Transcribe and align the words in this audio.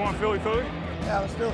want 0.00 0.16
Philly 0.16 0.38
Philly? 0.38 0.64
Yeah, 1.02 1.20
let's 1.20 1.34
do 1.34 1.44
it. 1.44 1.52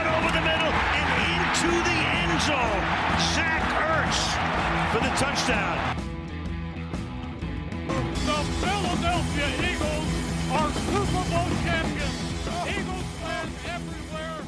Over 0.00 0.30
the 0.32 0.44
middle 0.48 0.72
and 0.96 1.08
into 1.28 1.70
the 1.88 1.98
end 2.16 2.40
zone. 2.40 2.84
Zach 3.34 3.64
Ertz 3.92 4.20
for 4.92 5.00
the 5.04 5.12
touchdown. 5.20 5.76
The 8.28 8.40
Philadelphia 8.62 9.48
Eagles 9.70 10.10
are 10.56 10.70
Super 10.88 11.24
Bowl 11.30 11.50
champions. 11.64 12.18
Eagles 12.74 13.08
fans 13.20 13.54
everywhere. 13.74 14.40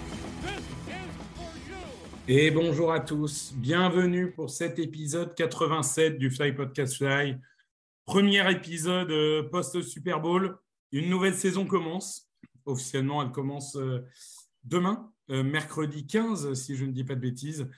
This 0.43 0.65
is 0.89 1.11
for 1.37 1.53
you. 1.69 1.85
Et 2.29 2.51
bonjour 2.51 2.93
à 2.93 3.01
tous, 3.01 3.53
bienvenue 3.57 4.33
pour 4.33 4.49
cet 4.51 4.79
épisode 4.79 5.35
87 5.35 6.19
du 6.19 6.31
Fly 6.31 6.53
Podcast 6.53 6.97
Fly. 6.97 7.37
Premier 8.07 8.51
épisode 8.51 9.11
euh, 9.11 9.43
post-Super 9.51 10.21
Bowl. 10.21 10.59
Une 10.93 11.11
nouvelle 11.11 11.35
saison 11.35 11.67
commence. 11.67 12.31
Officiellement, 12.65 13.23
elle 13.23 13.31
commence 13.31 13.77
euh, 13.77 14.05
demain, 14.65 15.13
euh, 15.31 15.43
mercredi 15.43 16.07
15, 16.07 16.55
si 16.55 16.77
je 16.77 16.85
ne 16.85 16.93
dis 16.93 17.05
pas 17.05 17.15
de 17.15 17.21
bêtises. 17.21 17.69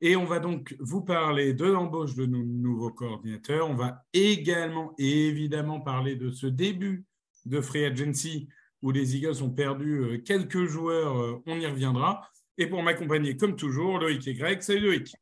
Et 0.00 0.16
on 0.16 0.24
va 0.24 0.38
donc 0.38 0.76
vous 0.78 1.02
parler 1.02 1.52
de 1.52 1.66
l'embauche 1.66 2.14
de 2.14 2.24
nos 2.24 2.42
nouveaux 2.42 2.92
coordinateurs. 2.92 3.68
On 3.68 3.74
va 3.74 4.04
également 4.12 4.94
et 4.98 5.26
évidemment 5.26 5.80
parler 5.80 6.16
de 6.16 6.30
ce 6.30 6.46
début 6.46 7.04
de 7.44 7.60
Free 7.60 7.84
Agency 7.84 8.48
où 8.80 8.92
les 8.92 9.16
Eagles 9.16 9.42
ont 9.42 9.50
perdu 9.50 9.98
euh, 9.98 10.18
quelques 10.18 10.64
joueurs. 10.64 11.40
On 11.46 11.58
y 11.58 11.66
reviendra. 11.66 12.28
Et 12.56 12.66
pour 12.66 12.82
m'accompagner, 12.82 13.36
comme 13.36 13.56
toujours, 13.56 13.98
Loïc 13.98 14.26
et 14.26 14.34
Greg. 14.34 14.62
Salut 14.62 14.80
Loïc. 14.80 15.14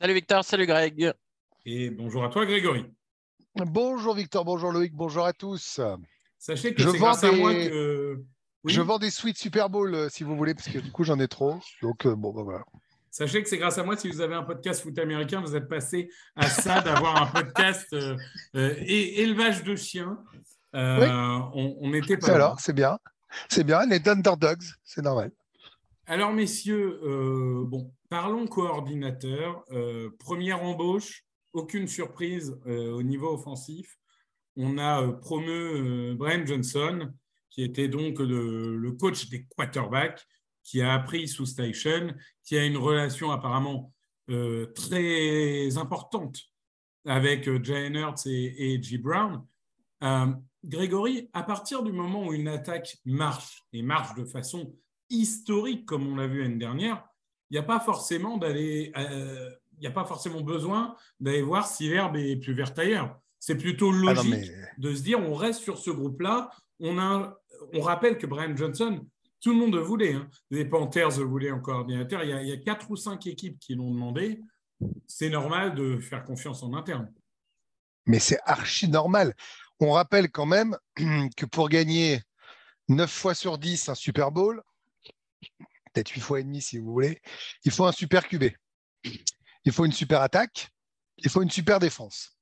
Salut 0.00 0.14
Victor, 0.14 0.44
salut 0.44 0.66
Greg. 0.66 1.12
Et 1.64 1.90
bonjour 1.90 2.24
à 2.24 2.28
toi, 2.28 2.44
Grégory. 2.44 2.84
Bonjour 3.54 4.14
Victor, 4.14 4.44
bonjour 4.44 4.72
Loïc, 4.72 4.92
bonjour 4.94 5.24
à 5.24 5.32
tous. 5.32 5.80
Sachez 6.46 6.74
que 6.74 6.80
Je 6.82 6.90
c'est 6.90 6.98
vends 6.98 7.06
grâce 7.06 7.24
à 7.24 7.30
des- 7.30 7.36
moi 7.40 7.52
que. 7.52 8.16
Oui. 8.62 8.72
Je 8.72 8.80
vends 8.80 8.98
des 8.98 9.10
suites 9.10 9.36
Super 9.36 9.68
Bowl 9.68 9.92
euh, 9.94 10.08
si 10.08 10.22
vous 10.22 10.36
voulez, 10.36 10.54
parce 10.54 10.68
que 10.68 10.78
du 10.78 10.92
coup 10.92 11.02
j'en 11.02 11.18
ai 11.18 11.26
trop. 11.28 11.58
Donc 11.82 12.06
euh, 12.06 12.14
bon, 12.14 12.32
bah, 12.32 12.42
voilà. 12.44 12.64
Sachez 13.10 13.42
que 13.42 13.48
c'est 13.48 13.58
grâce 13.58 13.78
à 13.78 13.82
moi, 13.84 13.96
si 13.96 14.08
vous 14.08 14.20
avez 14.20 14.34
un 14.34 14.42
podcast 14.44 14.82
foot 14.82 14.96
américain, 14.98 15.40
vous 15.40 15.56
êtes 15.56 15.68
passé 15.68 16.08
à 16.36 16.48
ça 16.48 16.80
d'avoir 16.82 17.20
un 17.22 17.26
podcast 17.26 17.92
euh, 17.94 18.16
euh, 18.54 18.74
é- 18.78 19.22
élevage 19.22 19.64
de 19.64 19.74
chiens. 19.74 20.18
Euh, 20.76 21.00
Oui. 21.00 21.06
on, 21.54 21.76
on 21.80 21.94
était 21.94 22.16
pas 22.16 22.26
C'est 22.26 22.32
loin. 22.32 22.36
alors, 22.36 22.60
c'est 22.60 22.72
bien. 22.74 22.98
C'est 23.48 23.64
bien, 23.64 23.84
les 23.86 24.08
underdogs, 24.08 24.62
c'est 24.84 25.02
normal. 25.02 25.32
Alors, 26.06 26.32
messieurs, 26.32 27.00
bon, 27.66 27.90
parlons 28.08 28.46
coordinateur. 28.46 29.64
Première 30.20 30.62
embauche, 30.62 31.24
aucune 31.52 31.88
surprise 31.88 32.56
au 32.66 33.02
niveau 33.02 33.34
offensif. 33.34 33.98
On 34.56 34.78
a 34.78 35.02
euh, 35.02 35.12
promu 35.12 35.50
euh, 35.50 36.14
Brian 36.14 36.44
Johnson, 36.46 37.12
qui 37.50 37.62
était 37.62 37.88
donc 37.88 38.18
le, 38.18 38.92
coach 38.92 39.28
des 39.28 39.46
quarterbacks, 39.56 40.26
qui 40.62 40.82
a 40.82 40.94
appris 40.94 41.28
sous 41.28 41.46
Station, 41.46 42.14
qui 42.44 42.56
a 42.56 42.64
une 42.64 42.76
relation 42.76 43.30
apparemment 43.30 43.92
euh, 44.30 44.66
très 44.74 45.76
importante 45.78 46.40
avec 47.06 47.48
euh, 47.48 47.62
Jalen 47.62 47.94
Hurts 47.94 48.26
et, 48.26 48.74
et 48.74 48.82
G. 48.82 48.98
Brown. 48.98 49.44
Euh, 50.02 50.26
Grégory, 50.64 51.30
à 51.32 51.42
partir 51.42 51.82
du 51.82 51.92
moment 51.92 52.26
où 52.26 52.32
une 52.32 52.48
attaque 52.48 52.98
marche, 53.04 53.62
et 53.72 53.82
marche 53.82 54.14
de 54.16 54.24
façon 54.24 54.74
historique 55.08 55.86
comme 55.86 56.06
on 56.06 56.16
l'a 56.16 56.26
vu 56.26 56.42
l'année 56.42 56.56
dernière, 56.56 57.06
il 57.50 57.54
n'y 57.54 57.58
a 57.58 57.62
pas 57.62 57.78
forcément 57.78 58.36
d'aller, 58.36 58.92
euh, 58.96 59.50
il 59.74 59.80
n'y 59.80 59.86
a 59.86 59.92
pas 59.92 60.04
forcément 60.04 60.40
besoin 60.40 60.96
d'aller 61.20 61.42
voir 61.42 61.66
si 61.66 61.88
l'herbe 61.88 62.16
est 62.16 62.36
plus 62.36 62.54
verte 62.54 62.76
ailleurs. 62.78 63.16
C'est 63.46 63.56
plutôt 63.56 63.90
Ah 63.90 63.92
non, 63.92 64.24
logique 64.24 64.30
mais 64.30 64.50
de 64.78 64.92
se 64.92 65.02
dire 65.02 65.20
on 65.20 65.34
reste 65.36 65.60
sur 65.60 65.78
ce 65.78 65.90
groupe-là. 65.90 66.50
On, 66.80 66.98
a, 66.98 67.38
on 67.74 67.80
rappelle 67.80 68.18
que 68.18 68.26
Brian 68.26 68.56
Johnson, 68.56 69.06
tout 69.40 69.50
le 69.50 69.56
monde 69.56 69.72
le 69.72 69.80
voulait. 69.80 70.14
hein. 70.14 70.28
Les 70.50 70.64
Panthers 70.64 71.16
le 71.18 71.24
voulaient 71.24 71.52
en 71.52 71.60
coordinateur. 71.60 72.24
Il 72.24 72.30
y, 72.30 72.32
a, 72.32 72.42
il 72.42 72.48
y 72.48 72.52
a 72.52 72.56
quatre 72.56 72.90
ou 72.90 72.96
cinq 72.96 73.24
équipes 73.28 73.56
qui 73.60 73.76
l'ont 73.76 73.92
demandé. 73.92 74.40
C'est 75.06 75.30
normal 75.30 75.76
de 75.76 75.96
faire 75.98 76.24
confiance 76.24 76.64
en 76.64 76.74
interne. 76.74 77.08
mais 78.06 78.18
c'est 78.18 78.40
archi 78.46 78.88
normal. 78.88 79.32
On 79.78 79.92
rappelle 79.92 80.28
quand 80.28 80.46
même 80.46 80.76
que 81.36 81.46
pour 81.46 81.68
gagner 81.68 82.20
9 82.88 83.08
fois 83.08 83.34
sur 83.36 83.58
10 83.58 83.88
un 83.90 83.94
Super 83.94 84.32
Bowl, 84.32 84.60
peut-être 85.92 86.10
8 86.10 86.20
fois 86.20 86.40
et 86.40 86.44
demi 86.44 86.60
si 86.60 86.78
vous 86.78 86.92
voulez, 86.92 87.22
il 87.64 87.70
faut 87.70 87.86
un 87.86 87.92
super 87.92 88.26
QB. 88.26 88.46
Il 89.64 89.72
faut 89.72 89.84
une 89.84 89.92
super 89.92 90.20
attaque, 90.20 90.68
il 91.18 91.30
faut 91.30 91.42
une 91.42 91.50
super 91.50 91.78
défense. 91.78 92.35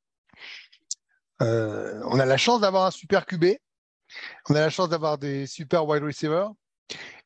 Euh, 1.44 2.00
on 2.06 2.18
a 2.18 2.24
la 2.24 2.36
chance 2.36 2.60
d'avoir 2.60 2.86
un 2.86 2.90
super 2.90 3.26
QB, 3.26 3.44
on 4.48 4.54
a 4.54 4.60
la 4.60 4.70
chance 4.70 4.88
d'avoir 4.88 5.18
des 5.18 5.46
super 5.46 5.86
wide 5.86 6.02
receivers, 6.02 6.50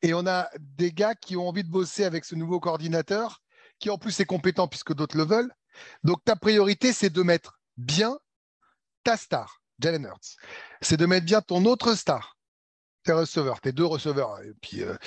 et 0.01 0.13
on 0.13 0.27
a 0.27 0.49
des 0.59 0.91
gars 0.91 1.15
qui 1.15 1.37
ont 1.37 1.47
envie 1.47 1.63
de 1.63 1.69
bosser 1.69 2.03
avec 2.03 2.25
ce 2.25 2.35
nouveau 2.35 2.59
coordinateur, 2.59 3.41
qui 3.79 3.89
en 3.89 3.97
plus 3.97 4.19
est 4.19 4.25
compétent 4.25 4.67
puisque 4.67 4.93
d'autres 4.93 5.17
le 5.17 5.23
veulent. 5.23 5.53
Donc 6.03 6.23
ta 6.25 6.35
priorité, 6.35 6.91
c'est 6.91 7.09
de 7.09 7.23
mettre 7.23 7.59
bien 7.77 8.19
ta 9.03 9.15
star, 9.15 9.61
Jalen 9.79 10.03
Hurts. 10.03 10.35
C'est 10.81 10.97
de 10.97 11.05
mettre 11.05 11.25
bien 11.25 11.41
ton 11.41 11.63
autre 11.65 11.93
star, 11.95 12.37
tes 13.03 13.13
receveurs, 13.13 13.61
tes 13.61 13.71
deux 13.71 13.85
receveurs, 13.85 14.41
et 14.41 14.53
puis 14.61 14.83
euh, 14.83 14.97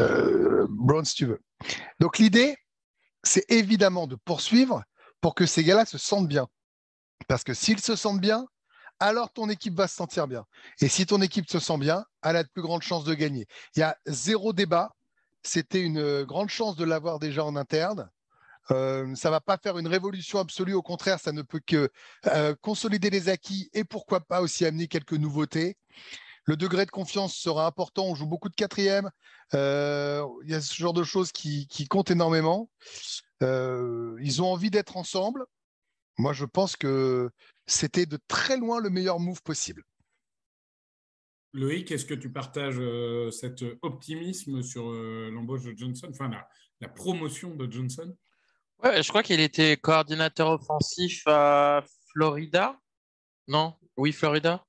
euh, 0.00 1.04
si 1.04 1.14
tu 1.14 1.26
veux. 1.26 1.40
Donc 2.00 2.18
l'idée, 2.18 2.56
c'est 3.22 3.44
évidemment 3.48 4.08
de 4.08 4.16
poursuivre 4.16 4.82
pour 5.20 5.34
que 5.34 5.46
ces 5.46 5.62
gars-là 5.62 5.86
se 5.86 5.98
sentent 5.98 6.28
bien. 6.28 6.48
Parce 7.28 7.44
que 7.44 7.54
s'ils 7.54 7.80
se 7.80 7.96
sentent 7.96 8.20
bien, 8.20 8.46
alors 9.00 9.32
ton 9.32 9.48
équipe 9.48 9.74
va 9.74 9.88
se 9.88 9.94
sentir 9.94 10.26
bien. 10.26 10.44
Et 10.80 10.88
si 10.88 11.06
ton 11.06 11.20
équipe 11.20 11.48
se 11.50 11.58
sent 11.58 11.78
bien, 11.78 12.04
elle 12.22 12.36
a 12.36 12.42
de 12.42 12.48
plus 12.48 12.62
grandes 12.62 12.82
chances 12.82 13.04
de 13.04 13.14
gagner. 13.14 13.46
Il 13.74 13.80
y 13.80 13.82
a 13.82 13.96
zéro 14.06 14.52
débat. 14.52 14.92
C'était 15.42 15.82
une 15.82 15.98
euh, 15.98 16.24
grande 16.24 16.48
chance 16.48 16.76
de 16.76 16.84
l'avoir 16.84 17.18
déjà 17.18 17.44
en 17.44 17.56
interne. 17.56 18.10
Euh, 18.72 19.14
ça 19.14 19.30
va 19.30 19.40
pas 19.40 19.58
faire 19.58 19.78
une 19.78 19.86
révolution 19.86 20.40
absolue, 20.40 20.74
au 20.74 20.82
contraire, 20.82 21.20
ça 21.20 21.30
ne 21.30 21.42
peut 21.42 21.60
que 21.64 21.88
euh, 22.26 22.54
consolider 22.62 23.10
les 23.10 23.28
acquis 23.28 23.70
et 23.72 23.84
pourquoi 23.84 24.20
pas 24.20 24.40
aussi 24.40 24.66
amener 24.66 24.88
quelques 24.88 25.12
nouveautés. 25.12 25.76
Le 26.46 26.56
degré 26.56 26.84
de 26.84 26.90
confiance 26.90 27.34
sera 27.34 27.66
important. 27.66 28.06
On 28.06 28.14
joue 28.14 28.26
beaucoup 28.26 28.48
de 28.48 28.54
quatrième. 28.54 29.10
Il 29.52 30.48
y 30.48 30.54
a 30.54 30.60
ce 30.60 30.74
genre 30.74 30.92
de 30.92 31.04
choses 31.04 31.32
qui, 31.32 31.66
qui 31.68 31.86
comptent 31.86 32.10
énormément. 32.10 32.70
Ils 33.40 34.42
ont 34.42 34.52
envie 34.52 34.70
d'être 34.70 34.96
ensemble. 34.96 35.44
Moi, 36.18 36.32
je 36.32 36.44
pense 36.44 36.76
que 36.76 37.30
c'était 37.66 38.06
de 38.06 38.18
très 38.28 38.56
loin 38.56 38.80
le 38.80 38.90
meilleur 38.90 39.18
move 39.20 39.42
possible. 39.42 39.82
Loïc, 41.52 41.90
est-ce 41.90 42.04
que 42.04 42.14
tu 42.14 42.30
partages 42.30 42.78
euh, 42.78 43.30
cet 43.30 43.64
optimisme 43.82 44.62
sur 44.62 44.90
euh, 44.90 45.30
l'embauche 45.32 45.62
de 45.62 45.74
Johnson, 45.76 46.08
enfin 46.10 46.28
la, 46.28 46.46
la 46.80 46.88
promotion 46.88 47.54
de 47.54 47.70
Johnson? 47.70 48.14
Ouais, 48.82 49.02
je 49.02 49.08
crois 49.08 49.22
qu'il 49.22 49.40
était 49.40 49.76
coordinateur 49.78 50.50
offensif 50.50 51.22
à 51.26 51.82
Florida. 52.12 52.78
Non, 53.48 53.74
oui, 53.96 54.12
Florida. 54.12 54.64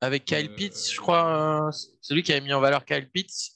Avec 0.00 0.24
Kyle 0.24 0.50
Euh, 0.50 0.54
Pitts, 0.54 0.92
je 0.92 1.00
crois. 1.00 1.66
euh, 1.68 1.72
C'est 2.00 2.14
lui 2.14 2.22
qui 2.22 2.32
avait 2.32 2.42
mis 2.42 2.52
en 2.52 2.60
valeur 2.60 2.84
Kyle 2.84 3.10
Pitts, 3.10 3.52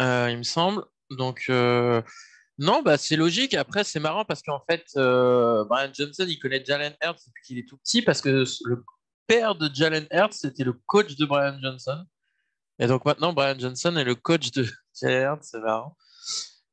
euh, 0.00 0.28
il 0.30 0.38
me 0.38 0.42
semble. 0.42 0.84
Donc, 1.10 1.44
euh, 1.50 2.02
non, 2.58 2.82
bah, 2.82 2.98
c'est 2.98 3.16
logique. 3.16 3.54
Après, 3.54 3.84
c'est 3.84 4.00
marrant 4.00 4.24
parce 4.24 4.42
qu'en 4.42 4.60
fait, 4.68 4.84
euh, 4.96 5.64
Brian 5.64 5.90
Johnson, 5.92 6.24
il 6.28 6.38
connaît 6.38 6.64
Jalen 6.64 6.94
Hurts 7.02 7.20
depuis 7.26 7.42
qu'il 7.44 7.58
est 7.58 7.68
tout 7.68 7.76
petit 7.78 8.02
parce 8.02 8.20
que 8.20 8.44
le 8.64 8.84
père 9.28 9.54
de 9.54 9.70
Jalen 9.72 10.06
Hurts, 10.10 10.32
c'était 10.32 10.64
le 10.64 10.72
coach 10.72 11.14
de 11.16 11.24
Brian 11.24 11.58
Johnson. 11.62 12.04
Et 12.80 12.86
donc 12.86 13.04
maintenant, 13.04 13.32
Brian 13.32 13.58
Johnson 13.58 13.96
est 13.96 14.04
le 14.04 14.16
coach 14.16 14.50
de 14.50 14.66
Jalen 15.00 15.22
Hurts, 15.22 15.44
c'est 15.44 15.60
marrant. 15.60 15.96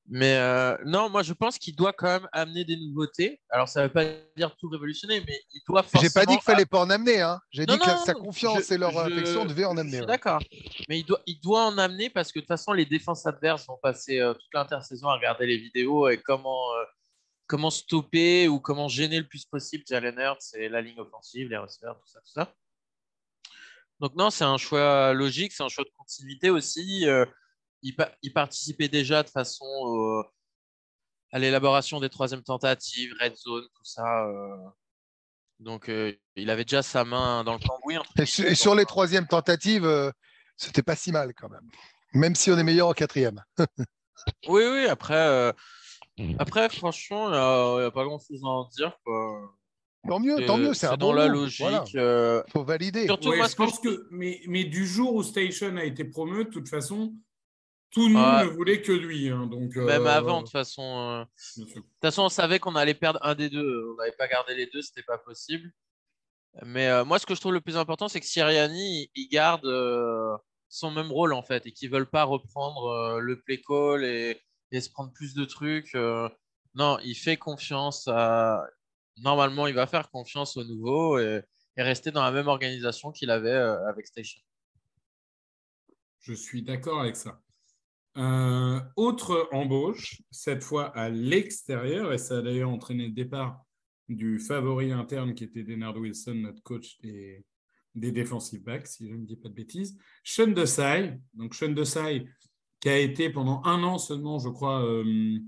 Mais 0.07 0.35
euh, 0.37 0.77
non, 0.85 1.09
moi 1.09 1.23
je 1.23 1.33
pense 1.33 1.57
qu'il 1.57 1.75
doit 1.75 1.91
quand 1.91 2.05
même 2.05 2.29
amener 2.31 2.63
des 2.63 2.77
nouveautés. 2.77 3.41
Alors 3.49 3.67
ça 3.67 3.81
ne 3.81 3.87
veut 3.87 3.93
pas 3.93 4.05
dire 4.37 4.55
tout 4.55 4.69
révolutionner, 4.69 5.23
mais 5.27 5.41
il 5.51 5.61
doit 5.67 5.81
forcément. 5.81 6.03
J'ai 6.03 6.09
pas 6.13 6.27
dit 6.27 6.33
qu'il 6.35 6.43
fallait 6.43 6.67
pas 6.67 6.79
en 6.79 6.89
amener. 6.91 7.21
Hein. 7.21 7.39
J'ai 7.49 7.65
Non, 7.65 7.73
dit 7.73 7.79
que 7.79 7.89
non, 7.89 7.97
sa 8.05 8.13
confiance 8.13 8.67
je- 8.67 8.73
et 8.75 8.77
leur 8.77 8.91
je- 8.91 8.97
affection 8.99 9.45
devaient 9.45 9.65
en 9.65 9.75
amener. 9.77 10.01
ouais. 10.01 10.05
d'accord. 10.05 10.39
Mais 10.89 10.99
il 10.99 11.05
doit, 11.05 11.21
il 11.25 11.39
doit 11.41 11.65
en 11.65 11.77
amener 11.79 12.11
parce 12.11 12.31
que 12.31 12.37
de 12.37 12.43
toute 12.43 12.49
façon, 12.49 12.71
les 12.73 12.85
défenses 12.85 13.25
adverses 13.25 13.65
vont 13.65 13.79
passer 13.81 14.19
euh, 14.19 14.33
toute 14.35 14.53
l'intersaison 14.53 15.07
à 15.09 15.15
regarder 15.15 15.47
les 15.47 15.57
vidéos 15.57 16.07
et 16.07 16.19
comment, 16.21 16.71
euh, 16.75 16.83
comment 17.47 17.71
stopper 17.71 18.47
ou 18.47 18.59
comment 18.59 18.87
gêner 18.87 19.17
le 19.19 19.27
plus 19.27 19.45
possible 19.45 19.83
Jalen 19.89 20.19
Hurts 20.19 20.53
et 20.53 20.69
la 20.69 20.81
ligne 20.81 20.99
offensive, 20.99 21.49
les 21.49 21.57
receveurs, 21.57 21.97
tout 21.99 22.07
ça, 22.07 22.19
tout 22.19 22.31
ça. 22.31 22.53
Donc 23.99 24.13
non, 24.15 24.29
c'est 24.29 24.43
un 24.43 24.57
choix 24.57 25.13
logique, 25.13 25.51
c'est 25.51 25.63
un 25.63 25.69
choix 25.69 25.83
de 25.83 25.89
continuité 25.97 26.51
aussi. 26.51 27.05
Il, 27.87 27.95
pa- 27.95 28.11
il 28.23 28.33
participait 28.33 28.87
déjà 28.89 29.21
de 29.21 29.29
façon 29.29 29.63
euh, 29.65 30.23
à 31.31 31.37
l'élaboration 31.37 31.99
des 31.99 32.09
troisièmes 32.09 32.41
tentatives, 32.41 33.13
red 33.21 33.35
zone, 33.35 33.61
tout 33.75 33.83
ça. 33.83 34.25
euh. 34.25 34.57
Donc 35.59 35.87
euh, 35.87 36.11
il 36.35 36.49
avait 36.49 36.65
déjà 36.65 36.81
sa 36.81 37.05
main 37.05 37.43
dans 37.43 37.53
le 37.53 37.59
cambouis. 37.59 37.97
Et, 38.17 38.25
sur, 38.25 38.45
et 38.45 38.55
sur 38.55 38.73
les 38.73 38.85
troisièmes 38.85 39.27
tentatives, 39.27 39.85
euh, 39.85 40.11
c'était 40.57 40.81
pas 40.81 40.95
si 40.95 41.11
mal 41.11 41.35
quand 41.35 41.47
même. 41.47 41.69
Même 42.13 42.33
si 42.33 42.49
on 42.49 42.57
est 42.57 42.63
meilleur 42.63 42.87
en 42.87 42.93
quatrième. 42.93 43.41
Oui, 44.47 44.63
oui, 44.71 44.87
après, 44.87 45.13
euh, 45.13 45.51
après 46.39 46.69
franchement, 46.69 47.27
il 47.27 47.31
n'y 47.81 47.85
a, 47.85 47.91
pas 47.91 48.03
grand-chose 48.05 48.41
à 48.43 48.47
en 48.47 48.67
dire. 48.69 48.97
quoi. 49.03 49.53
Tant 50.07 50.19
mieux, 50.19 50.43
tant 50.45 50.57
mieux, 50.57 50.73
c'est 50.73 50.87
un 50.87 50.91
dans 50.91 51.09
bon 51.09 51.13
la 51.13 51.27
logique. 51.27 51.59
voilà. 51.59 51.83
euh, 51.95 52.41
faut 52.51 52.63
valider. 52.63 53.05
surtout, 53.05 53.29
Ouais, 53.29 53.37
moi, 53.37 53.47
je 53.47 53.51
que 53.51 53.57
pense 53.57 53.79
que, 53.79 54.07
mais, 54.11 54.41
mais 54.47 54.63
du 54.63 54.87
jour 54.87 55.13
où 55.13 55.21
Station 55.21 55.75
a 55.77 55.83
été 55.83 56.05
promu, 56.05 56.45
de 56.45 56.49
toute 56.49 56.69
façon, 56.69 57.13
tout 57.95 58.07
le 58.09 58.15
Ouais. 58.15 58.21
monde 58.21 58.45
ne 58.45 58.55
voulait 58.55 58.81
que 58.81 58.91
lui. 58.91 59.29
hein, 59.29 59.47
donc, 59.47 59.75
Même 59.77 60.05
euh, 60.05 60.09
avant, 60.09 60.39
de 60.39 60.43
toute 60.43 60.51
façon. 60.51 60.83
euh. 60.83 61.23
De 61.57 61.63
toute 61.73 61.85
façon, 62.01 62.23
on 62.23 62.29
savait 62.29 62.59
qu'on 62.59 62.75
allait 62.75 62.93
perdre 62.93 63.19
un 63.23 63.33
des 63.33 63.49
deux. 63.49 63.89
On 63.93 63.95
n'avait 63.95 64.11
pas 64.17 64.27
gardé 64.27 64.53
les 64.53 64.67
deux, 64.67 64.81
c'était 64.83 65.01
pas 65.03 65.17
possible. 65.17 65.71
Mais 66.63 66.87
euh, 66.89 67.03
moi, 67.05 67.17
ce 67.19 67.25
que 67.25 67.33
je 67.35 67.39
trouve 67.41 67.53
le 67.53 67.61
plus 67.61 67.75
important, 67.77 68.07
c'est 68.07 68.19
que 68.19 68.25
Siriani, 68.27 69.09
il- 69.15 69.27
garde 69.29 69.65
son 70.69 70.91
même 70.91 71.11
rôle 71.11 71.33
en 71.33 71.41
fait 71.43 71.65
et 71.65 71.71
qu'ils 71.71 71.89
veulent 71.89 72.09
pas 72.09 72.23
reprendre 72.25 73.19
le 73.19 73.41
play 73.41 73.61
call 73.61 74.03
et, 74.03 74.41
et 74.71 74.81
se 74.81 74.89
prendre 74.89 75.11
plus 75.13 75.33
de 75.33 75.45
trucs. 75.45 75.93
non, 76.75 76.99
il 77.03 77.15
fait 77.15 77.37
confiance 77.37 78.07
à. 78.07 78.61
Normalement, 79.17 79.67
il 79.67 79.73
va 79.73 79.87
faire 79.87 80.09
confiance 80.09 80.57
au 80.57 80.65
nouveau 80.65 81.17
et, 81.19 81.41
et 81.77 81.81
rester 81.83 82.11
dans 82.11 82.23
la 82.23 82.31
même 82.31 82.47
organisation 82.49 83.11
qu'il 83.13 83.31
avait 83.31 83.53
avec 83.53 84.05
Station. 84.07 84.41
Je 86.19 86.33
suis 86.33 86.61
d'accord 86.63 86.99
avec 86.99 87.15
ça. 87.15 87.39
Euh, 88.17 88.79
autre 88.95 89.49
embauche, 89.51 90.21
cette 90.31 90.63
fois 90.63 90.85
à 90.97 91.09
l'extérieur, 91.09 92.13
et 92.13 92.17
ça 92.17 92.37
a 92.37 92.41
d'ailleurs 92.41 92.69
entraîné 92.69 93.07
le 93.07 93.13
départ 93.13 93.61
du 94.07 94.39
favori 94.39 94.91
interne 94.91 95.33
qui 95.33 95.43
était 95.43 95.63
Denard 95.63 95.97
Wilson, 95.97 96.35
notre 96.35 96.63
coach 96.63 96.97
des, 97.01 97.43
des 97.93 98.11
defensive 98.11 98.63
backs, 98.63 98.87
si 98.87 99.09
je 99.09 99.15
ne 99.15 99.25
dis 99.25 99.35
pas 99.35 99.49
de 99.49 99.53
bêtises. 99.53 99.97
Sean 100.23 100.47
Desai, 100.47 101.19
donc 101.33 101.55
Sean 101.55 101.69
Desai, 101.69 102.25
qui 102.79 102.89
a 102.89 102.97
été 102.97 103.29
pendant 103.29 103.61
un 103.65 103.83
an 103.83 103.97
seulement, 103.97 104.39
je 104.39 104.49
crois, 104.49 104.85
euh, 104.85 105.39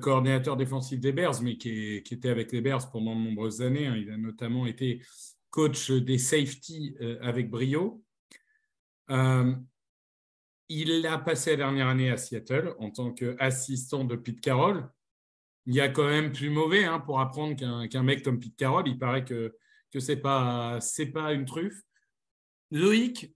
coordinateur 0.00 0.56
défensif 0.56 1.00
des 1.00 1.12
Bears, 1.12 1.42
mais 1.42 1.56
qui, 1.56 1.96
était 1.96 2.28
avec 2.28 2.52
les 2.52 2.60
Bears 2.60 2.90
pendant 2.90 3.14
de 3.14 3.20
nombreuses 3.20 3.62
années. 3.62 3.86
hein. 3.86 3.96
Il 3.96 4.10
a 4.10 4.16
notamment 4.16 4.66
été 4.66 5.00
coach 5.50 5.90
des 5.90 6.18
safety 6.18 6.96
euh, 7.00 7.18
avec 7.20 7.50
brio. 7.50 8.02
Il 10.80 11.06
a 11.06 11.18
passé 11.18 11.50
la 11.50 11.56
dernière 11.56 11.88
année 11.88 12.10
à 12.10 12.16
Seattle 12.16 12.74
en 12.78 12.90
tant 12.90 13.12
qu'assistant 13.12 14.04
de 14.04 14.16
Pete 14.16 14.40
Carroll. 14.40 14.88
Il 15.66 15.74
y 15.74 15.80
a 15.80 15.88
quand 15.88 16.08
même 16.08 16.32
plus 16.32 16.50
mauvais 16.50 16.84
hein, 16.84 16.98
pour 16.98 17.20
apprendre 17.20 17.56
qu'un 17.56 18.02
mec 18.02 18.22
comme 18.24 18.40
Pete 18.40 18.56
Carroll, 18.56 18.88
il 18.88 18.98
paraît 18.98 19.24
que, 19.24 19.54
que 19.92 20.00
c'est 20.00 20.16
pas 20.16 20.80
une 21.32 21.44
truffe. 21.44 21.82
Loïc, 22.70 23.34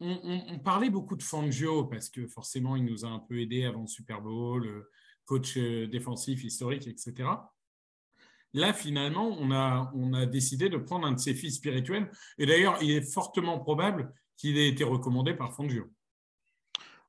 on, 0.00 0.58
parlait 0.60 0.90
beaucoup 0.90 1.16
de 1.16 1.22
Fangio 1.22 1.84
parce 1.84 2.08
que 2.08 2.26
forcément, 2.26 2.76
il 2.76 2.84
nous 2.84 3.04
a 3.04 3.08
un 3.08 3.18
peu 3.18 3.40
aidé 3.40 3.64
avant 3.64 3.82
le 3.82 3.88
Super 3.88 4.20
Bowl, 4.22 4.66
euh, 4.66 4.90
coach 5.24 5.56
euh, 5.56 5.86
défensif 5.86 6.44
historique, 6.44 6.86
etc. 6.86 7.28
Là, 8.54 8.72
finalement, 8.72 9.36
on 9.38 9.52
a 10.14 10.26
décidé 10.26 10.70
de 10.70 10.78
prendre 10.78 11.06
un 11.06 11.12
de 11.12 11.18
ses 11.18 11.34
fils 11.34 11.56
spirituels. 11.56 12.10
Et 12.38 12.46
d'ailleurs, 12.46 12.78
il 12.80 12.92
est 12.92 13.02
fortement 13.02 13.58
probable 13.58 14.10
qu'il 14.38 14.56
ait 14.56 14.68
été 14.68 14.84
recommandé 14.84 15.34
par 15.34 15.54
Fangio. 15.54 15.92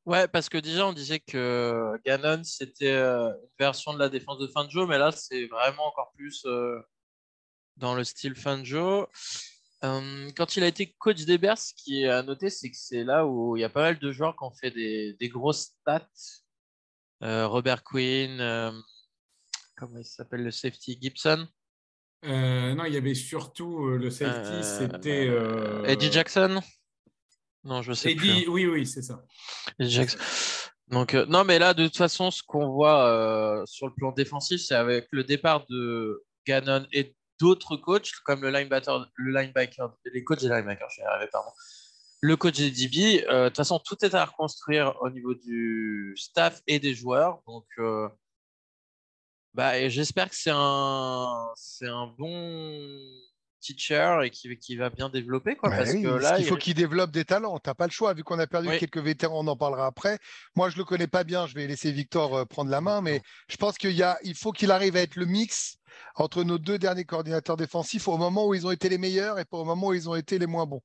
Ouais, 0.06 0.28
parce 0.28 0.50
que 0.50 0.58
déjà, 0.58 0.88
on 0.88 0.94
disait 0.94 1.20
que 1.20 1.94
Gannon, 2.06 2.44
c'était 2.44 2.94
euh, 2.94 3.30
une 3.30 3.50
version 3.60 3.94
de 3.94 4.00
la 4.00 4.10
défense 4.10 4.40
de 4.40 4.48
Fangio, 4.48 4.88
mais 4.88 4.98
là, 4.98 5.12
c'est 5.12 5.46
vraiment 5.48 5.86
encore 5.86 6.12
plus 6.16 6.44
euh, 6.46 6.80
dans 7.78 7.96
le 7.96 8.04
style. 8.04 8.34
Euh, 9.84 10.32
quand 10.36 10.56
il 10.56 10.64
a 10.64 10.68
été 10.68 10.96
coach 10.98 11.26
des 11.26 11.38
Bears, 11.38 11.58
ce 11.58 11.74
qui 11.74 12.04
est 12.04 12.10
à 12.10 12.24
noter, 12.24 12.50
c'est 12.50 12.70
que 12.70 12.78
c'est 12.78 13.04
là 13.04 13.26
où 13.26 13.56
il 13.56 13.62
y 13.62 13.64
a 13.64 13.70
pas 13.70 13.82
mal 13.82 14.00
de 14.00 14.12
joueurs 14.12 14.36
qui 14.36 14.44
ont 14.44 14.52
fait 14.52 14.72
des, 14.72 15.14
des 15.14 15.30
grosses 15.30 15.74
stats. 15.82 16.10
Euh, 17.22 17.48
Robert 17.48 17.84
Quinn, 17.84 18.38
comment 19.76 20.00
il 20.00 20.06
s'appelle 20.06 20.44
le 20.44 20.52
safety 20.52 20.98
Gibson, 21.00 21.48
non, 22.24 22.84
il 22.84 22.94
y 22.94 22.98
avait 22.98 23.16
surtout 23.16 23.88
le 23.90 24.10
safety, 24.10 24.64
c'était. 24.64 25.30
Eddie 25.86 26.12
Jackson. 26.12 26.62
Non, 27.70 27.84
je 27.84 27.94
sais 27.94 28.16
plus. 28.16 28.28
Eddie- 28.30 28.48
oui, 28.48 28.66
oui, 28.66 28.86
c'est 28.88 29.04
ça. 29.04 29.24
Donc, 30.88 31.14
euh, 31.14 31.26
non, 31.28 31.44
mais 31.44 31.60
là, 31.60 31.76
de 31.76 31.86
toute 31.86 31.98
façon, 31.98 32.32
ce 32.32 32.42
qu'on 32.42 32.68
voit 32.72 33.06
euh, 33.06 33.64
sur 33.68 33.86
le 33.88 33.94
plan 33.94 34.12
défensif, 34.12 34.60
c'est 34.60 34.74
avec 34.74 35.08
le 35.12 35.24
départ 35.24 35.68
de 35.68 36.24
Gannon 36.48 36.88
et 36.92 37.16
d'autres 37.40 37.78
coachs, 37.78 38.10
comme 38.26 38.42
le 38.42 38.50
linebacker, 38.50 39.08
le 39.14 39.32
linebacker 39.32 39.94
les 40.12 40.24
coachs 40.24 40.42
des 40.42 40.50
linebackers, 40.50 40.90
je 40.90 40.96
suis 40.96 41.04
arrivé, 41.04 41.30
pardon. 41.32 41.52
Le 42.22 42.36
coach 42.36 42.58
des 42.58 42.72
DB, 42.72 43.24
euh, 43.30 43.44
de 43.44 43.50
toute 43.50 43.58
façon, 43.58 43.80
tout 43.80 43.96
est 44.04 44.16
à 44.16 44.26
reconstruire 44.26 44.96
au 45.02 45.12
niveau 45.12 45.36
du 45.36 46.16
staff 46.18 46.60
et 46.66 46.80
des 46.80 46.96
joueurs. 46.96 47.40
Donc, 47.48 47.66
bah, 49.54 49.88
j'espère 49.90 50.30
que 50.30 50.36
c'est 50.36 50.52
un, 50.54 51.50
c'est 51.56 51.88
un 51.88 52.08
bon 52.18 53.00
teacher 53.60 54.20
et 54.24 54.30
qui, 54.30 54.58
qui 54.58 54.76
va 54.76 54.90
bien 54.90 55.10
développer, 55.10 55.56
quoi, 55.56 55.70
Ouais, 55.70 55.78
parce 55.78 55.92
oui, 55.92 56.02
que 56.04 56.08
parce 56.10 56.24
là, 56.24 56.36
qu'il 56.38 56.46
il 56.46 56.50
faut 56.50 56.56
qu'il 56.56 56.74
développe 56.74 57.12
des 57.12 57.26
talents. 57.26 57.60
Tu 57.60 57.70
n'as 57.70 57.74
pas 57.76 57.86
le 57.86 57.92
choix, 57.92 58.14
vu 58.14 58.24
qu'on 58.24 58.40
a 58.40 58.48
perdu 58.48 58.70
Oui. 58.70 58.80
quelques 58.80 58.98
vétérans, 59.00 59.44
on 59.44 59.48
en 59.48 59.56
parlera 59.56 59.86
après. 59.86 60.18
Moi, 60.56 60.70
je 60.70 60.76
ne 60.76 60.80
le 60.80 60.86
connais 60.86 61.08
pas 61.08 61.24
bien, 61.24 61.48
je 61.48 61.56
vais 61.56 61.68
laisser 61.68 61.92
Victor 61.92 62.36
euh, 62.36 62.46
prendre 62.46 62.72
la 62.72 62.82
main, 62.82 63.02
mais 63.02 63.22
je 63.50 63.58
pense 63.58 63.78
qu'il 63.78 63.92
y 63.92 64.04
a, 64.04 64.18
il 64.24 64.36
faut 64.36 64.52
qu'il 64.52 64.72
arrive 64.72 64.96
à 64.96 65.02
être 65.02 65.16
le 65.16 65.26
mix 65.26 65.78
entre 66.16 66.44
nos 66.44 66.58
deux 66.58 66.78
derniers 66.78 67.04
coordinateurs 67.06 67.58
défensifs 67.58 68.08
au 68.08 68.18
moment 68.18 68.48
où 68.48 68.54
ils 68.54 68.66
ont 68.66 68.72
été 68.72 68.90
les 68.90 68.98
meilleurs 68.98 69.40
et 69.40 69.46
pas 69.46 69.58
au 69.58 69.66
moment 69.66 69.88
où 69.88 69.94
ils 69.94 70.10
ont 70.10 70.16
été 70.16 70.38
les 70.40 70.48
moins 70.48 70.66
bons. 70.66 70.82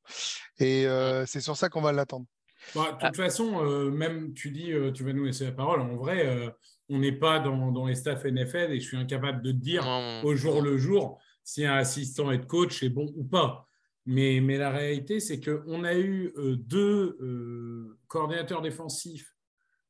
Et 0.58 0.86
euh, 0.86 1.24
c'est 1.26 1.40
sur 1.40 1.56
ça 1.56 1.68
qu'on 1.68 1.80
va 1.82 1.92
l'attendre. 1.92 2.26
Bah, 2.74 2.92
de 2.92 2.96
Ah. 3.00 3.06
toute 3.08 3.16
façon, 3.16 3.62
euh, 3.62 3.90
même 3.90 4.32
tu 4.34 4.50
dis, 4.50 4.72
euh, 4.72 4.90
tu 4.90 5.04
vas 5.04 5.12
nous 5.12 5.24
laisser 5.24 5.44
la 5.44 5.52
parole. 5.52 5.80
En 5.80 5.96
vrai, 5.96 6.26
euh, 6.26 6.50
on 6.88 6.98
n'est 6.98 7.12
pas 7.12 7.38
dans, 7.38 7.70
dans 7.72 7.86
les 7.86 7.94
staffs 7.94 8.24
NFL 8.24 8.72
et 8.72 8.80
je 8.80 8.86
suis 8.86 8.96
incapable 8.96 9.42
de 9.42 9.52
te 9.52 9.56
dire 9.56 9.84
Non, 9.84 10.22
au 10.24 10.34
jour 10.34 10.62
le 10.62 10.78
jour 10.78 11.20
si 11.44 11.64
un 11.64 11.74
assistant 11.74 12.32
head 12.32 12.46
coach 12.46 12.82
est 12.82 12.88
bon 12.88 13.12
ou 13.16 13.22
pas. 13.24 13.68
Mais, 14.06 14.40
mais 14.40 14.58
la 14.58 14.70
réalité, 14.70 15.20
c'est 15.20 15.40
qu'on 15.40 15.84
a 15.84 15.94
eu 15.94 16.32
euh, 16.36 16.56
deux 16.56 17.16
euh, 17.20 17.98
coordinateurs 18.08 18.60
défensifs, 18.60 19.34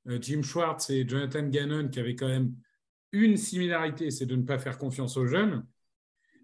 euh, 0.08 0.18
Jim 0.20 0.42
Schwartz 0.42 0.90
et 0.90 1.08
Jonathan 1.08 1.42
Gannon, 1.48 1.88
qui 1.88 1.98
avaient 2.00 2.14
quand 2.14 2.28
même 2.28 2.54
une 3.12 3.36
similarité, 3.36 4.10
c'est 4.10 4.26
de 4.26 4.36
ne 4.36 4.42
pas 4.42 4.58
faire 4.58 4.76
confiance 4.78 5.16
aux 5.16 5.26
jeunes. 5.26 5.66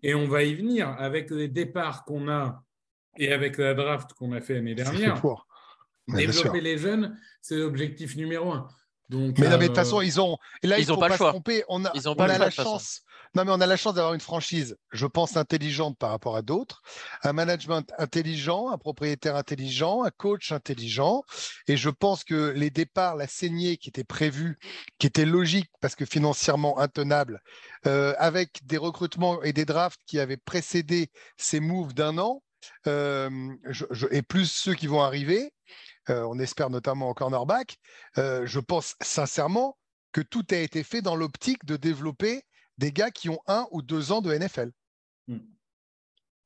Et 0.02 0.14
on 0.14 0.26
va 0.26 0.44
y 0.44 0.54
venir 0.54 0.88
avec 0.88 1.30
les 1.30 1.48
départs 1.48 2.04
qu'on 2.04 2.28
a 2.28 2.64
et 3.18 3.32
avec 3.32 3.58
la 3.58 3.74
draft 3.74 4.14
qu'on 4.14 4.32
a 4.32 4.40
fait 4.40 4.54
l'année 4.54 4.74
dernière. 4.74 5.20
Développer 6.08 6.60
les 6.60 6.78
jeunes, 6.78 7.16
c'est 7.40 7.56
l'objectif 7.56 8.16
numéro 8.16 8.50
un. 8.52 8.66
Donc, 9.10 9.38
Mais 9.38 9.48
non, 9.48 9.58
mais 9.58 9.58
de 9.58 9.64
euh, 9.64 9.66
toute 9.68 9.76
façon, 9.76 10.00
ils 10.00 10.20
ont. 10.20 10.38
et 10.62 10.66
Là, 10.68 10.78
ils 10.78 10.82
il 10.84 10.92
ont 10.92 10.94
faut 10.94 11.00
pas 11.00 11.08
le 11.08 11.12
se 11.14 11.18
choix. 11.18 11.30
tromper. 11.30 11.64
On 11.68 11.84
a, 11.84 11.90
Ils 11.94 12.08
ont 12.08 12.12
on 12.12 12.16
pas 12.16 12.26
le 12.26 12.32
a 12.32 12.36
choix, 12.36 12.44
la 12.46 12.50
de 12.50 12.54
chance. 12.54 13.02
Non, 13.36 13.44
mais 13.44 13.52
on 13.52 13.60
a 13.60 13.66
la 13.66 13.76
chance 13.76 13.94
d'avoir 13.94 14.14
une 14.14 14.20
franchise, 14.20 14.76
je 14.90 15.06
pense, 15.06 15.36
intelligente 15.36 15.96
par 15.96 16.10
rapport 16.10 16.34
à 16.36 16.42
d'autres, 16.42 16.82
un 17.22 17.32
management 17.32 17.92
intelligent, 17.96 18.70
un 18.70 18.78
propriétaire 18.78 19.37
intelligent, 19.37 20.02
un 20.02 20.10
coach 20.10 20.50
intelligent. 20.50 21.22
Et 21.68 21.76
je 21.76 21.90
pense 21.90 22.25
que 22.25 22.50
les 22.50 22.70
départs, 22.70 23.14
la 23.14 23.28
saignée 23.28 23.76
qui 23.76 23.88
était 23.88 24.02
prévue, 24.02 24.58
qui 24.99 25.06
était 25.06 25.26
logique 25.26 25.70
parce 25.80 25.94
que 25.94 26.04
financièrement 26.04 26.80
intenable, 26.80 27.40
euh, 27.87 28.14
avec 28.18 28.66
des 28.66 28.78
recrutements 28.78 29.40
et 29.44 29.52
des 29.52 29.64
drafts 29.64 30.00
qui 30.06 30.18
avaient 30.18 30.37
précédé 30.37 31.12
ces 31.37 31.60
moves 31.60 31.94
d'un 31.94 32.18
an, 32.18 32.42
euh, 32.88 33.30
et 34.10 34.22
plus 34.22 34.50
ceux 34.50 34.75
qui 34.75 34.88
vont 34.88 35.02
arriver, 35.02 35.52
euh, 36.08 36.26
on 36.28 36.40
espère 36.40 36.68
notamment 36.68 37.08
en 37.08 37.14
cornerback, 37.14 37.76
je 38.16 38.58
pense 38.58 38.96
sincèrement 39.00 39.78
que 40.12 40.20
tout 40.20 40.44
a 40.50 40.56
été 40.56 40.82
fait 40.82 41.00
dans 41.00 41.14
l'optique 41.14 41.64
de 41.64 41.76
développer 41.76 42.42
des 42.80 42.92
gars 42.92 43.10
qui 43.10 43.28
ont 43.28 43.38
un 43.46 43.66
ou 43.70 43.82
deux 43.82 44.10
ans 44.10 44.22
de 44.22 44.32
NFL. 44.32 44.70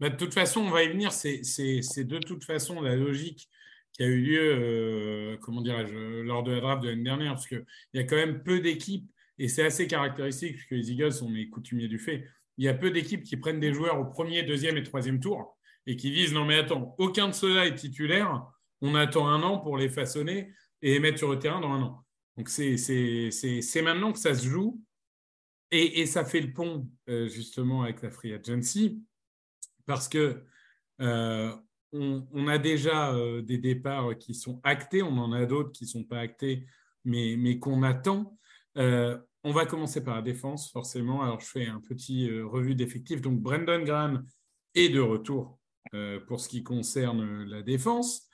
bah, 0.00 0.10
de 0.10 0.16
toute 0.16 0.34
façon, 0.34 0.60
on 0.60 0.70
va 0.70 0.82
y 0.82 0.88
venir. 0.88 1.12
C'est 1.12 1.40
de 2.04 2.18
toute 2.18 2.44
façon 2.44 2.82
la 2.82 2.96
logique 2.96 3.48
qui 3.92 4.02
a 4.02 4.06
eu 4.06 4.20
lieu, 4.20 4.40
euh, 4.42 5.36
comment 5.40 5.60
dirais-je, 5.60 5.94
lors 5.94 6.42
de 6.42 6.50
la 6.50 6.60
draft 6.60 6.82
de 6.82 6.88
l'année 6.88 7.04
dernière, 7.04 7.34
parce 7.34 7.46
qu'il 7.46 7.64
y 7.94 8.00
a 8.00 8.04
quand 8.04 8.16
même 8.16 8.42
peu 8.42 8.58
d'équipes, 8.58 9.08
et 9.38 9.46
c'est 9.46 9.64
assez 9.64 9.86
caractéristique, 9.86 10.56
puisque 10.56 10.72
les 10.72 10.90
Eagles 10.90 11.12
sont 11.12 11.30
les 11.30 11.48
coutumiers 11.48 11.86
du 11.86 12.00
fait. 12.00 12.26
Il 12.58 12.64
y 12.64 12.68
a 12.68 12.74
peu 12.74 12.90
d'équipes 12.90 13.22
qui 13.22 13.36
prennent 13.36 13.60
des 13.60 13.72
joueurs 13.72 14.00
au 14.00 14.04
premier, 14.04 14.42
deuxième 14.42 14.76
et 14.76 14.82
troisième 14.82 15.20
tour 15.20 15.56
et 15.86 15.96
qui 15.96 16.10
disent 16.10 16.32
non, 16.32 16.44
mais 16.44 16.58
attends, 16.58 16.94
aucun 16.98 17.28
de 17.28 17.32
ceux-là 17.32 17.66
est 17.66 17.74
titulaire. 17.74 18.42
On 18.80 18.94
attend 18.94 19.28
un 19.28 19.42
an 19.42 19.58
pour 19.58 19.76
les 19.76 19.88
façonner 19.88 20.52
et 20.82 20.98
mettre 20.98 21.18
sur 21.18 21.30
le 21.30 21.38
terrain 21.38 21.60
dans 21.60 21.70
un 21.70 21.82
an. 21.82 22.04
Donc, 22.36 22.48
c'est 22.48 23.82
maintenant 23.82 24.12
que 24.12 24.18
ça 24.18 24.34
se 24.34 24.46
joue. 24.46 24.80
Et, 25.70 26.06
ça 26.06 26.24
fait 26.24 26.40
le 26.40 26.52
pont, 26.52 26.88
euh, 27.08 27.28
justement, 27.28 27.82
avec 27.82 28.02
la 28.02 28.10
Free 28.10 28.32
Agency, 28.32 29.02
parce 29.86 30.08
que 30.08 30.44
euh, 31.00 31.52
on, 31.92 32.46
a 32.46 32.58
déjà 32.58 33.12
euh, 33.12 33.42
des 33.42 33.58
départs 33.58 34.16
qui 34.18 34.34
sont 34.34 34.60
actés, 34.62 35.02
on 35.02 35.18
en 35.18 35.32
a 35.32 35.46
d'autres 35.46 35.72
qui 35.72 35.84
ne 35.84 35.88
sont 35.88 36.04
pas 36.04 36.20
actés, 36.20 36.66
mais, 37.04 37.36
mais 37.36 37.58
qu'on 37.58 37.82
attend. 37.82 38.38
On 38.76 39.52
va 39.52 39.66
commencer 39.66 40.02
par 40.02 40.16
la 40.16 40.22
défense, 40.22 40.70
forcément. 40.70 41.22
Alors, 41.22 41.40
je 41.40 41.46
fais 41.46 41.66
un 41.66 41.80
petit 41.80 42.30
revue 42.40 42.74
d'effectifs. 42.74 43.20
Donc, 43.20 43.40
Brendan 43.40 43.84
Graham 43.84 44.24
est 44.74 44.88
de 44.88 45.00
retour 45.00 45.58
pour 46.26 46.40
ce 46.40 46.48
qui 46.48 46.62
concerne 46.62 47.44
la 47.44 47.62
défense. 47.62 48.26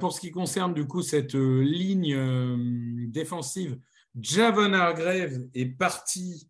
Pour 0.00 0.12
ce 0.12 0.20
qui 0.20 0.32
concerne, 0.32 0.74
du 0.74 0.84
coup, 0.84 1.02
cette 1.02 1.34
ligne 1.34 3.08
défensive, 3.08 3.78
Javon 4.18 4.72
Hargrave 4.72 5.38
est 5.54 5.66
parti 5.66 6.48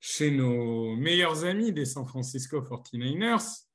chez 0.00 0.30
nos 0.30 0.96
meilleurs 0.96 1.44
amis 1.44 1.72
des 1.72 1.84
San 1.84 2.06
Francisco 2.06 2.60
49ers, 2.60 3.66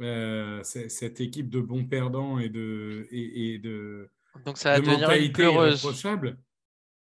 euh, 0.00 0.62
cette 0.62 1.20
équipe 1.20 1.50
de 1.50 1.60
bons 1.60 1.84
perdants 1.84 2.38
et 2.38 2.48
de, 2.48 3.06
et, 3.10 3.54
et 3.54 3.58
de, 3.58 4.08
Donc 4.46 4.56
ça 4.56 4.72
va 4.72 4.80
de 4.80 4.84
devenir 4.84 5.00
mentalité 5.00 5.42
irréprochable. 5.42 6.38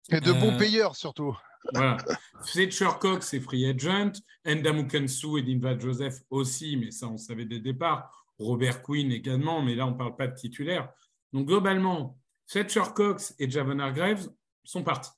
Et 0.10 0.22
de 0.22 0.31
bons 0.31 0.53
Euh, 0.53 0.57
payeurs 0.57 0.96
surtout. 0.96 1.36
Voilà. 1.74 1.98
Fletcher 2.46 2.89
Cox 3.00 3.34
est 3.34 3.41
free 3.41 3.65
agent. 3.65 4.13
Endamukensu 4.48 5.39
et 5.39 5.41
Dinva 5.41 5.77
Joseph 5.77 6.22
aussi, 6.29 6.77
mais 6.77 6.91
ça, 6.91 7.07
on 7.07 7.17
savait 7.17 7.46
dès 7.46 7.55
le 7.55 7.62
départ. 7.62 8.10
Robert 8.39 8.81
Quinn 8.84 9.12
également, 9.12 9.62
mais 9.62 9.75
là, 9.75 9.86
on 9.88 9.91
ne 9.91 9.98
parle 9.98 10.15
pas 10.15 10.27
de 10.27 10.36
titulaire. 10.36 10.89
Donc, 11.34 11.48
globalement, 11.48 12.17
Fletcher 12.46 12.84
Cox 12.96 13.36
et 13.39 13.50
Javon 13.50 13.79
Hargraves 13.79 14.29
sont 14.63 14.84
partis. 14.84 15.12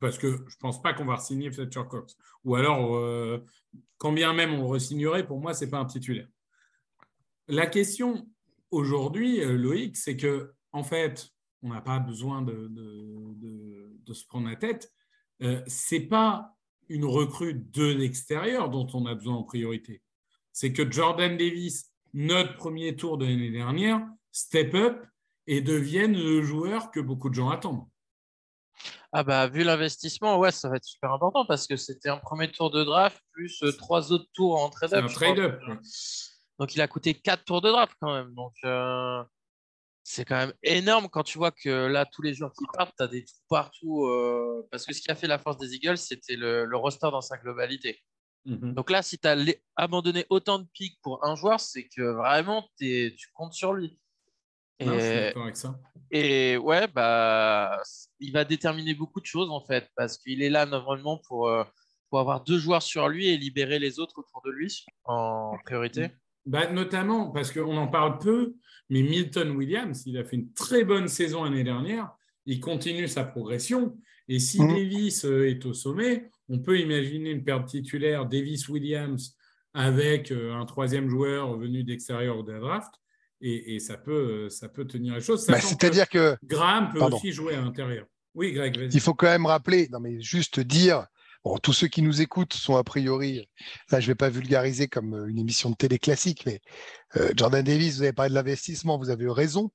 Parce 0.00 0.18
que 0.18 0.28
je 0.28 0.42
ne 0.42 0.60
pense 0.60 0.82
pas 0.82 0.92
qu'on 0.92 1.04
va 1.04 1.16
re-signer 1.16 1.50
Fletcher 1.50 1.84
Cox. 1.88 2.16
Ou 2.44 2.54
alors, 2.54 2.96
euh, 2.96 3.44
quand 3.98 4.12
bien 4.12 4.32
même 4.32 4.54
on 4.54 4.68
re-signerait, 4.68 5.26
pour 5.26 5.40
moi, 5.40 5.54
ce 5.54 5.64
n'est 5.64 5.70
pas 5.70 5.78
un 5.78 5.86
titulaire. 5.86 6.28
La 7.48 7.66
question 7.66 8.28
aujourd'hui, 8.70 9.40
euh, 9.40 9.56
Loïc, 9.56 9.96
c'est 9.96 10.16
que, 10.16 10.52
en 10.72 10.82
fait, 10.82 11.30
on 11.62 11.70
n'a 11.70 11.80
pas 11.80 11.98
besoin 11.98 12.42
de, 12.42 12.70
se 14.12 14.26
prendre 14.26 14.48
la 14.48 14.56
tête. 14.56 14.92
Euh, 15.42 15.62
c'est 15.66 16.00
pas 16.00 16.54
une 16.88 17.04
recrue 17.04 17.54
de 17.54 17.86
l'extérieur 17.86 18.70
dont 18.70 18.86
on 18.94 19.06
a 19.06 19.14
besoin 19.14 19.34
en 19.34 19.42
priorité. 19.42 20.02
C'est 20.52 20.72
que 20.72 20.90
Jordan 20.90 21.36
Davis, 21.36 21.92
notre 22.14 22.56
premier 22.56 22.96
tour 22.96 23.18
de 23.18 23.26
l'année 23.26 23.50
dernière, 23.50 24.06
step 24.32 24.74
up 24.74 25.04
et 25.46 25.60
devienne 25.60 26.12
le 26.12 26.42
joueur 26.42 26.90
que 26.90 27.00
beaucoup 27.00 27.28
de 27.28 27.34
gens 27.34 27.50
attendent. 27.50 27.86
Ah 29.18 29.24
bah 29.24 29.46
vu 29.46 29.64
l'investissement, 29.64 30.36
ouais, 30.36 30.50
ça 30.50 30.68
va 30.68 30.76
être 30.76 30.84
super 30.84 31.10
important 31.10 31.46
parce 31.46 31.66
que 31.66 31.76
c'était 31.76 32.10
un 32.10 32.18
premier 32.18 32.52
tour 32.52 32.70
de 32.70 32.84
draft 32.84 33.18
plus 33.32 33.62
euh, 33.62 33.72
trois 33.72 34.12
autres 34.12 34.28
tours 34.34 34.62
en 34.62 34.68
trade-up. 34.68 35.04
un 35.04 35.08
trade-up. 35.08 35.58
Donc 36.58 36.74
il 36.74 36.82
a 36.82 36.86
coûté 36.86 37.14
quatre 37.14 37.42
tours 37.46 37.62
de 37.62 37.70
draft 37.70 37.94
quand 37.98 38.12
même. 38.12 38.34
Donc 38.34 38.52
euh, 38.66 39.24
c'est 40.02 40.26
quand 40.26 40.36
même 40.36 40.52
énorme 40.62 41.08
quand 41.08 41.22
tu 41.22 41.38
vois 41.38 41.50
que 41.50 41.86
là, 41.86 42.04
tous 42.04 42.20
les 42.20 42.34
joueurs 42.34 42.52
qui 42.52 42.66
partent, 42.74 42.94
tu 42.94 43.04
as 43.04 43.06
des 43.08 43.24
trous 43.24 43.40
partout. 43.48 44.04
euh, 44.04 44.68
parce 44.70 44.84
que 44.84 44.92
ce 44.92 45.00
qui 45.00 45.10
a 45.10 45.14
fait 45.14 45.28
la 45.28 45.38
force 45.38 45.56
des 45.56 45.72
Eagles, 45.74 45.96
c'était 45.96 46.36
le, 46.36 46.66
le 46.66 46.76
roster 46.76 47.08
dans 47.10 47.22
sa 47.22 47.38
globalité. 47.38 47.98
Mhm. 48.44 48.74
Donc 48.74 48.90
là, 48.90 49.00
si 49.00 49.18
tu 49.18 49.26
as 49.26 49.34
abandonné 49.76 50.26
autant 50.28 50.58
de 50.58 50.66
pics 50.74 50.98
pour 51.00 51.24
un 51.24 51.36
joueur, 51.36 51.58
c'est 51.58 51.88
que 51.88 52.02
vraiment, 52.02 52.68
tu 52.78 53.16
comptes 53.32 53.54
sur 53.54 53.72
lui. 53.72 53.98
Non, 54.80 54.94
je 54.94 55.00
suis 55.00 55.08
Et, 55.08 55.20
d'accord 55.22 55.42
avec 55.44 55.56
ça. 55.56 55.80
et 56.10 56.56
ouais, 56.58 56.86
bah, 56.88 57.80
il 58.20 58.32
va 58.32 58.44
déterminer 58.44 58.94
beaucoup 58.94 59.20
de 59.20 59.26
choses 59.26 59.50
en 59.50 59.60
fait, 59.60 59.88
parce 59.96 60.18
qu'il 60.18 60.42
est 60.42 60.50
là 60.50 60.66
normalement 60.66 61.18
pour, 61.26 61.48
euh, 61.48 61.64
pour 62.10 62.20
avoir 62.20 62.44
deux 62.44 62.58
joueurs 62.58 62.82
sur 62.82 63.08
lui 63.08 63.28
et 63.28 63.36
libérer 63.36 63.78
les 63.78 63.98
autres 63.98 64.18
autour 64.18 64.42
de 64.44 64.50
lui 64.50 64.84
en 65.04 65.56
priorité. 65.64 66.08
Bah, 66.44 66.70
notamment 66.70 67.30
parce 67.30 67.50
qu'on 67.50 67.76
en 67.76 67.88
parle 67.88 68.18
peu, 68.18 68.54
mais 68.90 69.02
Milton 69.02 69.50
Williams, 69.50 70.02
il 70.06 70.16
a 70.18 70.24
fait 70.24 70.36
une 70.36 70.52
très 70.52 70.84
bonne 70.84 71.08
saison 71.08 71.44
l'année 71.44 71.64
dernière. 71.64 72.10
Il 72.44 72.60
continue 72.60 73.08
sa 73.08 73.24
progression. 73.24 73.96
Et 74.28 74.38
si 74.38 74.60
Mhm. 74.60 74.68
Davis 74.74 75.24
euh, 75.24 75.48
est 75.48 75.64
au 75.66 75.72
sommet, 75.72 76.30
on 76.48 76.60
peut 76.60 76.78
imaginer 76.78 77.30
une 77.30 77.42
paire 77.44 77.60
de 77.62 77.66
titulaires 77.66 78.26
Davis-Williams 78.26 79.36
avec 79.74 80.30
euh, 80.30 80.54
un 80.54 80.64
troisième 80.66 81.08
joueur 81.08 81.56
venu 81.56 81.82
d'extérieur 81.82 82.44
de 82.44 82.52
la 82.52 82.60
draft. 82.60 82.94
Et, 83.40 83.74
et 83.76 83.80
ça, 83.80 83.96
peut, 83.98 84.46
euh, 84.46 84.48
ça 84.50 84.68
peut 84.68 84.86
tenir 84.86 85.14
les 85.14 85.20
choses. 85.20 85.46
Bah, 85.46 85.60
que 85.60 85.66
C'est-à-dire 85.66 86.08
que 86.08 86.36
Graham 86.44 86.90
peut 86.92 86.98
Pardon. 87.00 87.16
aussi 87.18 87.32
jouer 87.32 87.54
à 87.54 87.60
l'intérieur. 87.60 88.06
Oui, 88.34 88.52
Greg, 88.52 88.76
vas-y. 88.78 88.88
il 88.92 89.00
faut 89.00 89.14
quand 89.14 89.26
même 89.26 89.46
rappeler, 89.46 89.88
non 89.90 89.98
mais 90.00 90.20
juste 90.20 90.60
dire, 90.60 91.06
bon, 91.44 91.56
tous 91.58 91.72
ceux 91.72 91.86
qui 91.88 92.02
nous 92.02 92.20
écoutent 92.20 92.52
sont 92.54 92.76
a 92.76 92.84
priori, 92.84 93.48
là 93.90 93.98
je 94.00 94.06
ne 94.06 94.10
vais 94.10 94.14
pas 94.14 94.28
vulgariser 94.28 94.88
comme 94.88 95.14
euh, 95.14 95.26
une 95.28 95.38
émission 95.38 95.70
de 95.70 95.74
télé 95.74 95.98
classique, 95.98 96.44
mais 96.46 96.60
euh, 97.16 97.32
Jordan 97.36 97.64
Davis, 97.64 97.96
vous 97.96 98.02
avez 98.02 98.12
parlé 98.12 98.28
de 98.30 98.34
l'investissement, 98.34 98.98
vous 98.98 99.08
avez 99.10 99.24
eu 99.24 99.30
raison. 99.30 99.70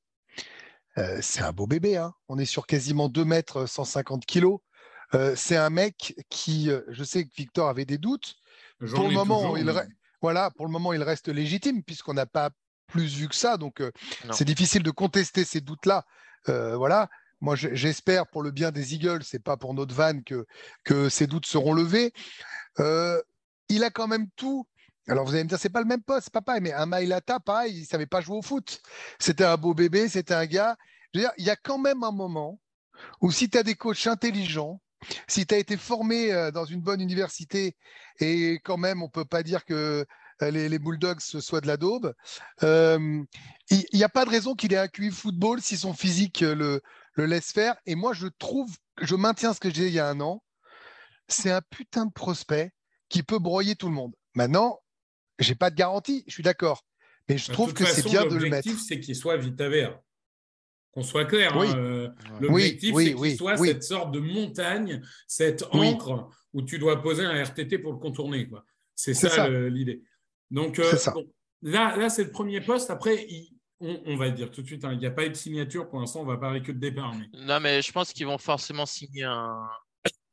Euh, 0.98 1.20
c'est 1.22 1.42
un 1.42 1.52
beau 1.54 1.68
bébé, 1.68 1.98
hein. 1.98 2.14
on 2.28 2.38
est 2.38 2.46
sur 2.46 2.68
quasiment 2.68 3.10
2 3.10 3.24
mètres 3.26 3.66
150 3.68 4.26
kilos. 4.26 4.60
Euh, 5.14 5.34
c'est 5.36 5.58
un 5.58 5.70
mec 5.70 6.14
qui, 6.30 6.70
je 6.90 7.04
sais 7.04 7.26
que 7.26 7.34
Victor 7.36 7.68
avait 7.70 7.86
des 7.86 7.98
doutes, 7.98 8.36
pour 8.80 9.04
le 9.08 9.12
moment, 9.14 9.40
toujours, 9.42 9.58
il 9.58 9.66
mais- 9.66 9.72
re- 9.74 9.88
voilà, 10.22 10.52
pour 10.52 10.66
le 10.66 10.72
moment, 10.72 10.94
il 10.94 11.02
reste 11.04 11.28
légitime 11.30 11.84
puisqu'on 11.84 12.14
n'a 12.14 12.26
pas 12.26 12.50
plus 12.92 13.16
vu 13.16 13.28
que 13.28 13.36
ça. 13.36 13.58
Donc, 13.58 13.82
euh, 13.82 13.92
c'est 14.32 14.46
difficile 14.46 14.84
de 14.84 14.92
contester 14.92 15.44
ces 15.44 15.62
doutes-là. 15.62 16.06
Euh, 16.50 16.76
voilà. 16.76 17.10
Moi, 17.40 17.56
j'espère 17.56 18.28
pour 18.28 18.44
le 18.44 18.52
bien 18.52 18.70
des 18.70 18.94
Eagles, 18.94 19.24
c'est 19.24 19.44
pas 19.44 19.58
pour 19.58 19.74
notre 19.74 19.96
van 19.96 20.22
que, 20.22 20.46
que 20.84 21.10
ces 21.10 21.26
doutes 21.26 21.48
seront 21.48 21.74
levés. 21.74 22.14
Euh, 22.80 23.20
il 23.70 23.84
a 23.84 23.90
quand 23.90 24.08
même 24.08 24.28
tout. 24.36 24.68
Alors, 25.08 25.26
vous 25.26 25.34
allez 25.34 25.44
me 25.44 25.50
dire, 25.50 25.58
c'est 25.58 25.70
pas 25.70 25.82
le 25.82 25.88
même 25.88 26.04
poste, 26.04 26.26
c'est 26.26 26.34
pas 26.34 26.42
pareil, 26.42 26.62
mais 26.62 26.74
un 26.74 26.86
Mailata, 26.86 27.40
pareil, 27.40 27.80
il 27.80 27.86
savait 27.86 28.06
pas 28.06 28.22
jouer 28.22 28.38
au 28.38 28.44
foot. 28.44 28.82
C'était 29.18 29.46
un 29.46 29.58
beau 29.58 29.74
bébé, 29.74 30.08
c'était 30.08 30.36
un 30.36 30.46
gars. 30.46 30.78
Je 31.14 31.20
veux 31.20 31.26
dire, 31.26 31.34
il 31.38 31.46
y 31.46 31.50
a 31.50 31.56
quand 31.56 31.80
même 31.80 32.04
un 32.04 32.12
moment 32.12 32.60
où 33.22 33.32
si 33.32 33.50
tu 33.50 33.58
as 33.58 33.64
des 33.64 33.74
coachs 33.74 34.06
intelligents, 34.06 34.80
si 35.28 35.48
tu 35.48 35.56
as 35.56 35.58
été 35.58 35.78
formé 35.78 36.52
dans 36.54 36.66
une 36.66 36.82
bonne 36.82 37.02
université, 37.02 37.76
et 38.20 38.60
quand 38.64 38.78
même, 38.78 39.02
on 39.02 39.10
peut 39.10 39.26
pas 39.26 39.42
dire 39.42 39.66
que 39.66 40.06
les, 40.50 40.70
les 40.70 40.80
Bulldogs 40.80 41.20
ce 41.20 41.40
soit 41.40 41.62
de 41.62 41.68
la 41.68 41.78
daube, 41.78 42.14
euh, 42.64 43.22
il 43.70 43.86
n'y 43.94 44.04
a 44.04 44.10
pas 44.10 44.26
de 44.26 44.30
raison 44.30 44.56
qu'il 44.56 44.74
ait 44.74 44.78
un 44.78 44.88
QI 44.88 45.12
football 45.12 45.62
si 45.62 45.78
son 45.78 45.94
physique 45.94 46.42
euh, 46.42 46.56
le, 46.56 46.82
le 47.14 47.26
laisse 47.26 47.52
faire. 47.52 47.76
Et 47.86 47.96
moi, 47.96 48.14
je 48.14 48.28
trouve, 48.40 48.76
je 49.02 49.16
maintiens 49.16 49.54
ce 49.54 49.60
que 49.60 49.70
j'ai 49.70 49.84
dit 49.84 49.88
il 49.90 49.94
y 49.94 50.00
a 50.00 50.08
un 50.08 50.20
an, 50.22 50.42
c'est 51.28 51.52
un 51.52 51.62
putain 51.70 52.06
de 52.06 52.12
prospect 52.12 52.72
qui 53.10 53.24
peut 53.24 53.40
broyer 53.40 53.76
tout 53.76 53.88
le 53.88 53.94
monde. 53.94 54.14
Maintenant, 54.34 54.80
j'ai 55.40 55.56
pas 55.56 55.70
de 55.70 55.76
garantie, 55.76 56.24
je 56.28 56.34
suis 56.34 56.44
d'accord. 56.44 56.84
Mais 57.30 57.38
je 57.38 57.48
De 57.48 57.54
trouve 57.54 57.74
que 57.74 57.86
c'est 57.86 58.06
bien 58.06 58.26
de 58.26 58.36
le 58.36 58.50
mettre. 58.50 58.68
L'objectif, 58.68 58.80
c'est 58.88 59.00
qu'il 59.00 59.16
soit 59.16 59.38
vite 59.38 59.60
à 59.62 59.70
vert. 59.70 60.00
Qu'on 60.92 61.04
soit 61.04 61.26
clair. 61.26 61.56
Oui. 61.56 61.68
hein, 61.70 61.78
euh. 61.78 62.10
L'objectif, 62.42 62.94
Oui, 62.94 63.08
c'est 63.08 63.14
oui, 63.14 63.30
qu'il 63.30 63.38
soit 63.38 63.58
cette 63.58 63.84
sorte 63.84 64.12
de 64.12 64.20
montagne, 64.20 65.02
cette 65.28 65.64
encre 65.72 66.30
où 66.54 66.62
tu 66.62 66.80
dois 66.80 67.02
poser 67.02 67.24
un 67.24 67.42
RTT 67.44 67.78
pour 67.80 67.94
le 67.94 68.00
contourner. 68.00 68.50
C'est 68.96 69.14
ça, 69.14 69.48
l'idée. 69.50 70.04
Donc, 70.52 70.78
euh, 70.80 70.92
bon, 71.14 71.26
là, 71.64 71.96
là 71.98 72.10
c'est 72.10 72.26
le 72.26 72.32
premier 72.32 72.62
poste. 72.62 72.90
Après, 72.92 73.26
il- 73.28 73.58
on, 73.80 74.00
on 74.06 74.16
va 74.16 74.30
dire 74.30 74.52
tout 74.52 74.62
de 74.62 74.68
suite, 74.68 74.86
hein, 74.86 74.94
il 74.94 75.00
n'y 75.00 75.08
a 75.08 75.12
pas 75.12 75.26
eu 75.26 75.30
de 75.30 75.34
signature. 75.36 75.90
Pour 75.90 76.00
l'instant, 76.00 76.22
on 76.22 76.26
va 76.26 76.38
parler 76.38 76.62
que 76.62 76.72
de 76.72 76.78
départ. 76.78 77.16
mais- 77.16 77.30
Non, 77.46 77.60
mais 77.60 77.82
je 77.82 77.92
pense 77.92 78.14
qu'ils 78.14 78.28
vont 78.28 78.38
forcément 78.38 78.86
signer 78.86 79.24
un, 79.24 79.68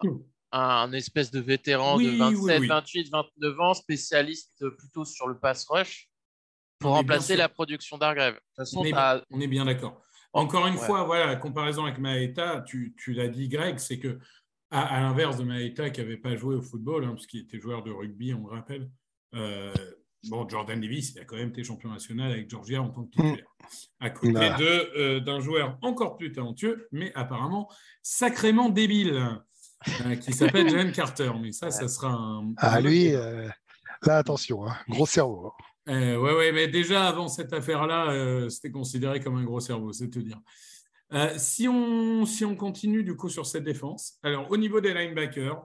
un 0.53 0.93
espèce 0.93 1.31
de 1.31 1.41
vétéran 1.41 1.97
Oui, 1.97 2.07
de 2.07 2.11
oui, 2.11 2.19
27, 2.19 2.61
oui. 2.61 2.67
28, 2.67 3.11
29 3.11 3.61
ans, 3.61 3.75
spécialiste 3.75 4.69
plutôt 4.77 5.05
sur 5.07 5.29
le 5.29 5.39
pass 5.39 5.67
rush 5.69 6.09
pour 6.79 6.91
On 6.91 6.95
remplacer 6.95 7.37
la 7.37 7.49
production 7.49 7.97
d'Argrave. 7.97 8.35
De 8.35 8.39
toute 8.39 8.57
façon, 8.57 8.81
On 8.81 8.85
est, 8.85 8.91
t'as- 8.93 9.23
on 9.31 9.41
est 9.41 9.47
bien 9.49 9.65
d'accord. 9.65 10.03
Encore 10.35 10.67
une 10.67 10.75
Ouais. 10.75 10.81
fois, 10.87 11.05
voilà, 11.05 11.25
la 11.27 11.37
comparaison 11.37 11.85
avec 11.87 11.99
Maeta, 11.99 12.61
tu, 12.67 12.95
tu 12.99 13.15
l'as 13.15 13.29
dit, 13.29 13.49
Greg, 13.49 13.79
c'est 13.79 13.99
que 13.99 14.19
à, 14.71 14.83
à 14.97 15.01
l'inverse 15.01 15.39
de 15.39 15.45
Maeta 15.45 15.89
qui 15.89 16.01
n'avait 16.03 16.19
pas 16.19 16.37
joué 16.37 16.55
au 16.55 16.61
football, 16.63 17.05
hein, 17.05 17.13
parce 17.13 17.27
qu'il 17.27 17.41
était 17.41 17.59
joueur 17.59 17.83
de 17.83 17.91
rugby, 17.91 18.35
on 18.35 18.47
le 18.47 18.53
rappelle. 18.53 18.91
euh, 19.35 19.73
bon, 20.25 20.49
Jordan 20.49 20.81
Davis, 20.81 21.13
il 21.15 21.21
a 21.21 21.25
quand 21.25 21.37
même 21.37 21.51
été 21.51 21.63
champion 21.65 21.91
national 21.91 22.33
avec 22.33 22.51
Georgia 22.51 22.83
en 22.83 22.91
tant 22.91 23.05
que 23.05 23.11
titulaire, 23.11 23.47
à 24.01 24.11
côté 24.11 24.33
de, 24.33 24.99
euh, 24.99 25.21
d'un 25.21 25.41
joueur 25.41 25.79
encore 25.83 26.17
plus 26.17 26.33
talentueux, 26.33 26.89
mais 26.93 27.13
apparemment 27.15 27.69
sacrément 28.03 28.69
débile, 28.69 29.29
euh, 30.07 30.17
qui 30.17 30.33
s'appelle 30.33 30.69
Jalen 30.71 30.93
Carter. 30.93 31.31
Mais 31.41 31.53
ça, 31.53 31.71
ça 31.71 31.89
sera 31.89 32.11
un. 32.11 32.53
Ah, 32.57 32.81
lui, 32.81 33.15
euh, 33.15 33.49
là, 34.03 34.17
attention, 34.19 34.67
hein, 34.67 34.77
gros 34.89 35.07
cerveau. 35.07 35.47
hein. 35.87 35.93
euh, 35.95 36.17
ouais, 36.19 36.35
ouais, 36.35 36.53
mais 36.53 36.69
déjà 36.69 37.07
avant 37.07 37.29
cette 37.29 37.53
affaire-là, 37.53 38.49
c'était 38.51 38.71
considéré 38.71 39.21
comme 39.21 39.37
un 39.37 39.45
gros 39.45 39.61
cerveau, 39.61 39.93
c'est 39.93 40.11
te 40.11 40.19
dire. 40.19 40.41
Si, 41.39 41.67
on, 41.69 42.27
si 42.27 42.45
on 42.45 42.55
continue 42.55 43.03
du 43.03 43.17
coup 43.17 43.31
sur 43.31 43.47
cette 43.47 43.65
défense, 43.65 44.19
alors 44.23 44.51
au 44.51 44.57
niveau 44.59 44.81
des 44.83 44.93
linebackers, 44.93 45.63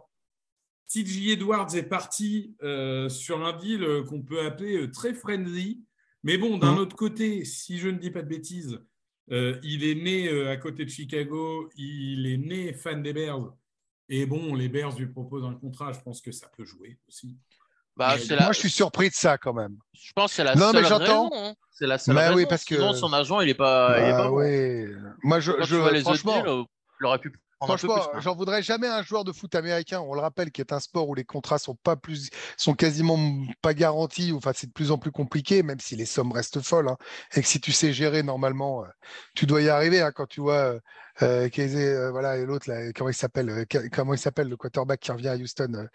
TJ 0.88 1.32
Edwards 1.32 1.74
est 1.76 1.84
parti 1.84 2.56
euh, 2.64 3.10
sur 3.10 3.46
un 3.46 3.54
deal 3.54 3.84
euh, 3.84 4.04
qu'on 4.04 4.22
peut 4.22 4.46
appeler 4.46 4.78
euh, 4.84 4.92
très 4.92 5.14
friendly, 5.14 5.84
mais 6.24 6.38
bon, 6.38 6.58
d'un 6.58 6.74
Mhm. 6.74 6.78
autre 6.80 6.96
côté, 6.96 7.46
si 7.46 7.78
je 7.80 7.90
ne 7.90 7.98
dis 7.98 8.12
pas 8.12 8.22
de 8.22 8.28
bêtises, 8.28 8.80
euh, 9.32 9.58
il 9.64 9.84
est 9.84 9.96
né 9.96 10.28
euh, 10.28 10.52
à 10.52 10.58
côté 10.58 10.86
de 10.86 10.90
Chicago, 10.90 11.70
il 11.76 12.28
est 12.28 12.38
né 12.38 12.74
fan 12.74 13.02
des 13.02 13.14
Bears, 13.14 13.54
et 14.10 14.26
bon, 14.26 14.54
les 14.54 14.70
Bears 14.70 14.98
lui 14.98 15.08
proposent 15.08 15.46
un 15.46 15.54
contrat, 15.56 15.94
je 15.94 16.00
pense 16.02 16.22
que 16.22 16.32
ça 16.32 16.48
peut 16.56 16.66
jouer 16.66 17.00
aussi. 17.08 17.38
bah, 17.96 18.16
Mais 18.30 18.36
Moi, 18.38 18.52
je 18.52 18.60
suis 18.60 18.70
surpris 18.70 19.10
de 19.10 19.14
ça 19.16 19.38
quand 19.38 19.54
même. 19.54 19.78
je 19.94 20.12
pense 20.14 20.32
que 20.32 20.36
c'est 20.36 20.44
la 20.44 20.56
Non, 20.56 20.72
mais 20.74 20.84
seule 20.84 20.88
j'entends. 20.88 21.30
hein. 21.34 21.56
C'est 21.72 21.88
la 21.88 21.98
seule 21.98 22.14
Bah 22.16 22.22
raison. 22.28 22.36
oui, 22.36 22.46
parce 22.48 22.66
que- 22.66 22.76
Sinon, 22.76 22.94
son 22.94 23.12
agent, 23.14 23.40
il 23.42 23.50
est 23.50 23.54
pas. 23.56 23.96
il 24.00 24.10
est 24.10 24.12
pas 24.12 24.28
bon. 24.30 24.36
ouais. 24.36 24.90
Moi, 25.24 25.40
je, 25.40 25.52
Quand 25.54 25.64
je- 25.64 25.76
tu 25.76 25.82
vois 25.82 25.92
les 25.92 26.02
franchement, 26.02 26.38
autres 26.40 26.56
deals, 26.58 26.66
il 27.02 27.06
aurait 27.08 27.20
pu 27.20 27.32
Franchement, 27.62 27.98
j'en 28.20 28.36
voudrais 28.36 28.62
jamais 28.62 28.88
un 28.88 29.04
joueur 29.04 29.24
de 29.24 29.32
foot 29.32 29.56
américain. 29.56 30.02
On 30.02 30.14
le 30.14 30.20
rappelle, 30.20 30.52
qui 30.52 30.62
est 30.62 30.74
un 30.74 30.80
sport 30.80 31.08
où 31.08 31.16
les 31.16 31.24
contrats 31.24 31.60
sont 31.60 31.76
pas 31.76 31.96
plus, 31.96 32.30
sont 32.58 32.74
quasiment 32.74 33.18
pas 33.62 33.74
garantis. 33.74 34.32
Enfin, 34.34 34.52
c'est 34.54 34.68
de 34.68 34.74
plus 34.74 34.92
en 34.92 34.98
plus 34.98 35.12
compliqué, 35.12 35.64
même 35.64 35.80
si 35.80 35.96
les 35.96 36.06
sommes 36.06 36.32
restent 36.32 36.62
folles. 36.62 36.90
Hein. 36.90 36.98
et 37.36 37.42
que 37.42 37.48
si 37.48 37.60
tu 37.60 37.72
sais 37.72 37.94
gérer 37.94 38.24
normalement, 38.24 38.84
euh, 38.84 38.88
tu 39.36 39.46
dois 39.46 39.62
y 39.62 39.70
arriver. 39.70 40.02
Hein, 40.02 40.12
quand 40.14 40.28
tu 40.28 40.42
vois 40.42 40.80
euh, 41.22 41.50
euh 41.58 42.12
voilà, 42.12 42.38
et 42.38 42.46
l'autre 42.46 42.70
comment 42.94 43.10
il 43.10 43.16
s'appelle, 43.16 43.66
comment 43.92 44.14
il 44.14 44.20
s'appelle 44.20 44.50
le 44.50 44.58
quarterback 44.58 45.00
qui 45.00 45.12
revient 45.12 45.30
à 45.30 45.36
Houston. 45.36 45.88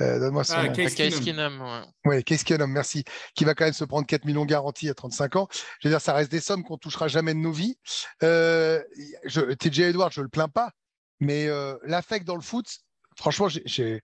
Donne-moi 0.00 0.44
son 0.44 0.54
ah, 0.56 0.68
Case 0.68 0.94
Keenum, 0.94 1.84
ouais. 2.04 2.22
Case 2.22 2.44
Keenum, 2.44 2.70
merci. 2.70 3.02
Qui 3.34 3.44
va 3.44 3.54
quand 3.54 3.64
même 3.64 3.72
se 3.74 3.84
prendre 3.84 4.06
4 4.06 4.26
millions 4.26 4.44
garantis 4.44 4.88
à 4.88 4.94
35 4.94 5.34
ans. 5.34 5.48
Je 5.80 5.88
veux 5.88 5.92
dire, 5.92 6.00
ça 6.00 6.12
reste 6.12 6.30
des 6.30 6.38
sommes 6.38 6.62
qu'on 6.62 6.76
touchera 6.76 7.08
jamais 7.08 7.34
de 7.34 7.40
nos 7.40 7.50
vies. 7.50 7.78
Je, 8.20 9.54
TJ 9.54 9.80
Edwards, 9.80 10.12
je 10.12 10.22
le 10.22 10.28
plains 10.28 10.48
pas. 10.48 10.70
Mais 11.20 11.48
euh, 11.48 11.76
l'affect 11.84 12.26
dans 12.26 12.36
le 12.36 12.42
foot, 12.42 12.66
franchement, 13.16 13.48
j'ai, 13.48 14.02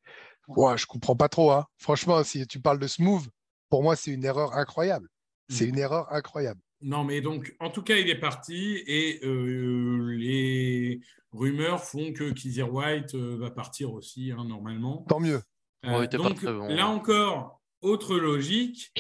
je 0.49 0.87
comprends 0.87 1.17
pas 1.17 1.29
trop. 1.29 1.53
Hein. 1.53 1.67
Franchement, 1.79 2.23
si 2.25 2.47
tu 2.47 2.61
parles 2.61 2.79
de 2.79 2.87
smooth, 2.87 3.25
pour 3.71 3.83
moi, 3.83 3.97
c'est 3.97 4.11
une 4.11 4.25
erreur 4.25 4.55
incroyable. 4.55 5.09
C'est 5.49 5.67
mm. 5.67 5.71
une 5.71 5.79
erreur 5.79 6.13
incroyable. 6.13 6.61
Non, 6.81 7.05
mais 7.05 7.21
donc, 7.21 7.55
en 7.61 7.71
tout 7.71 7.83
cas, 7.83 7.97
il 7.97 8.11
est 8.11 8.19
parti 8.19 8.83
et 8.87 9.21
euh, 9.25 10.15
les 10.17 11.01
rumeurs 11.33 11.83
font 11.83 12.13
que 12.13 12.31
Kizzy 12.31 12.63
White 12.63 13.15
euh, 13.15 13.39
va 13.39 13.51
partir 13.51 13.93
aussi, 13.93 14.33
hein, 14.33 14.45
normalement. 14.45 15.05
Tant 15.09 15.21
mieux. 15.21 15.41
donc, 15.83 16.43
là 16.43 16.89
encore, 16.89 17.61
autre 17.81 18.17
logique. 18.17 18.93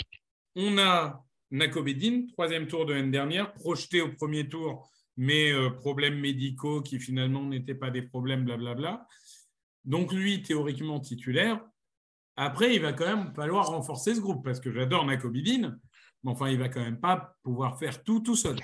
On 0.56 0.78
a 0.78 1.24
Nakobedin, 1.50 2.26
troisième 2.32 2.66
tour 2.66 2.86
de 2.86 2.94
l'année 2.94 3.10
dernière, 3.10 3.52
projeté 3.54 4.00
au 4.00 4.12
premier 4.12 4.48
tour 4.48 4.90
mais 5.16 5.52
euh, 5.52 5.70
problèmes 5.70 6.18
médicaux 6.18 6.82
qui 6.82 6.98
finalement 6.98 7.44
n'étaient 7.44 7.74
pas 7.74 7.90
des 7.90 8.02
problèmes, 8.02 8.44
blablabla. 8.44 9.06
Donc 9.84 10.12
lui, 10.12 10.42
théoriquement 10.42 11.00
titulaire. 11.00 11.60
Après, 12.36 12.74
il 12.74 12.82
va 12.82 12.92
quand 12.92 13.06
même 13.06 13.32
falloir 13.34 13.66
renforcer 13.68 14.14
ce 14.14 14.20
groupe 14.20 14.44
parce 14.44 14.58
que 14.58 14.72
j'adore 14.72 15.04
Nakobidin, 15.04 15.76
mais 16.24 16.30
enfin, 16.30 16.48
il 16.48 16.58
va 16.58 16.68
quand 16.68 16.80
même 16.80 17.00
pas 17.00 17.36
pouvoir 17.42 17.78
faire 17.78 18.02
tout 18.02 18.20
tout 18.20 18.34
seul. 18.34 18.56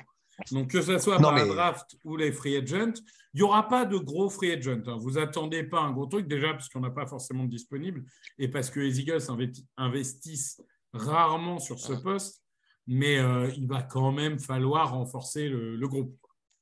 Donc 0.51 0.71
que 0.71 0.81
ce 0.81 0.99
soit 0.99 1.19
par 1.19 1.35
la 1.35 1.45
draft 1.45 1.97
ou 2.05 2.17
les 2.17 2.33
free 2.33 2.57
agents, 2.57 2.95
il 3.35 3.37
n'y 3.37 3.43
aura 3.43 3.69
pas 3.69 3.85
de 3.85 3.99
gros 3.99 4.31
free 4.31 4.53
agents. 4.53 4.83
Hein. 4.87 4.97
Vous 4.99 5.19
attendez 5.19 5.63
pas 5.63 5.81
un 5.81 5.93
gros 5.93 6.07
truc 6.07 6.27
déjà 6.27 6.53
parce 6.53 6.69
qu'on 6.69 6.81
n'a 6.81 6.91
pas 6.91 7.07
forcément 7.07 7.45
de 7.45 7.51
disponible 7.51 8.05
et 8.39 8.49
parce 8.49 8.71
que 8.71 8.81
les 8.81 9.01
Eagles 9.01 9.23
investissent 9.77 10.61
rarement 10.93 11.59
sur 11.59 11.79
ce 11.79 11.93
poste, 11.93 12.43
mais 12.87 13.19
euh, 13.19 13.51
il 13.57 13.69
va 13.69 13.83
quand 13.83 14.11
même 14.11 14.39
falloir 14.39 14.93
renforcer 14.93 15.49
le 15.49 15.87
groupe. 15.87 16.17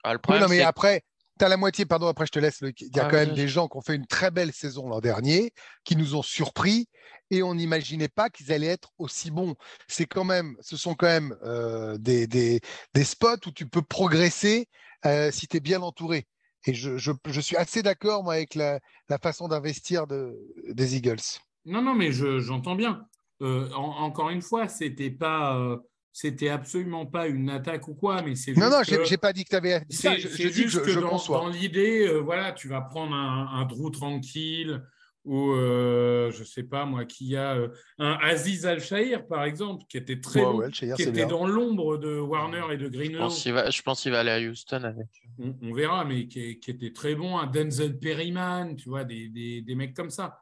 Ah, 0.05 0.15
non, 0.29 0.49
mais 0.49 0.63
après, 0.63 1.03
tu 1.39 1.45
as 1.45 1.49
la 1.49 1.57
moitié, 1.57 1.87
pardon, 1.87 2.07
après 2.07 2.27
je 2.27 2.33
te 2.33 2.39
laisse. 2.39 2.61
Il 2.61 2.97
y 2.97 3.01
a 3.01 3.07
ah, 3.07 3.11
quand 3.11 3.17
même 3.17 3.35
des 3.35 3.49
gens 3.49 3.69
qui 3.69 3.77
ont 3.77 3.83
fait 3.83 3.95
une 3.95 4.07
très 4.07 4.31
belle 4.31 4.53
saison 4.53 4.89
l'an 4.89 5.01
dernier, 5.01 5.53
qui 5.85 5.97
nous 5.97 6.15
ont 6.15 6.23
surpris 6.23 6.89
et 7.31 7.43
on 7.43 7.55
n'imaginait 7.55 8.09
pas 8.09 8.31
qu'ils 8.31 8.53
allaient 8.53 8.67
être 8.67 8.91
aussi 8.99 9.31
bons. 9.31 9.55
C'est 9.87 10.07
quand 10.07 10.25
même, 10.25 10.57
ce 10.61 10.77
sont 10.77 10.95
quand 10.95 11.07
même 11.07 11.37
euh, 11.43 11.97
des, 11.99 12.27
des, 12.27 12.61
des, 12.95 13.05
spots 13.05 13.47
où 13.47 13.51
tu 13.51 13.67
peux 13.67 13.83
progresser 13.83 14.69
euh, 15.05 15.31
si 15.31 15.47
tu 15.47 15.59
es 15.59 15.61
bien 15.61 15.83
entouré. 15.83 16.27
Et 16.67 16.75
je, 16.75 16.97
je, 16.97 17.13
je 17.27 17.41
suis 17.41 17.57
assez 17.57 17.83
d'accord, 17.83 18.25
moi, 18.25 18.35
avec 18.35 18.55
la, 18.55 18.81
la 19.09 19.19
façon 19.19 19.49
d'investir 19.49 20.07
de, 20.07 20.37
des 20.69 20.97
Eagles. 20.97 21.17
Non, 21.65 21.83
non, 21.83 21.95
mais 21.95 22.11
j'entends 22.13 22.75
bien. 22.75 23.07
Euh, 23.43 23.71
encore 23.73 24.31
une 24.31 24.43
fois, 24.43 24.69
c'était 24.69 25.11
pas 25.11 25.79
c'était 26.21 26.49
absolument 26.49 27.07
pas 27.07 27.29
une 27.29 27.49
attaque 27.49 27.87
ou 27.87 27.95
quoi, 27.95 28.23
mais 28.23 28.35
c'est 28.35 28.53
Non, 28.57 28.69
non, 28.69 28.81
j'ai 28.83 29.17
pas 29.17 29.33
dit 29.33 29.45
que 29.45 29.51
tu 29.51 29.55
avais 29.55 29.83
dit 29.89 29.97
ça. 29.97 30.17
Je, 30.17 30.27
juste 30.27 30.83
que, 30.83 30.91
dans, 30.99 31.47
l'idée, 31.47 32.09
euh, 32.09 32.19
voilà, 32.19 32.51
tu 32.51 32.67
vas 32.67 32.81
prendre 32.81 33.15
un, 33.15 33.47
un 33.53 33.65
Drew 33.67 33.89
tranquille 33.91 34.83
ou 35.25 35.53
euh, 35.53 36.33
je 36.33 36.43
sais 36.43 36.65
pas 36.65 36.87
moi, 36.87 37.05
qui 37.05 37.37
a 37.37 37.55
euh, 37.55 37.69
un 38.01 38.19
Aziz 38.21 38.67
Al 38.67 38.81
Shahir 38.81 39.29
par 39.29 39.45
exemple, 39.45 39.85
qui 39.89 39.97
était 39.97 40.19
très 40.19 40.43
qui 40.73 40.87
était 40.87 41.27
dans 41.27 41.47
l'ombre 41.47 41.99
de 41.99 42.19
Warner 42.19 42.65
et 42.73 42.79
de 42.79 42.89
Greenlaw. 42.89 43.31
Je 43.31 43.83
pense 43.83 44.03
qu'il 44.03 44.11
va, 44.11 44.19
aller 44.19 44.31
à 44.33 44.41
Houston 44.41 44.83
avec. 44.83 45.07
On, 45.39 45.73
verra, 45.73 46.05
mais 46.05 46.27
qui, 46.27 46.59
qui, 46.59 46.73
était 46.73 46.93
très 46.93 47.15
bon, 47.15 47.39
un 47.39 47.47
Denzel 47.47 47.97
Perryman, 47.97 48.75
tu 48.75 48.89
vois, 48.89 49.05
des, 49.05 49.29
des, 49.29 49.61
des 49.61 49.75
mecs 49.77 49.95
comme 49.95 50.11
ça. 50.11 50.41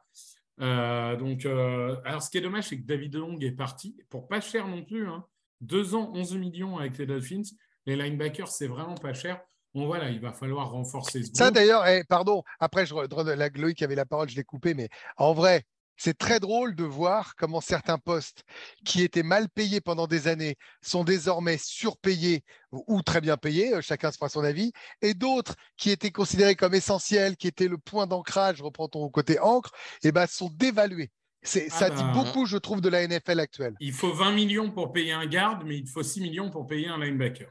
donc, 0.57 1.45
alors 1.45 2.23
ce 2.23 2.31
qui 2.31 2.39
est 2.39 2.41
dommage, 2.41 2.69
c'est 2.69 2.79
que 2.79 2.87
David 2.87 3.13
Long 3.17 3.37
est 3.41 3.51
parti 3.51 3.95
pour 4.09 4.27
pas 4.27 4.41
cher 4.41 4.67
non 4.67 4.83
plus. 4.83 5.07
Hein. 5.07 5.23
Deux 5.61 5.95
ans, 5.95 6.11
11 6.13 6.35
millions 6.35 6.77
avec 6.77 6.97
les 6.97 7.05
Dolphins. 7.05 7.43
Les 7.85 7.95
linebackers, 7.95 8.49
c'est 8.49 8.67
vraiment 8.67 8.95
pas 8.95 9.13
cher. 9.13 9.41
Bon, 9.73 9.85
voilà, 9.85 10.09
il 10.09 10.19
va 10.19 10.33
falloir 10.33 10.71
renforcer 10.71 11.23
ce 11.23 11.31
Ça, 11.33 11.51
d'ailleurs, 11.51 11.85
eh, 11.87 12.03
pardon, 12.03 12.43
après, 12.59 12.85
je, 12.85 12.95
la 12.95 13.49
Loïc 13.49 13.81
avait 13.81 13.95
la 13.95 14.05
parole, 14.05 14.29
je 14.29 14.35
l'ai 14.35 14.43
coupé, 14.43 14.73
mais 14.73 14.89
en 15.17 15.33
vrai, 15.33 15.63
c'est 15.97 16.17
très 16.17 16.39
drôle 16.39 16.75
de 16.75 16.83
voir 16.83 17.35
comment 17.35 17.59
certains 17.59 17.97
postes 17.97 18.43
qui 18.85 19.01
étaient 19.01 19.23
mal 19.23 19.49
payés 19.49 19.81
pendant 19.81 20.07
des 20.07 20.27
années 20.27 20.55
sont 20.81 21.03
désormais 21.03 21.57
surpayés 21.57 22.43
ou 22.71 23.01
très 23.01 23.19
bien 23.19 23.35
payés, 23.35 23.73
euh, 23.73 23.81
chacun 23.81 24.11
se 24.11 24.17
fera 24.17 24.29
son 24.29 24.43
avis, 24.43 24.71
et 25.01 25.13
d'autres 25.13 25.55
qui 25.75 25.89
étaient 25.89 26.11
considérés 26.11 26.55
comme 26.55 26.75
essentiels, 26.75 27.35
qui 27.35 27.47
étaient 27.47 27.67
le 27.67 27.77
point 27.77 28.07
d'ancrage, 28.07 28.61
reprends 28.61 28.87
ton 28.87 29.09
côté 29.09 29.39
encre, 29.39 29.71
eh 30.03 30.11
ben, 30.11 30.27
sont 30.27 30.49
dévalués. 30.53 31.11
C'est, 31.43 31.67
ah 31.71 31.75
ça 31.75 31.89
dit 31.89 32.03
bah, 32.03 32.11
beaucoup, 32.13 32.45
je 32.45 32.57
trouve, 32.57 32.81
de 32.81 32.89
la 32.89 33.07
NFL 33.07 33.39
actuelle. 33.39 33.75
Il 33.79 33.93
faut 33.93 34.11
20 34.11 34.31
millions 34.31 34.71
pour 34.71 34.91
payer 34.91 35.13
un 35.13 35.25
garde, 35.25 35.63
mais 35.65 35.77
il 35.77 35.87
faut 35.87 36.03
6 36.03 36.21
millions 36.21 36.49
pour 36.49 36.67
payer 36.67 36.87
un 36.87 36.99
linebacker. 36.99 37.47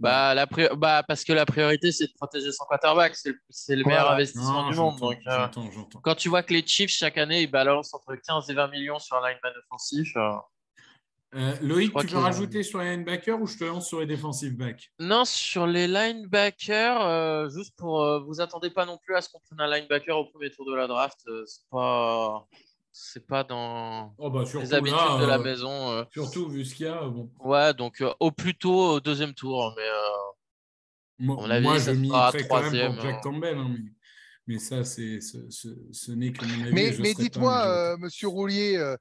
Bah, 0.00 0.34
la 0.34 0.46
bah, 0.46 1.02
parce 1.06 1.22
que 1.22 1.32
la 1.32 1.44
priorité, 1.46 1.92
c'est 1.92 2.06
de 2.06 2.12
protéger 2.14 2.50
son 2.50 2.64
quarterback. 2.64 3.14
C'est 3.14 3.76
le, 3.76 3.84
meilleur 3.84 4.10
investissement 4.10 4.70
du 4.70 4.76
monde. 4.76 4.98
Donc, 4.98 5.18
euh, 5.26 5.46
quand 6.02 6.14
tu 6.14 6.28
vois 6.28 6.42
que 6.42 6.54
les 6.54 6.66
Chiefs, 6.66 6.90
chaque 6.90 7.18
année, 7.18 7.42
ils 7.42 7.50
balancent 7.50 7.92
entre 7.94 8.14
15 8.14 8.50
et 8.50 8.54
20 8.54 8.68
millions 8.68 8.98
sur 8.98 9.16
un 9.16 9.28
lineman 9.28 9.52
offensif. 9.64 10.16
Euh, 10.16 10.32
euh, 11.34 11.54
Loïc, 11.60 11.92
tu 11.94 12.06
veux 12.06 12.18
rajouter 12.18 12.62
sur 12.62 12.80
les 12.80 12.96
linebackers 12.96 13.40
ou 13.40 13.46
je 13.46 13.58
te 13.58 13.64
lance 13.64 13.88
sur 13.88 14.00
les 14.00 14.06
defensive 14.06 14.56
backs? 14.56 14.90
Non, 14.98 15.24
sur 15.24 15.66
les 15.66 15.86
linebackers, 15.86 17.50
juste 17.50 17.76
pour. 17.76 18.24
vous 18.24 18.40
attendez 18.40 18.70
pas 18.70 18.86
non 18.86 18.98
plus 18.98 19.14
à 19.14 19.20
ce 19.20 19.28
qu'on 19.28 19.40
prenne 19.40 19.60
un 19.60 19.68
linebacker 19.68 20.16
au 20.16 20.24
premier 20.24 20.50
tour 20.50 20.64
de 20.66 20.74
la 20.74 20.86
draft. 20.86 21.18
c'est 21.44 21.68
pas 21.70 22.46
c'est 22.98 23.26
pas 23.26 23.44
dans 23.44 24.14
oh 24.16 24.30
bah, 24.30 24.44
les 24.54 24.72
habitudes 24.72 25.20
de 25.20 25.26
la 25.26 25.38
euh, 25.38 25.42
maison. 25.42 25.90
Euh. 25.90 26.04
Surtout 26.10 26.48
vu 26.48 26.64
ce 26.64 26.74
qu'il 26.74 26.86
y 26.86 26.88
a. 26.88 27.06
Bon. 27.06 27.30
Ouais, 27.40 27.74
donc 27.74 28.00
euh, 28.00 28.14
au 28.20 28.30
plus 28.30 28.54
tôt 28.54 28.94
au 28.94 29.00
deuxième 29.00 29.34
tour. 29.34 29.74
Mais 29.76 31.26
moi, 31.26 31.60
moi 31.60 31.78
je 31.78 32.44
troisième. 32.44 32.48
Quand 32.48 32.62
même 32.72 32.94
pour 32.94 33.02
Jack 33.02 33.22
Campbell, 33.22 33.58
hein, 33.58 33.76
mais, 34.46 34.58
ça, 34.58 34.84
c'est, 34.84 35.20
ce, 35.20 35.38
ce, 35.50 36.12
n'est 36.12 36.32
que 36.32 36.44
mon 36.44 36.62
avis. 36.64 36.72
Mais, 36.72 36.94
mais 37.00 37.14
dites-moi, 37.14 37.96
Monsieur 37.98 38.28
Roulier, 38.28 38.94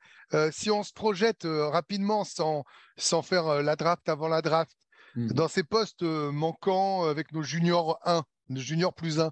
si 0.52 0.70
on 0.72 0.84
se 0.84 0.92
projette 0.92 1.48
rapidement 1.48 2.26
sans, 2.26 2.66
sans 2.98 3.22
faire 3.22 3.62
la 3.62 3.76
draft 3.78 4.10
avant 4.10 4.28
la 4.28 4.42
draft, 4.42 4.76
hmm. 5.16 5.28
dans 5.28 5.48
ces 5.48 5.64
postes 5.64 6.04
manquants 6.04 7.06
avec 7.06 7.32
nos 7.32 7.44
juniors 7.44 8.00
1, 8.04 8.24
nos 8.50 8.60
juniors 8.60 8.94
plus 8.94 9.20
1, 9.20 9.32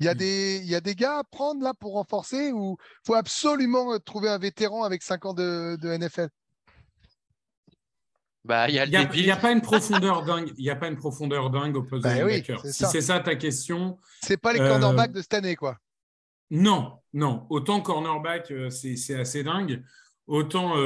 il 0.00 0.06
y, 0.06 0.08
a 0.08 0.14
mmh. 0.14 0.18
des, 0.18 0.60
il 0.62 0.68
y 0.68 0.74
a 0.74 0.80
des 0.80 0.94
gars 0.94 1.18
à 1.18 1.24
prendre 1.24 1.62
là 1.62 1.72
pour 1.72 1.94
renforcer 1.94 2.52
ou 2.52 2.76
faut 3.06 3.14
absolument 3.14 3.94
euh, 3.94 3.98
trouver 3.98 4.28
un 4.28 4.38
vétéran 4.38 4.84
avec 4.84 5.02
5 5.02 5.24
ans 5.26 5.34
de, 5.34 5.78
NFL 5.96 6.28
bah, 8.44 8.68
il 8.68 8.74
n'y 8.74 8.78
a, 8.78 9.34
a, 9.34 9.36
pas 9.36 9.50
une 9.50 9.60
profondeur 9.60 10.22
dingue. 10.24 10.52
Il 10.56 10.62
n'y 10.62 10.70
a 10.70 10.76
pas 10.76 10.86
une 10.86 10.96
profondeur 10.96 11.50
dingue 11.50 11.74
au 11.74 11.82
poste 11.82 12.04
de 12.04 12.08
bah 12.08 12.14
linebacker. 12.14 12.60
si 12.64 12.84
c'est 12.84 13.00
ça 13.00 13.18
ta 13.18 13.34
question. 13.34 13.98
C'est 14.22 14.36
pas 14.36 14.52
les 14.52 14.60
cornerbacks 14.60 15.10
euh, 15.10 15.14
de 15.14 15.20
cette 15.20 15.34
année, 15.34 15.56
quoi. 15.56 15.78
Non, 16.52 17.00
non. 17.12 17.44
Autant 17.50 17.80
cornerback, 17.80 18.52
euh, 18.52 18.70
c'est 18.70 19.18
assez 19.18 19.42
dingue. 19.42 19.82
Autant 20.28 20.76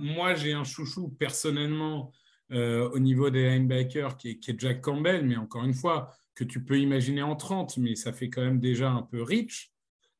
moi, 0.00 0.34
j'ai 0.34 0.54
un 0.54 0.64
chouchou 0.64 1.08
personnellement 1.18 2.12
au 2.50 2.98
niveau 2.98 3.28
des 3.28 3.50
linebackers 3.50 4.16
qui 4.16 4.30
est, 4.30 4.38
qui 4.38 4.52
est 4.52 4.58
Jack 4.58 4.80
Campbell, 4.80 5.26
mais 5.26 5.36
encore 5.36 5.64
une 5.64 5.74
fois, 5.74 6.14
que 6.34 6.44
tu 6.44 6.64
peux 6.64 6.78
imaginer 6.78 7.22
en 7.22 7.36
30, 7.36 7.76
mais 7.78 7.94
ça 7.94 8.12
fait 8.12 8.30
quand 8.30 8.42
même 8.42 8.60
déjà 8.60 8.90
un 8.90 9.02
peu 9.02 9.22
rich. 9.22 9.72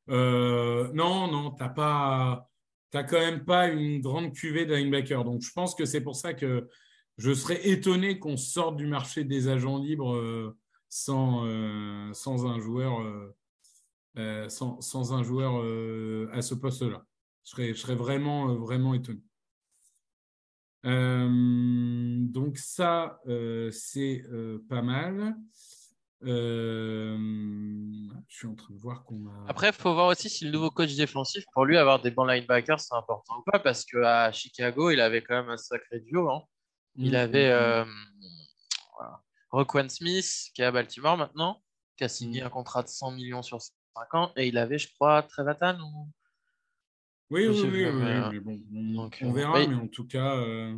Euh, 0.08 0.90
non, 0.92 1.30
non, 1.30 1.52
tu 1.52 1.62
n'as 1.62 1.68
pas, 1.68 2.50
quand 2.92 3.12
même 3.12 3.44
pas 3.44 3.68
une 3.68 4.00
grande 4.00 4.32
cuvée 4.32 4.66
de 4.66 4.74
linebacker. 4.74 5.24
Donc, 5.24 5.42
je 5.42 5.52
pense 5.52 5.74
que 5.74 5.84
c'est 5.84 6.00
pour 6.00 6.16
ça 6.16 6.34
que 6.34 6.68
je 7.18 7.32
serais 7.32 7.68
étonné 7.68 8.18
qu'on 8.18 8.36
sorte 8.36 8.76
du 8.76 8.86
marché 8.86 9.24
des 9.24 9.48
agents 9.48 9.78
libres 9.78 10.14
euh, 10.14 10.56
sans, 10.88 11.46
euh, 11.46 12.12
sans 12.12 12.46
un 12.46 12.58
joueur, 12.58 13.00
sans, 14.48 14.80
sans, 14.80 15.12
un 15.14 15.22
joueur 15.22 15.54
à 16.32 16.42
ce 16.42 16.54
poste-là. 16.54 17.04
Je 17.44 17.50
serais, 17.50 17.68
je 17.74 17.80
serais 17.80 17.94
vraiment, 17.94 18.54
vraiment 18.56 18.94
étonné. 18.94 19.20
donc 20.84 22.58
ça, 22.58 23.20
c'est 23.70 24.24
pas 24.68 24.82
mal. 24.82 25.36
Euh, 26.24 27.16
je 28.28 28.36
suis 28.36 28.46
en 28.46 28.54
train 28.54 28.72
de 28.72 28.78
voir 28.78 29.04
qu'on 29.04 29.26
a. 29.26 29.48
Après, 29.48 29.68
il 29.68 29.72
faut 29.72 29.92
voir 29.92 30.06
aussi 30.06 30.30
si 30.30 30.44
le 30.44 30.50
nouveau 30.52 30.70
coach 30.70 30.94
défensif, 30.94 31.44
pour 31.52 31.64
lui, 31.64 31.76
avoir 31.76 32.00
des 32.00 32.10
bons 32.10 32.24
linebackers, 32.24 32.80
c'est 32.80 32.94
important 32.94 33.38
ou 33.38 33.50
pas, 33.50 33.58
parce 33.58 33.84
qu'à 33.84 34.30
Chicago, 34.32 34.90
il 34.90 35.00
avait 35.00 35.22
quand 35.22 35.34
même 35.34 35.50
un 35.50 35.56
sacré 35.56 36.00
duo. 36.00 36.30
Hein. 36.30 36.42
Il 36.96 37.12
mm, 37.12 37.16
avait 37.16 37.48
mm, 37.50 37.84
mm. 37.84 37.84
euh, 39.02 39.04
Roquan 39.50 39.88
Smith, 39.88 40.50
qui 40.54 40.62
est 40.62 40.64
à 40.64 40.70
Baltimore 40.70 41.16
maintenant, 41.16 41.60
qui 41.96 42.04
a 42.04 42.08
signé 42.08 42.42
un 42.42 42.50
contrat 42.50 42.82
de 42.82 42.88
100 42.88 43.12
millions 43.12 43.42
sur 43.42 43.60
5 43.60 44.14
ans, 44.14 44.32
et 44.36 44.46
il 44.48 44.58
avait, 44.58 44.78
je 44.78 44.92
crois, 44.94 45.22
Trevatan 45.22 45.78
ou... 45.80 46.08
Oui, 47.30 47.46
oui, 47.46 47.62
oui, 47.64 47.86
mais, 47.92 48.30
mais 48.30 48.40
bon, 48.40 48.60
on, 48.74 48.92
donc, 48.92 49.18
on 49.22 49.30
euh, 49.30 49.32
verra, 49.32 49.58
mais- 49.58 49.66
mais 49.66 49.74
en 49.74 49.88
tout 49.88 50.06
cas, 50.06 50.36
euh, 50.36 50.76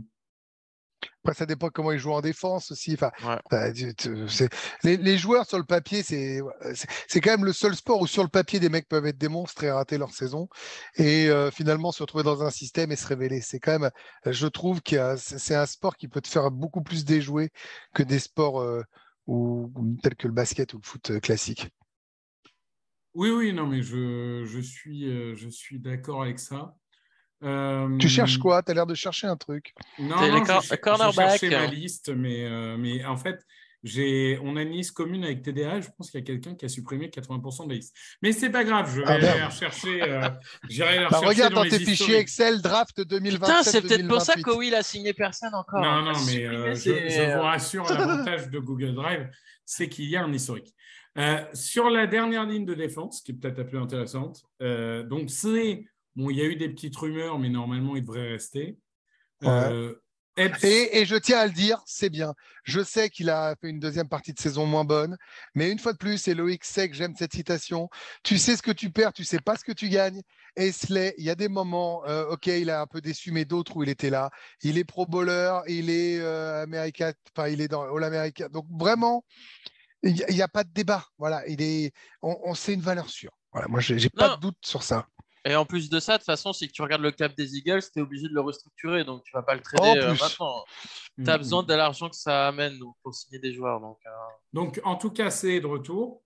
Après, 1.22 1.34
ça 1.34 1.46
dépend 1.46 1.68
comment 1.70 1.92
ils 1.92 1.98
jouent 1.98 2.12
en 2.12 2.20
défense 2.20 2.70
aussi. 2.72 2.94
Enfin, 2.94 3.10
Ouais. 3.20 3.40
les, 4.84 4.96
les 4.96 5.18
joueurs 5.18 5.46
sur 5.46 5.58
le 5.58 5.64
papier, 5.64 6.02
c'est 6.02 6.40
quand 7.20 7.30
même 7.30 7.44
le 7.44 7.52
seul 7.52 7.74
sport 7.74 8.00
où 8.00 8.06
sur 8.06 8.22
le 8.22 8.28
papier 8.28 8.60
des 8.60 8.68
mecs 8.68 8.88
peuvent 8.88 9.06
être 9.06 9.18
des 9.18 9.28
monstres 9.28 9.64
et 9.64 9.70
rater 9.70 9.98
leur 9.98 10.10
saison 10.12 10.48
et 10.96 11.28
euh, 11.28 11.50
finalement 11.50 11.92
se 11.92 12.02
retrouver 12.02 12.24
dans 12.24 12.42
un 12.42 12.50
système 12.50 12.92
et 12.92 12.96
se 12.96 13.06
révéler. 13.06 13.40
C'est 13.40 13.60
quand 13.60 13.78
même, 13.78 13.90
je 14.26 14.46
trouve 14.46 14.82
que 14.82 15.16
c'est 15.16 15.54
un 15.54 15.66
sport 15.66 15.96
qui 15.96 16.08
peut 16.08 16.20
te 16.20 16.28
faire 16.28 16.50
beaucoup 16.50 16.82
plus 16.82 17.04
déjouer 17.04 17.50
que 17.94 18.02
des 18.02 18.18
sports 18.18 18.60
euh, 18.60 18.82
où- 19.26 19.70
tels 20.02 20.16
que 20.16 20.26
le 20.28 20.34
basket 20.34 20.74
ou 20.74 20.78
le 20.78 20.86
foot 20.86 21.10
euh, 21.10 21.20
classique. 21.20 21.68
oui, 23.14 23.30
oui, 23.30 23.52
non, 23.52 23.66
mais 23.66 23.82
je, 23.82 24.44
je 24.44 24.58
suis, 24.60 25.04
je 25.36 25.48
suis 25.48 25.78
d'accord 25.78 26.22
avec 26.22 26.38
ça. 26.40 26.76
Euh, 27.44 27.96
Tu 27.98 28.08
cherches 28.08 28.38
quoi? 28.38 28.62
Tu 28.62 28.70
as 28.70 28.74
l'air 28.74 28.86
de 28.86 28.94
chercher 28.94 29.26
un 29.26 29.36
truc. 29.36 29.74
Non, 29.98 30.16
non, 30.16 30.22
les 30.22 30.44
je, 30.44 30.74
cornerbacks. 30.76 31.34
je 31.34 31.46
cherchais 31.46 31.50
ma 31.50 31.66
liste, 31.66 32.08
mais, 32.14 32.44
euh, 32.44 32.76
mais 32.78 33.04
en 33.04 33.16
fait, 33.16 33.44
j'ai, 33.82 34.38
on 34.42 34.56
a 34.56 34.62
une 34.62 34.70
liste 34.70 34.92
commune 34.92 35.24
avec 35.24 35.42
TDA. 35.42 35.80
Je 35.82 35.88
pense 35.96 36.10
qu'il 36.10 36.20
y 36.20 36.22
a 36.22 36.26
quelqu'un 36.26 36.54
qui 36.54 36.64
a 36.64 36.68
supprimé 36.70 37.08
80% 37.10 37.64
de 37.64 37.68
la 37.70 37.74
liste. 37.76 37.94
Mais 38.22 38.32
c'est 38.32 38.48
pas 38.48 38.64
grave, 38.64 38.90
je 38.94 39.00
vais 39.00 39.06
Ah, 39.06 39.12
aller 39.12 39.42
rechercher. 39.44 40.02
euh, 40.02 40.30
J'irai 40.70 41.00
la 41.00 41.10
Bah, 41.10 41.18
regarde 41.22 41.52
dans, 41.52 41.60
dans 41.60 41.64
les 41.64 41.70
tes 41.70 41.80
fichiers. 41.80 42.16
Excel 42.16 42.62
draft 42.62 42.98
2027. 43.02 43.40
Putain, 43.40 43.62
c'est 43.62 43.82
peut-être 43.82 44.08
pour 44.08 44.22
ça 44.22 44.36
2028. 44.36 44.42
que 44.58 44.64
il 44.66 44.74
a 44.74 44.82
signé 44.82 45.12
personne 45.12 45.54
encore. 45.54 45.80
Non, 45.82 45.86
hein. 45.86 46.12
non, 46.14 46.18
mais 46.26 46.46
euh, 46.46 46.74
je, 46.74 47.34
vous 47.36 47.42
rassure, 47.42 47.84
l'avantage 47.92 48.48
de 48.48 48.58
Google 48.58 48.94
Drive, 48.94 49.28
c'est 49.66 49.90
qu'il 49.90 50.06
y 50.08 50.16
a 50.16 50.22
un 50.24 50.32
historique. 50.32 50.72
Euh, 51.18 51.44
sur 51.52 51.90
la 51.90 52.06
dernière 52.06 52.44
ligne 52.46 52.64
de 52.64 52.74
défense, 52.74 53.20
qui 53.20 53.32
est 53.32 53.34
peut-être 53.34 53.58
la 53.58 53.64
plus 53.64 53.78
intéressante, 53.78 54.42
euh, 54.62 55.02
donc 55.04 55.30
c'est, 55.30 55.84
bon, 56.16 56.30
il 56.30 56.36
y 56.36 56.40
a 56.40 56.44
eu 56.44 56.56
des 56.56 56.68
petites 56.68 56.96
rumeurs, 56.96 57.38
mais 57.38 57.48
normalement, 57.48 57.96
il 57.96 58.02
devrait 58.02 58.32
rester. 58.32 58.78
Euh, 59.42 59.94
Epps- 60.36 60.64
Et, 60.64 60.98
et 60.98 61.06
je 61.06 61.14
tiens 61.14 61.38
à 61.38 61.46
le 61.46 61.52
dire, 61.52 61.80
c'est 61.86 62.10
bien. 62.10 62.34
Je 62.64 62.82
sais 62.82 63.08
qu'il 63.08 63.30
a 63.30 63.54
fait 63.60 63.68
une 63.68 63.78
deuxième 63.78 64.08
partie 64.08 64.32
de 64.32 64.40
saison 64.40 64.66
moins 64.66 64.84
bonne, 64.84 65.16
mais 65.54 65.70
une 65.70 65.78
fois 65.78 65.92
de 65.92 65.98
plus, 65.98 66.26
et 66.26 66.34
Loïc 66.34 66.64
sait 66.64 66.88
que 66.88 66.96
j'aime 66.96 67.14
cette 67.16 67.34
citation. 67.34 67.88
Tu 68.24 68.38
sais 68.38 68.56
ce 68.56 68.62
que 68.62 68.72
tu 68.72 68.90
perds, 68.90 69.12
tu 69.12 69.22
sais 69.22 69.38
pas 69.38 69.56
ce 69.56 69.64
que 69.64 69.70
tu 69.70 69.88
gagnes. 69.88 70.22
Et 70.56 70.72
Slay, 70.72 71.14
il 71.18 71.24
y 71.24 71.30
a 71.30 71.36
des 71.36 71.48
moments, 71.48 72.04
euh, 72.06 72.26
ok, 72.30 72.46
il 72.48 72.70
a 72.70 72.80
un 72.80 72.86
peu 72.86 73.00
déçu, 73.00 73.30
mais 73.30 73.44
d'autres 73.44 73.76
où 73.76 73.84
il 73.84 73.88
était 73.88 74.10
là. 74.10 74.30
Il 74.62 74.76
est 74.76 74.84
pro 74.84 75.06
bowler, 75.06 75.60
il 75.68 75.88
est 75.88 76.18
euh, 76.18 76.64
America, 76.64 77.12
enfin, 77.36 77.48
il 77.48 77.60
est 77.60 77.68
dans 77.68 77.82
All 77.82 78.02
America. 78.02 78.48
Donc 78.48 78.66
vraiment, 78.70 79.24
il 80.02 80.14
n'y 80.14 80.42
a, 80.42 80.48
pas 80.48 80.64
de 80.64 80.70
débat. 80.72 81.04
Voilà, 81.16 81.46
il 81.46 81.62
est, 81.62 81.92
on, 82.22 82.36
on 82.42 82.54
sait 82.54 82.74
une 82.74 82.80
valeur 82.80 83.08
sûre. 83.08 83.38
Voilà, 83.52 83.68
moi, 83.68 83.78
j'ai 83.78 84.10
pas 84.10 84.34
de 84.34 84.40
doute 84.40 84.58
sur 84.62 84.82
ça. 84.82 85.06
Et 85.46 85.54
en 85.56 85.66
plus 85.66 85.90
de 85.90 86.00
ça, 86.00 86.14
de 86.14 86.18
toute 86.18 86.26
façon, 86.26 86.52
si 86.54 86.68
tu 86.68 86.80
regardes 86.82 87.02
le 87.02 87.10
cap 87.10 87.34
des 87.36 87.56
Eagles, 87.56 87.82
tu 87.92 87.98
es 87.98 88.02
obligé 88.02 88.28
de 88.28 88.32
le 88.34 88.40
restructurer, 88.40 89.04
donc 89.04 89.22
tu 89.24 89.32
vas 89.34 89.42
pas 89.42 89.54
le 89.54 89.60
trader 89.60 89.88
En 89.90 89.96
euh, 89.96 90.10
plus. 90.14 90.20
maintenant. 90.22 90.64
Mm. 91.18 91.24
Tu 91.24 91.30
as 91.30 91.38
besoin 91.38 91.62
de 91.62 91.74
l'argent 91.74 92.08
que 92.08 92.16
ça 92.16 92.48
amène 92.48 92.78
donc, 92.78 92.94
pour 93.02 93.14
signer 93.14 93.38
des 93.38 93.52
joueurs. 93.52 93.78
Donc, 93.80 93.98
euh, 94.06 94.10
Donc, 94.54 94.80
en 94.84 94.96
tout 94.96 95.10
cas, 95.10 95.30
c'est 95.30 95.60
de 95.60 95.66
retour. 95.66 96.22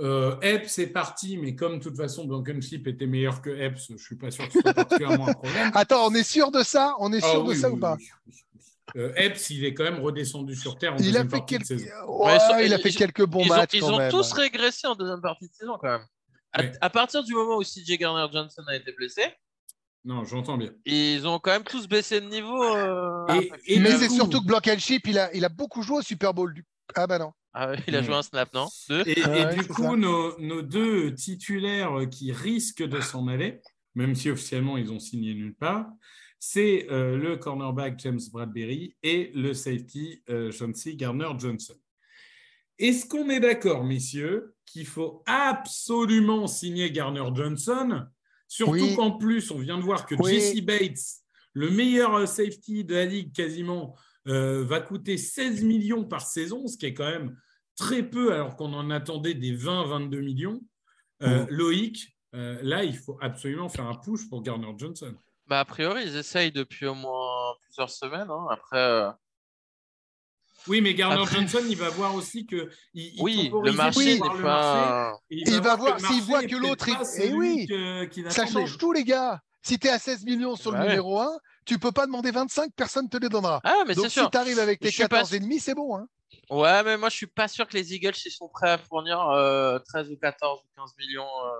Euh, 0.00 0.40
Epps 0.40 0.78
est 0.78 0.86
parti, 0.86 1.36
mais 1.36 1.54
comme 1.54 1.78
de 1.78 1.82
toute 1.82 1.96
façon, 1.96 2.24
Blankenship 2.24 2.86
était 2.86 3.06
meilleur 3.06 3.42
que 3.42 3.50
Epps, 3.50 3.86
je 3.88 3.92
ne 3.94 3.98
suis 3.98 4.16
pas 4.16 4.30
sûr 4.30 4.46
que 4.46 4.52
ce 4.54 4.60
soit 4.60 4.72
particulièrement 4.72 5.26
un 5.28 5.32
problème. 5.34 5.70
Attends, 5.74 6.06
on 6.06 6.14
est 6.14 6.22
sûr 6.22 6.50
de 6.50 6.62
ça? 6.62 6.94
On 6.98 7.12
est 7.12 7.20
Ah 7.22 7.30
sûr 7.30 7.44
de 7.44 7.50
oui, 7.50 7.56
ça 7.56 7.68
oui, 7.68 7.74
ou 7.76 7.78
pas? 7.80 7.96
oui, 7.98 8.08
oui, 8.26 8.32
oui. 8.54 8.60
Euh, 9.00 9.12
Epps, 9.16 9.50
il 9.50 9.64
est 9.64 9.74
quand 9.74 9.84
même 9.84 10.00
redescendu 10.00 10.54
sur 10.54 10.78
Terre 10.78 10.94
en 10.94 10.96
Il 10.96 11.02
a 11.02 11.06
deuxième 11.06 11.30
fait 11.30 11.36
partie 11.38 11.58
de 11.58 11.64
quelques, 11.64 11.80
saison. 11.80 11.94
Ouais, 12.08 12.32
Ouais, 12.32 12.38
ça- 12.38 12.62
il 12.62 12.72
a 12.72 12.76
ils- 12.76 12.82
fait 12.82 12.90
quelques 12.92 13.24
bons 13.26 13.44
ils 13.44 13.52
ont, 13.52 13.56
matchs 13.56 13.70
ils 13.74 13.80
quand 13.80 13.94
ont 13.94 13.98
même. 13.98 14.10
tous 14.10 14.32
régressé 14.32 14.86
en 14.86 14.94
deuxième 14.94 15.20
partie 15.20 15.48
de 15.48 15.54
saison 15.54 15.76
quand 15.80 15.88
même. 15.98 16.06
À, 16.52 16.62
Ouais. 16.62 16.72
à 16.80 16.90
partir 16.90 17.22
du 17.24 17.32
moment 17.34 17.56
où 17.56 17.62
CJ 17.62 17.98
Garner 17.98 18.26
Johnson 18.32 18.62
a 18.68 18.76
été 18.76 18.92
blessé, 18.92 19.22
Non, 20.04 20.24
j'entends 20.24 20.58
bien. 20.58 20.70
ils 20.84 21.26
ont 21.26 21.38
quand 21.38 21.52
même 21.52 21.64
tous 21.64 21.86
baissé 21.88 22.20
de 22.20 22.26
niveau. 22.26 22.62
euh, 22.62 23.26
Et- 23.28 23.46
après. 23.50 23.60
et 23.66 23.78
Mais 23.80 23.92
c'est 23.96 24.08
surtout 24.10 24.40
que 24.40 24.46
Blankenship, 24.46 25.06
il 25.06 25.18
a, 25.18 25.34
il 25.34 25.44
a 25.44 25.48
beaucoup 25.48 25.82
joué 25.82 25.98
au 25.98 26.02
Super 26.02 26.34
Bowl. 26.34 26.52
Du... 26.54 26.64
Ah 26.94 27.06
bah 27.06 27.18
non. 27.18 27.32
Ah 27.54 27.72
il 27.86 27.94
a 27.96 28.02
joué 28.02 28.14
un 28.14 28.22
snap, 28.22 28.52
non? 28.54 28.66
Deux? 28.88 29.02
Et, 29.06 29.20
et 29.20 29.24
Ouais, 29.26 29.54
du 29.54 29.66
coup, 29.66 29.96
nos, 29.96 30.38
nos 30.40 30.62
deux 30.62 31.14
titulaires 31.14 31.92
qui 32.10 32.32
risquent 32.32 32.82
de 32.86 33.00
s'en 33.00 33.28
aller, 33.28 33.60
même 33.94 34.14
si 34.14 34.30
officiellement 34.30 34.76
ils 34.78 34.90
ont 34.92 34.98
signé 34.98 35.34
nulle 35.34 35.54
part, 35.54 35.86
c'est 36.38 36.86
euh, 36.90 37.16
le 37.16 37.36
cornerback 37.36 37.98
James 38.00 38.20
Bradbury 38.32 38.96
et 39.02 39.30
le 39.34 39.54
safety 39.54 40.22
euh, 40.28 40.50
Chauncey 40.50 40.96
Gardner-Johnson. 40.96 41.74
Est-ce 42.78 43.06
qu'on 43.06 43.28
est 43.30 43.40
d'accord, 43.40 43.84
messieurs, 43.84 44.54
qu'il 44.66 44.86
faut 44.86 45.22
absolument 45.26 46.46
signer 46.46 46.90
Garner-Johnson 46.90 48.06
Surtout 48.48 48.72
Oui. 48.72 48.96
qu'en 48.96 49.12
plus, 49.12 49.50
on 49.50 49.58
vient 49.58 49.78
de 49.78 49.82
voir 49.82 50.06
que 50.06 50.14
Oui. 50.18 50.34
Jesse 50.34 50.60
Bates, 50.62 50.98
le 51.54 51.70
meilleur 51.70 52.14
euh, 52.14 52.26
safety 52.26 52.84
de 52.84 52.94
la 52.94 53.04
ligue 53.06 53.32
quasiment, 53.34 53.96
euh, 54.28 54.64
va 54.64 54.80
coûter 54.80 55.16
16 55.16 55.62
millions 55.64 56.04
par 56.04 56.26
saison, 56.26 56.66
ce 56.66 56.76
qui 56.76 56.86
est 56.86 56.94
quand 56.94 57.08
même 57.10 57.36
très 57.76 58.02
peu 58.02 58.32
alors 58.32 58.56
qu'on 58.56 58.72
en 58.74 58.90
attendait 58.90 59.34
des 59.34 59.52
20-22 59.56 60.20
millions. 60.20 60.60
Euh, 61.22 61.44
Mm. 61.44 61.48
Loïc, 61.50 62.08
euh, 62.34 62.58
là, 62.62 62.84
il 62.84 62.96
faut 62.96 63.16
absolument 63.20 63.68
faire 63.68 63.86
un 63.86 63.94
push 63.96 64.28
pour 64.28 64.42
Garner 64.42 64.72
Johnson. 64.76 65.14
Bah, 65.46 65.60
a 65.60 65.64
priori, 65.64 66.02
ils 66.04 66.16
essayent 66.16 66.52
depuis 66.52 66.86
au 66.86 66.94
moins 66.94 67.54
plusieurs 67.64 67.90
semaines. 67.90 68.28
hein. 68.30 68.46
Après, 68.50 68.78
euh, 68.78 69.10
Oui, 70.68 70.80
mais 70.80 70.94
Garner 70.94 71.22
Après- 71.22 71.36
Johnson, 71.36 71.60
il 71.68 71.76
va 71.76 71.88
voir 71.90 72.14
aussi 72.14 72.46
que 72.46 72.70
il, 72.94 73.14
il 73.16 73.22
oui, 73.22 73.50
le 73.62 73.72
marché 73.72 74.18
par 74.18 74.30
n'est 74.32 74.36
le 74.38 74.42
marché, 74.42 74.42
pas. 74.42 75.18
et 75.30 75.36
Il 75.46 75.60
va 75.60 75.76
voir- 75.76 76.00
s'il 76.00 76.22
voit 76.22 76.42
est 76.42 76.46
que 76.46 76.56
l'autre, 76.56 76.86
pas 76.86 77.02
il- 77.16 77.22
eh 77.22 77.32
oui, 77.34 77.66
Ça 78.30 78.46
change 78.46 78.78
tout, 78.78 78.92
les 78.92 79.04
gars. 79.04 79.40
Si 79.64 79.78
tu 79.78 79.86
es 79.86 79.90
à 79.90 79.98
16 79.98 80.24
millions 80.24 80.56
sur 80.56 80.72
le 80.72 80.78
numéro 80.80 81.20
1, 81.20 81.30
tu 81.64 81.78
peux 81.78 81.92
pas 81.92 82.06
demander 82.06 82.30
25, 82.32 82.72
personne 82.74 83.08
te 83.08 83.16
les 83.16 83.28
donnera. 83.28 83.60
Ah, 83.64 83.84
mais 83.86 83.94
Donc 83.94 84.06
c'est 84.10 84.20
si 84.22 84.30
tu 84.30 84.36
arrives 84.36 84.58
avec 84.58 84.80
tes 84.80 84.90
suis 84.90 85.02
pas 85.04 85.08
14 85.18 85.34
et 85.34 85.40
demi, 85.40 85.60
c'est 85.60 85.74
bon. 85.74 85.96
Hein. 85.96 86.06
Ouais, 86.50 86.82
mais 86.82 86.96
moi, 86.96 87.08
je 87.10 87.16
suis 87.16 87.26
pas 87.26 87.46
sûr 87.46 87.68
que 87.68 87.76
les 87.76 87.94
Eagles 87.94 88.14
ils 88.24 88.30
sont 88.30 88.48
prêts 88.48 88.70
à 88.70 88.78
fournir 88.78 89.20
euh, 89.30 89.78
13 89.80 90.10
ou 90.10 90.16
14 90.16 90.60
ou 90.60 90.66
15 90.80 90.92
millions. 90.98 91.22
euh. 91.22 91.50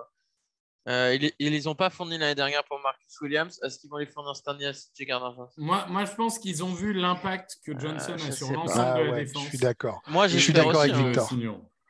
Euh, 0.88 1.14
ils, 1.14 1.32
ils 1.38 1.52
les 1.52 1.66
ont 1.68 1.74
pas 1.76 1.90
fournis 1.90 2.18
l'année 2.18 2.34
dernière 2.34 2.64
pour 2.64 2.80
Marcus 2.80 3.20
Williams. 3.20 3.60
Est-ce 3.62 3.78
qu'ils 3.78 3.88
vont 3.90 3.98
les 3.98 4.06
fournir 4.06 4.34
cette 4.34 4.48
année 4.48 4.66
à 4.66 4.72
CJ 4.72 5.06
Gardner 5.06 5.34
Johnson? 5.36 5.52
Moi, 5.58 5.86
moi, 5.88 6.04
je 6.04 6.12
pense 6.14 6.38
qu'ils 6.40 6.64
ont 6.64 6.72
vu 6.74 6.92
l'impact 6.92 7.58
que 7.64 7.78
Johnson 7.78 8.12
Euh, 8.14 8.18
je 8.18 8.28
a 8.28 8.32
sur 8.32 8.50
l'ensemble 8.52 8.88
Ah 8.88 8.98
de 8.98 9.04
la 9.04 9.10
ouais, 9.12 9.20
je 9.20 9.26
défense. 9.26 9.44
suis 9.44 9.58
d'accord. 9.58 10.02
Moi, 10.08 10.26
Je 10.28 10.38
suis 10.38 10.52
d'accord 10.52 10.80
avec 10.80 10.92
hein. 10.94 11.04
Victor. 11.04 11.30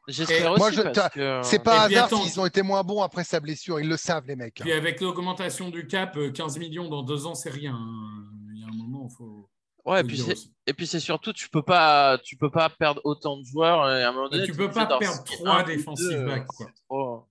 J'espère 0.09 0.47
Et 0.47 0.49
aussi 0.49 0.59
moi, 0.59 0.71
je- 0.73 0.81
parce 0.83 1.09
que 1.15 1.41
C'est 1.45 1.57
Et 1.57 1.59
pas 1.61 1.83
hasard 1.83 2.07
attends. 2.07 2.23
s'ils 2.25 2.41
ont 2.41 2.45
été 2.47 2.63
moins 2.63 2.83
bons 2.83 3.03
après 3.03 3.23
sa 3.25 3.39
blessure. 3.41 3.79
Ils 3.81 3.89
le 3.89 3.97
savent, 3.97 4.27
les 4.27 4.35
mecs. 4.37 4.61
hein. 4.61 4.65
Puis 4.65 4.73
avec 4.73 5.01
l'augmentation 5.01 5.71
du 5.71 5.87
cap, 5.87 6.17
euh, 6.17 6.31
15 6.33 6.59
millions 6.59 6.89
dans 6.89 7.03
deux 7.03 7.25
ans, 7.27 7.35
c'est 7.35 7.51
rien. 7.51 7.75
hein. 7.75 8.25
Il 8.53 8.61
y 8.61 8.65
a 8.65 8.67
un 8.67 8.77
moment, 8.77 9.09
il 9.11 9.17
faut. 9.17 9.49
ouais, 9.87 10.01
et 10.01 10.05
puis 10.05 10.21
et 10.67 10.75
puis 10.75 10.87
c'est 10.87 11.01
surtout 11.01 11.33
tu 11.33 11.49
peux 11.49 11.63
pas 11.63 12.19
tu 12.23 12.37
peux 12.37 12.51
pas 12.51 12.69
perdre 12.69 13.01
autant 13.05 13.37
de 13.39 13.45
joueurs 13.45 13.89
et 13.91 14.03
à 14.05 14.09
un 14.11 14.13
moment 14.13 14.29
donné 14.29 14.45
tu 14.45 14.53
t'es 14.53 14.59
peux 14.59 14.71
pas 14.71 14.87
perdre 14.87 15.25
trois 15.25 15.65
quoi. 15.65 16.67
trop. 16.89 17.27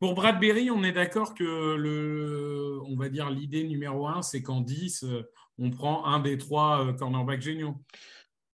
Pour 0.00 0.14
Bradbury, 0.14 0.70
on 0.70 0.82
est 0.82 0.92
d'accord 0.92 1.34
que 1.34 1.74
le, 1.76 2.80
on 2.86 2.96
va 2.96 3.08
dire 3.08 3.30
l'idée 3.30 3.64
numéro 3.64 4.06
un, 4.08 4.22
c'est 4.22 4.42
qu'en 4.42 4.60
10, 4.60 5.04
euh, 5.04 5.22
on 5.58 5.70
prend 5.70 6.04
un 6.06 6.18
des 6.20 6.36
trois 6.36 6.84
euh, 6.84 6.92
cornerbacks 6.92 7.40
géniaux. 7.42 7.76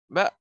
Bah, 0.09 0.33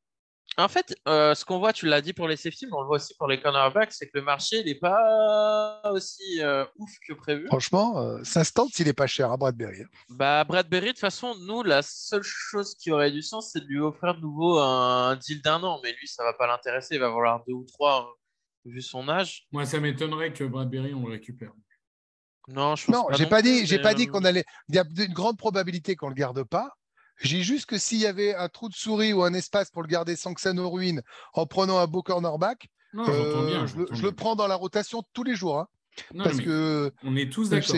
en 0.57 0.67
fait, 0.67 0.97
euh, 1.07 1.37
ce 1.37 1.45
qu'on 1.45 1.61
voit, 1.61 1.73
tu 1.73 1.87
l'as 1.87 2.01
dit 2.01 2.13
pour 2.13 2.27
les 2.27 2.37
safety, 2.37 2.67
mais 2.67 2.73
on 2.73 2.81
le 2.81 2.89
voit 2.89 2.97
aussi 2.97 3.15
pour 3.17 3.29
les 3.29 3.41
cornerbacks, 3.41 3.93
c'est 3.93 4.07
que 4.07 4.19
le 4.19 4.23
marché 4.25 4.65
n'est 4.65 4.75
pas 4.75 5.81
aussi 5.93 6.43
euh, 6.43 6.65
ouf 6.79 6.91
que 7.07 7.13
prévu. 7.13 7.47
Franchement, 7.47 8.01
euh, 8.01 8.19
ça 8.25 8.43
se 8.43 8.53
tente 8.53 8.71
s'il 8.75 8.89
est 8.89 8.93
pas 8.93 9.07
cher 9.07 9.31
à 9.31 9.37
Bradbury. 9.37 9.83
hein. 9.83 9.87
Bah, 10.09 10.43
Bradbury, 10.43 10.87
de 10.87 10.91
toute 10.91 10.99
façon, 10.99 11.37
nous, 11.37 11.63
la 11.63 11.83
seule 11.83 12.25
chose 12.25 12.75
qui 12.75 12.91
aurait 12.91 13.13
du 13.13 13.23
sens, 13.23 13.51
c'est 13.53 13.61
de 13.61 13.67
lui 13.67 13.79
offrir 13.79 14.17
de 14.17 14.21
nouveau 14.21 14.59
un 14.59 15.15
deal 15.15 15.41
d'un 15.43 15.63
an. 15.63 15.79
Mais 15.85 15.93
lui, 15.93 16.09
ça 16.09 16.25
va 16.25 16.33
pas 16.33 16.49
l'intéresser. 16.49 16.97
Il 16.97 17.01
va 17.01 17.09
vouloir 17.11 17.45
deux 17.47 17.55
ou 17.55 17.65
trois, 17.65 18.01
hein, 18.01 18.15
vu 18.65 18.83
son 18.83 19.09
âge. 19.09 19.47
Moi, 19.53 19.65
ça 19.65 19.81
m'étonnerait 19.81 20.33
que 20.33 20.45
Bradbury, 20.45 20.95
on 20.95 21.05
le 21.07 21.13
récupère. 21.13 21.53
Non, 22.49 22.77
je 22.77 22.91
Non, 22.91 23.05
pas. 23.09 23.17
j'ai 23.17 23.25
non 23.25 23.31
pas 23.31 23.43
dit, 23.43 23.67
j'ai 23.67 23.79
pas 23.79 23.95
dit 23.95 24.07
qu'on 24.07 24.25
allait. 24.25 24.45
Il 24.69 24.75
y 24.75 24.79
a 24.79 24.85
une 24.97 25.13
grande 25.13 25.37
probabilité 25.37 25.97
qu'on 25.97 26.09
le 26.09 26.15
garde 26.15 26.43
pas. 26.45 26.73
J'ai 27.21 27.43
juste 27.43 27.67
que 27.67 27.79
s'il 27.79 27.99
y 27.99 28.07
avait 28.07 28.35
un 28.35 28.49
trou 28.49 28.69
de 28.69 28.75
souris 28.75 29.13
ou 29.13 29.23
un 29.25 29.35
espace 29.35 29.71
pour 29.71 29.83
le 29.83 29.89
garder 29.89 30.15
sans 30.17 30.35
que 30.35 30.41
ça 30.41 30.53
nous 30.53 30.71
ruine 30.71 31.03
en 31.35 31.47
prenant 31.47 31.79
un 31.79 31.87
beau 31.87 32.03
cornerback, 32.03 32.69
Non, 32.93 33.05
j'entends 33.05 33.19
euh, 33.43 33.47
bien. 33.47 33.67
je, 33.67 33.77
le, 33.77 33.87
je 33.91 34.07
prends 34.07 34.37
dans 34.37 34.47
la 34.47 34.55
rotation 34.55 35.03
tous 35.13 35.25
les 35.25 35.35
jours. 35.35 35.59
hein, 35.59 35.67
Non, 36.15 36.25
parce 36.25 36.37
mais 36.37 36.45
que 36.45 36.93
on 37.03 37.17
est 37.17 37.31
tous 37.31 37.51
d'accord. 37.51 37.77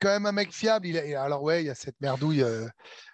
Quand 0.00 0.08
même 0.08 0.26
un 0.26 0.32
mec 0.32 0.52
fiable. 0.52 0.86
Il 0.86 0.98
a- 0.98 1.22
alors 1.22 1.42
ouais, 1.42 1.62
il 1.62 1.66
y 1.66 1.70
a 1.70 1.74
cette 1.74 2.00
merdouille. 2.00 2.42
euh, 2.42 2.66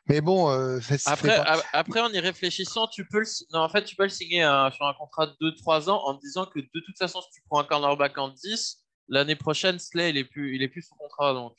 mais 0.09 0.20
bon, 0.20 0.51
euh, 0.51 0.81
ça 0.81 1.12
Après, 1.12 1.37
pas. 1.37 1.62
après, 1.72 2.01
en 2.01 2.09
y 2.12 2.18
réfléchissant, 2.20 2.87
tu 2.88 3.07
peux 3.07 3.20
le, 3.20 3.27
non, 3.53 3.61
en 3.61 3.68
fait, 3.68 3.85
tu 3.85 3.96
peux 3.96 4.05
le 4.05 4.09
signer 4.09 4.44
euh, 4.44 4.70
sur 4.70 4.87
un 4.87 4.94
contrat 4.94 5.27
de 5.27 5.35
2-3 5.40 5.88
ans 5.90 6.01
en 6.07 6.14
te 6.16 6.20
disant 6.20 6.46
que 6.46 6.61
de 6.61 6.81
toute 6.85 6.96
façon, 6.99 7.20
si 7.20 7.29
tu 7.33 7.42
prends 7.49 7.61
un 7.61 7.64
cornerback 7.64 8.16
en 8.18 8.29
10, 8.29 8.85
l'année 9.09 9.37
prochaine, 9.37 9.79
Slay, 9.79 10.11
il 10.11 10.16
est 10.16 10.25
plus, 10.25 10.55
il 10.57 10.62
est 10.62 10.68
plus 10.68 10.83
sous 10.83 10.94
contrat. 10.94 11.33
Donc, 11.35 11.55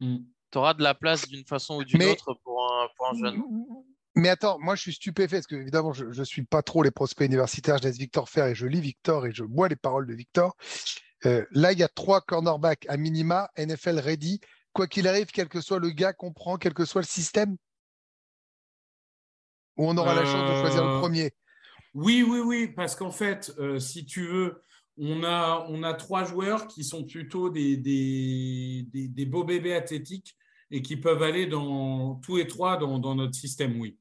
Mm. 0.00 0.18
tu 0.50 0.58
auras 0.58 0.74
de 0.74 0.82
la 0.82 0.94
place 0.94 1.28
d'une 1.28 1.44
façon 1.46 1.76
ou 1.76 1.84
d'une 1.84 1.98
Mais- 1.98 2.10
autre 2.10 2.34
pour 2.44 2.64
un, 2.72 2.88
pour 2.96 3.08
un 3.08 3.14
jeune. 3.18 3.42
Mais 4.14 4.28
attends, 4.28 4.58
moi 4.58 4.74
je 4.74 4.82
suis 4.82 4.92
stupéfait 4.92 5.36
parce 5.36 5.46
que 5.46 5.54
évidemment 5.54 5.94
je 5.94 6.04
ne 6.04 6.24
suis 6.24 6.44
pas 6.44 6.60
trop 6.60 6.82
les 6.82 6.90
prospects 6.90 7.24
universitaires, 7.26 7.78
je 7.78 7.84
laisse 7.84 7.96
Victor 7.96 8.28
faire 8.28 8.44
et 8.46 8.54
je 8.54 8.66
lis 8.66 8.80
Victor 8.82 9.24
et 9.26 9.32
je 9.32 9.42
bois 9.42 9.68
les 9.68 9.76
paroles 9.76 10.06
de 10.06 10.12
Victor. 10.12 10.54
Euh, 11.26 11.44
là, 11.52 11.72
il 11.72 11.78
y 11.78 11.82
a 11.82 11.88
trois 11.88 12.20
cornerbacks 12.20 12.84
à 12.88 12.96
minima, 12.96 13.50
NFL 13.56 13.98
ready, 14.00 14.40
quoi 14.72 14.86
qu'il 14.86 15.06
arrive, 15.06 15.26
quel 15.26 15.48
que 15.48 15.60
soit 15.60 15.78
le 15.78 15.90
gars 15.90 16.12
qu'on 16.12 16.32
prend, 16.32 16.56
quel 16.56 16.74
que 16.74 16.84
soit 16.84 17.02
le 17.02 17.06
système. 17.06 17.56
Ou 19.76 19.88
on 19.88 19.96
aura 19.96 20.14
la 20.14 20.24
chance 20.24 20.50
de 20.50 20.60
choisir 20.60 20.82
le 20.84 20.96
Euh, 20.96 20.98
premier. 21.00 21.32
Oui, 21.94 22.22
oui, 22.26 22.40
oui, 22.40 22.68
parce 22.68 22.96
qu'en 22.96 23.10
fait, 23.10 23.52
euh, 23.58 23.78
si 23.78 24.04
tu 24.04 24.26
veux, 24.26 24.62
on 24.98 25.24
a, 25.24 25.64
on 25.68 25.82
a 25.82 25.94
trois 25.94 26.24
joueurs 26.24 26.66
qui 26.66 26.84
sont 26.84 27.04
plutôt 27.04 27.50
des, 27.50 27.76
des, 27.76 28.86
des- 28.92 29.08
des 29.08 29.26
beaux 29.26 29.44
bébés 29.44 29.74
athlétiques 29.74 30.36
et 30.70 30.82
qui 30.82 30.96
peuvent 30.96 31.22
aller 31.22 31.46
dans 31.46 32.16
tous 32.16 32.36
les 32.36 32.46
trois 32.46 32.76
dans, 32.78 32.98
dans 32.98 33.14
notre 33.14 33.34
système, 33.34 33.78
oui. 33.80 33.98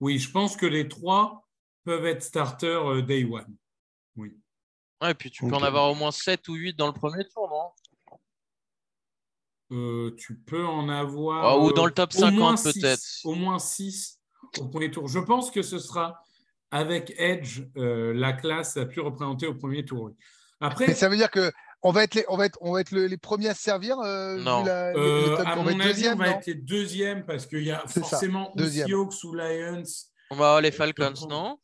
Oui, 0.00 0.18
je 0.18 0.30
pense 0.30 0.56
que 0.56 0.66
les 0.66 0.88
trois 0.88 1.46
peuvent 1.84 2.06
être 2.06 2.22
starters 2.22 3.02
day 3.04 3.24
one. 3.24 3.54
Oui. 4.16 4.36
Ouais, 5.02 5.12
et 5.12 5.14
puis 5.14 5.30
tu 5.30 5.46
peux 5.46 5.54
en 5.54 5.62
avoir 5.62 5.90
au 5.90 5.94
moins 5.94 6.10
7 6.12 6.46
ou 6.48 6.54
8 6.54 6.74
dans 6.76 6.86
le 6.86 6.92
premier 6.92 7.24
tour, 7.28 7.48
non? 7.48 7.70
Euh, 9.72 10.14
tu 10.18 10.36
peux 10.36 10.66
en 10.66 10.88
avoir. 10.88 11.44
Ah, 11.44 11.58
ou 11.58 11.70
euh, 11.70 11.72
dans 11.72 11.86
le 11.86 11.92
top 11.92 12.10
au 12.16 12.30
moins 12.32 12.56
50 12.56 12.58
six, 12.72 12.80
peut-être. 12.80 13.02
Au 13.24 13.34
moins 13.34 13.58
6 13.58 14.18
au 14.58 14.66
premier 14.68 14.90
tour. 14.90 15.06
Je 15.08 15.20
pense 15.20 15.50
que 15.50 15.62
ce 15.62 15.78
sera 15.78 16.20
avec 16.72 17.14
Edge 17.18 17.62
euh, 17.76 18.12
la 18.14 18.32
classe 18.32 18.76
la 18.76 18.86
plus 18.86 19.00
représentée 19.00 19.46
au 19.46 19.54
premier 19.54 19.84
tour. 19.84 20.02
oui. 20.04 20.12
Après, 20.60 20.88
Mais 20.88 20.94
ça 20.94 21.08
veut 21.08 21.16
dire 21.16 21.30
que 21.30 21.50
on 21.82 21.92
va 21.92 22.02
être 22.04 22.14
les, 22.14 22.24
on 22.28 22.36
va 22.36 22.46
être, 22.46 22.58
on 22.60 22.72
va 22.72 22.80
être 22.82 22.90
le- 22.90 23.06
les 23.06 23.16
premiers 23.16 23.48
à 23.48 23.54
se 23.54 23.62
servir. 23.62 23.98
euh, 24.00 24.36
Non. 24.42 24.64
la- 24.64 24.88
à 24.88 24.92
on 25.54 25.56
mon 25.56 25.62
va 25.64 25.70
être 25.72 25.80
avis, 25.80 25.88
deuxième, 25.94 26.14
on 26.14 26.18
va 26.24 26.30
non? 26.30 26.38
être 26.38 26.46
les 26.46 26.54
deuxièmes 26.54 27.24
parce 27.24 27.46
qu'il 27.46 27.62
y 27.62 27.70
a 27.70 27.86
forcément. 27.86 28.52
Seahawks 28.58 29.24
ou 29.24 29.34
Lions. 29.34 29.82
On 30.32 30.36
va 30.36 30.46
avoir 30.46 30.60
les 30.60 30.70
Falcons, 30.72 31.14
comprends. 31.18 31.60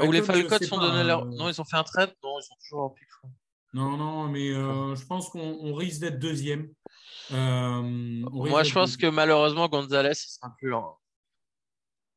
Ou 0.00 0.12
les 0.12 0.22
Falcons, 0.22 0.58
sont 0.62 0.78
pas, 0.78 0.88
donné 0.90 1.04
leur. 1.04 1.22
euh, 1.22 1.30
Non, 1.30 1.48
ils 1.48 1.60
ont 1.60 1.64
fait 1.64 1.76
un 1.76 1.82
trade 1.84 2.14
Non, 2.22 2.38
ils 2.38 2.44
sont 2.44 2.54
toujours 2.60 2.82
en 2.84 2.90
pick. 2.90 3.08
Non, 3.74 3.96
non, 3.96 4.28
mais 4.28 4.50
euh, 4.50 4.94
je 4.94 5.04
pense 5.04 5.28
qu'on 5.28 5.40
on 5.60 5.74
risque 5.74 6.00
d'être 6.00 6.18
deuxième. 6.18 6.68
Euh, 7.32 7.82
Moi, 7.82 8.62
je 8.62 8.72
pense 8.72 8.96
que 8.96 9.06
malheureusement, 9.06 9.68
Gonzalez, 9.68 10.12
il 10.12 10.14
sera 10.30 10.54
plus 10.56 10.70
là. 10.70 10.84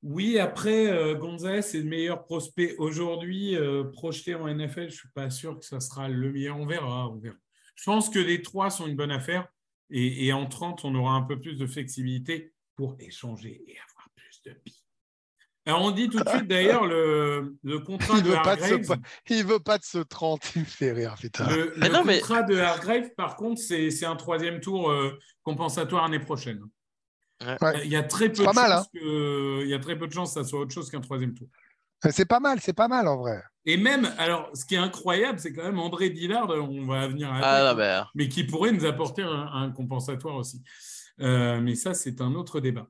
Oui, 0.03 0.39
après, 0.39 0.87
euh, 0.87 1.15
Gonzalez 1.15 1.59
est 1.59 1.73
le 1.73 1.83
meilleur 1.83 2.23
prospect 2.23 2.75
aujourd'hui. 2.77 3.55
projeté 3.93 4.35
en 4.35 4.47
NFL, 4.47 4.81
je 4.81 4.85
ne 4.85 4.89
suis 4.91 5.09
pas 5.13 5.29
sûr 5.29 5.59
que 5.59 5.65
ça 5.65 5.79
sera 5.79 6.07
le 6.07 6.31
meilleur. 6.31 6.57
On 6.57 6.65
verra, 6.65 7.09
on 7.09 7.17
verra. 7.17 7.35
Je 7.75 7.83
pense 7.83 8.09
que 8.09 8.19
les 8.19 8.41
trois 8.41 8.69
sont 8.69 8.87
une 8.87 8.95
bonne 8.95 9.11
affaire. 9.11 9.47
Et, 9.89 10.25
et 10.27 10.33
en 10.33 10.45
30, 10.45 10.85
on 10.85 10.95
aura 10.95 11.13
un 11.15 11.23
peu 11.23 11.39
plus 11.39 11.57
de 11.57 11.67
flexibilité 11.67 12.53
pour 12.75 12.95
échanger 12.99 13.61
et 13.67 13.77
avoir 13.89 14.09
plus 14.15 14.41
de 14.45 14.53
billes. 14.63 14.80
Alors, 15.65 15.83
on 15.83 15.91
dit 15.91 16.09
tout 16.09 16.19
de 16.23 16.27
suite, 16.29 16.47
d'ailleurs, 16.47 16.85
le, 16.85 17.55
le 17.63 17.79
contrat 17.79 18.17
Il 18.17 18.23
de 18.23 18.29
veut 18.29 18.41
pas 18.43 18.55
de 18.55 18.61
ce 18.61 18.73
Hargraves. 18.73 18.99
Il 19.29 19.45
veut 19.45 19.59
pas 19.59 19.77
de 19.77 19.83
ce 19.83 19.99
30, 19.99 20.53
il 20.55 20.61
me 20.61 20.65
fait 20.65 20.91
rire, 20.91 21.15
putain. 21.19 21.47
Le, 21.49 21.73
Mais 21.77 21.87
le 21.87 21.93
non, 21.93 22.03
mais- 22.03 22.17
contrat 22.19 22.41
de 22.43 22.57
Hargrave, 22.57 23.09
par 23.15 23.35
contre, 23.35 23.61
c'est 23.61 23.91
c'est 23.91 24.05
un 24.07 24.15
troisième 24.15 24.59
tour 24.59 24.89
euh, 24.89 25.11
compensatoire 25.43 26.03
l'année 26.03 26.23
prochaine. 26.23 26.61
Ouais. 27.41 27.57
Il 27.85 27.91
y 27.91 27.95
a 27.95 28.03
très 28.03 28.29
peu 28.29 28.43
de 28.45 28.53
mal, 28.53 28.71
chances 28.71 28.87
que, 28.93 29.61
il 29.63 29.67
y 29.69 29.73
a 29.73 29.79
très 29.79 29.97
peu 29.97 30.07
de 30.07 30.13
chances 30.13 30.33
que 30.33 30.41
ça 30.43 30.47
soit 30.47 30.59
autre 30.61 30.73
chose 30.73 30.89
qu'un 30.89 31.01
troisième 31.01 31.33
tour. 31.33 31.47
C'est 32.09 32.25
pas 32.25 32.39
mal, 32.39 32.59
c'est 32.59 32.73
pas 32.73 32.87
mal 32.87 33.07
en 33.07 33.17
vrai. 33.17 33.43
Et 33.65 33.77
même, 33.77 34.11
alors, 34.17 34.49
ce 34.55 34.65
qui 34.65 34.73
est 34.73 34.79
incroyable, 34.79 35.39
c'est 35.39 35.53
quand 35.53 35.63
même 35.63 35.77
André 35.79 36.09
Dillard, 36.09 36.49
on 36.49 36.85
va 36.85 37.07
venir 37.07 37.31
à 37.31 37.39
Ah, 37.43 37.73
ben, 37.75 38.07
mais 38.15 38.27
qui 38.27 38.43
pourrait 38.43 38.71
nous 38.71 38.85
apporter 38.85 39.21
un, 39.21 39.47
un 39.53 39.71
compensatoire 39.71 40.35
aussi. 40.35 40.63
Euh, 41.19 41.61
mais 41.61 41.75
ça, 41.75 41.93
c'est 41.93 42.19
un 42.21 42.33
autre 42.33 42.59
débat. 42.59 42.87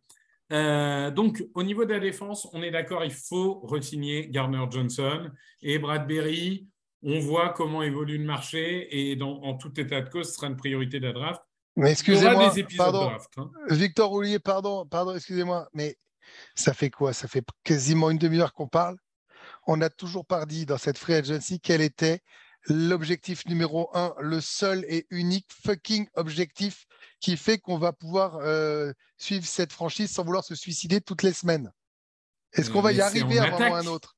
Euh, 0.51 1.11
donc, 1.11 1.43
au 1.53 1.63
niveau 1.63 1.85
de 1.85 1.93
la 1.93 1.99
défense, 1.99 2.47
on 2.53 2.61
est 2.61 2.71
d'accord, 2.71 3.03
il 3.05 3.13
faut 3.13 3.59
resigner 3.61 4.27
Gardner 4.29 4.63
Johnson 4.69 5.29
et 5.61 5.79
Bradbury. 5.79 6.67
On 7.03 7.19
voit 7.19 7.49
comment 7.49 7.81
évolue 7.81 8.17
le 8.17 8.25
marché 8.25 8.87
et 8.91 9.15
dans, 9.15 9.41
en 9.41 9.57
tout 9.57 9.79
état 9.79 10.01
de 10.01 10.09
cause, 10.09 10.27
ce 10.27 10.33
sera 10.33 10.47
une 10.47 10.57
priorité 10.57 10.99
de 10.99 11.07
la 11.07 11.13
draft. 11.13 11.41
Mais 11.75 11.91
excusez-moi, 11.91 12.53
pardon, 12.77 13.05
draft. 13.05 13.29
hein. 13.37 13.49
Victor 13.69 14.09
Roulier, 14.09 14.39
pardon, 14.39 14.85
pardon, 14.85 15.15
excusez-moi, 15.15 15.67
mais 15.73 15.95
ça 16.53 16.73
fait 16.73 16.89
quoi? 16.89 17.13
Ça 17.13 17.27
fait 17.27 17.43
quasiment 17.63 18.11
une 18.11 18.17
demi-heure 18.17 18.53
qu'on 18.53 18.67
parle. 18.67 18.97
On 19.65 19.77
n'a 19.77 19.89
toujours 19.89 20.25
pas 20.25 20.45
dit 20.45 20.65
dans 20.65 20.77
cette 20.77 20.97
free 20.97 21.13
agency 21.13 21.59
quel 21.59 21.81
était 21.81 22.19
l'objectif 22.65 23.45
numéro 23.45 23.89
un, 23.95 24.13
le 24.19 24.39
seul 24.41 24.85
et 24.87 25.07
unique 25.09 25.47
fucking 25.65 26.07
objectif 26.15 26.85
qui 27.19 27.37
fait 27.37 27.57
qu'on 27.57 27.77
va 27.77 27.93
pouvoir 27.93 28.37
euh, 28.37 28.93
suivre 29.17 29.45
cette 29.45 29.73
franchise 29.73 30.11
sans 30.11 30.23
vouloir 30.23 30.43
se 30.43 30.55
suicider 30.55 31.01
toutes 31.01 31.23
les 31.23 31.33
semaines. 31.33 31.71
Est-ce 32.53 32.69
Euh, 32.69 32.73
qu'on 32.73 32.81
va 32.81 32.91
y 32.91 33.01
arriver 33.01 33.39
à 33.39 33.45
un 33.45 33.51
moment 33.51 33.71
ou 33.71 33.75
à 33.75 33.79
un 33.79 33.87
autre? 33.87 34.15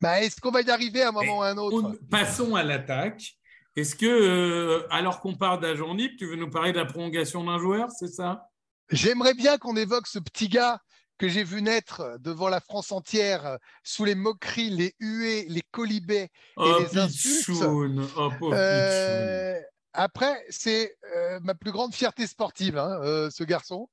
Bah, 0.00 0.20
Est-ce 0.22 0.40
qu'on 0.40 0.50
va 0.50 0.62
y 0.62 0.70
arriver 0.70 1.02
à 1.02 1.08
un 1.08 1.12
moment 1.12 1.38
ou 1.38 1.42
à 1.42 1.48
un 1.48 1.56
autre? 1.56 1.76
On- 1.76 2.06
passons 2.10 2.54
à 2.54 2.62
l'attaque. 2.62 3.36
Est-ce 3.76 3.96
que, 3.96 4.06
euh, 4.06 4.86
alors 4.90 5.20
qu'on 5.20 5.34
parle 5.34 5.60
d'agent 5.60 5.94
libre, 5.94 6.14
tu 6.18 6.26
veux 6.26 6.36
nous 6.36 6.50
parler 6.50 6.72
de 6.72 6.78
la 6.78 6.84
prolongation 6.84 7.42
d'un 7.44 7.58
joueur, 7.58 7.90
c'est 7.90 8.08
ça? 8.08 8.48
J'aimerais 8.90 9.34
bien 9.34 9.58
qu'on 9.58 9.76
évoque 9.76 10.06
ce 10.06 10.18
petit 10.18 10.48
gars 10.48 10.78
que 11.18 11.28
j'ai 11.28 11.44
vu 11.44 11.62
naître 11.62 12.18
devant 12.20 12.48
la 12.48 12.60
France 12.60 12.92
entière, 12.92 13.46
euh, 13.46 13.56
sous 13.82 14.04
les 14.04 14.14
moqueries, 14.14 14.70
les 14.70 14.94
huées, 15.00 15.46
les 15.48 15.62
colibets. 15.70 16.30
Oh, 16.56 16.78
les 16.80 16.98
insultes. 16.98 17.46
Pichoun. 17.46 18.08
Oh. 18.16 18.52
Euh, 18.52 19.60
après, 19.96 20.44
c'est 20.50 20.96
euh, 21.14 21.38
ma 21.44 21.54
plus 21.54 21.70
grande 21.70 21.94
fierté 21.94 22.26
sportive, 22.26 22.76
hein, 22.76 22.98
euh, 23.02 23.30
ce 23.30 23.44
garçon. 23.44 23.88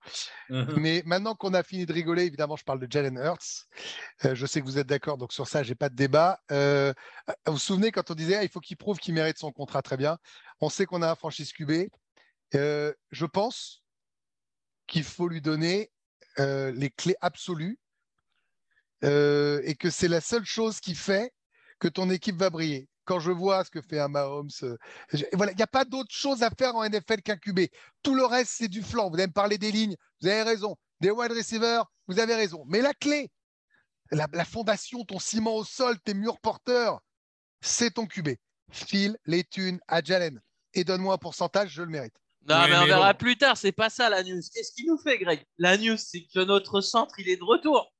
Mais 0.49 1.03
maintenant 1.05 1.35
qu'on 1.35 1.53
a 1.53 1.61
fini 1.61 1.85
de 1.85 1.93
rigoler, 1.93 2.23
évidemment, 2.23 2.55
je 2.55 2.63
parle 2.63 2.79
de 2.79 2.91
Jalen 2.91 3.17
Hurts. 3.17 3.67
Euh, 4.25 4.33
je 4.33 4.45
sais 4.47 4.61
que 4.61 4.65
vous 4.65 4.79
êtes 4.79 4.87
d'accord, 4.87 5.17
donc 5.17 5.31
sur 5.31 5.47
ça, 5.47 5.61
j'ai 5.61 5.75
pas 5.75 5.89
de 5.89 5.95
débat. 5.95 6.39
Euh, 6.51 6.91
vous 7.45 7.53
vous 7.53 7.59
souvenez 7.59 7.91
quand 7.91 8.09
on 8.09 8.15
disait 8.15 8.35
ah, 8.35 8.43
il 8.43 8.49
faut 8.49 8.59
qu'il 8.59 8.77
prouve 8.77 8.97
qu'il 8.97 9.13
mérite 9.13 9.37
son 9.37 9.51
contrat 9.51 9.83
très 9.83 9.95
bien. 9.95 10.17
On 10.59 10.69
sait 10.69 10.87
qu'on 10.87 11.03
a 11.03 11.11
un 11.11 11.15
franchise 11.15 11.53
QB. 11.53 11.89
Euh, 12.55 12.93
je 13.11 13.25
pense 13.27 13.83
qu'il 14.87 15.03
faut 15.03 15.27
lui 15.27 15.39
donner 15.39 15.91
euh, 16.39 16.71
les 16.71 16.89
clés 16.89 17.15
absolues 17.21 17.79
euh, 19.03 19.61
et 19.63 19.75
que 19.75 19.89
c'est 19.89 20.07
la 20.07 20.21
seule 20.21 20.45
chose 20.45 20.79
qui 20.79 20.95
fait 20.95 21.33
que 21.79 21.87
ton 21.87 22.09
équipe 22.09 22.37
va 22.37 22.49
briller. 22.49 22.87
Quand 23.05 23.19
je 23.19 23.31
vois 23.31 23.65
ce 23.65 23.71
que 23.71 23.81
fait 23.81 23.99
un 23.99 24.07
Mahomes, 24.07 24.49
euh, 24.63 24.77
voilà, 25.33 25.51
il 25.51 25.55
n'y 25.55 25.63
a 25.63 25.67
pas 25.67 25.85
d'autre 25.85 26.13
chose 26.13 26.43
à 26.43 26.51
faire 26.51 26.75
en 26.75 26.87
NFL 26.87 27.21
qu'un 27.23 27.35
QB. 27.35 27.61
Tout 28.03 28.15
le 28.15 28.25
reste, 28.25 28.51
c'est 28.55 28.67
du 28.67 28.81
flanc. 28.83 29.09
Vous 29.09 29.15
allez 29.15 29.27
me 29.27 29.33
parler 29.33 29.57
des 29.57 29.71
lignes, 29.71 29.95
vous 30.21 30.27
avez 30.27 30.43
raison. 30.43 30.75
Des 30.99 31.09
wide 31.09 31.31
receivers, 31.31 31.85
vous 32.07 32.19
avez 32.19 32.35
raison. 32.35 32.63
Mais 32.67 32.81
la 32.81 32.93
clé, 32.93 33.31
la, 34.11 34.27
la 34.31 34.45
fondation, 34.45 35.03
ton 35.03 35.17
ciment 35.17 35.55
au 35.55 35.65
sol, 35.65 35.99
tes 36.01 36.13
murs 36.13 36.39
porteurs, 36.39 37.01
c'est 37.59 37.91
ton 37.91 38.05
QB. 38.05 38.29
File 38.69 39.17
les 39.25 39.43
thunes 39.43 39.79
à 39.87 40.01
Jalen 40.01 40.39
et 40.73 40.83
donne-moi 40.83 41.15
un 41.15 41.17
pourcentage, 41.17 41.69
je 41.69 41.81
le 41.81 41.89
mérite. 41.89 42.15
Non, 42.49 42.55
mais 42.67 42.75
on 42.75 42.81
mais 42.81 42.87
verra 42.87 43.13
bon. 43.13 43.17
plus 43.19 43.37
tard. 43.37 43.55
C'est 43.57 43.71
pas 43.71 43.89
ça 43.89 44.09
la 44.09 44.23
news. 44.23 44.39
Qu'est-ce 44.53 44.73
qu'il 44.73 44.87
nous 44.87 44.97
fait, 44.97 45.17
Greg? 45.19 45.45
La 45.57 45.77
news, 45.77 45.97
c'est 45.97 46.25
que 46.33 46.39
notre 46.43 46.81
centre, 46.81 47.13
il 47.19 47.29
est 47.29 47.37
de 47.37 47.43
retour. 47.43 47.93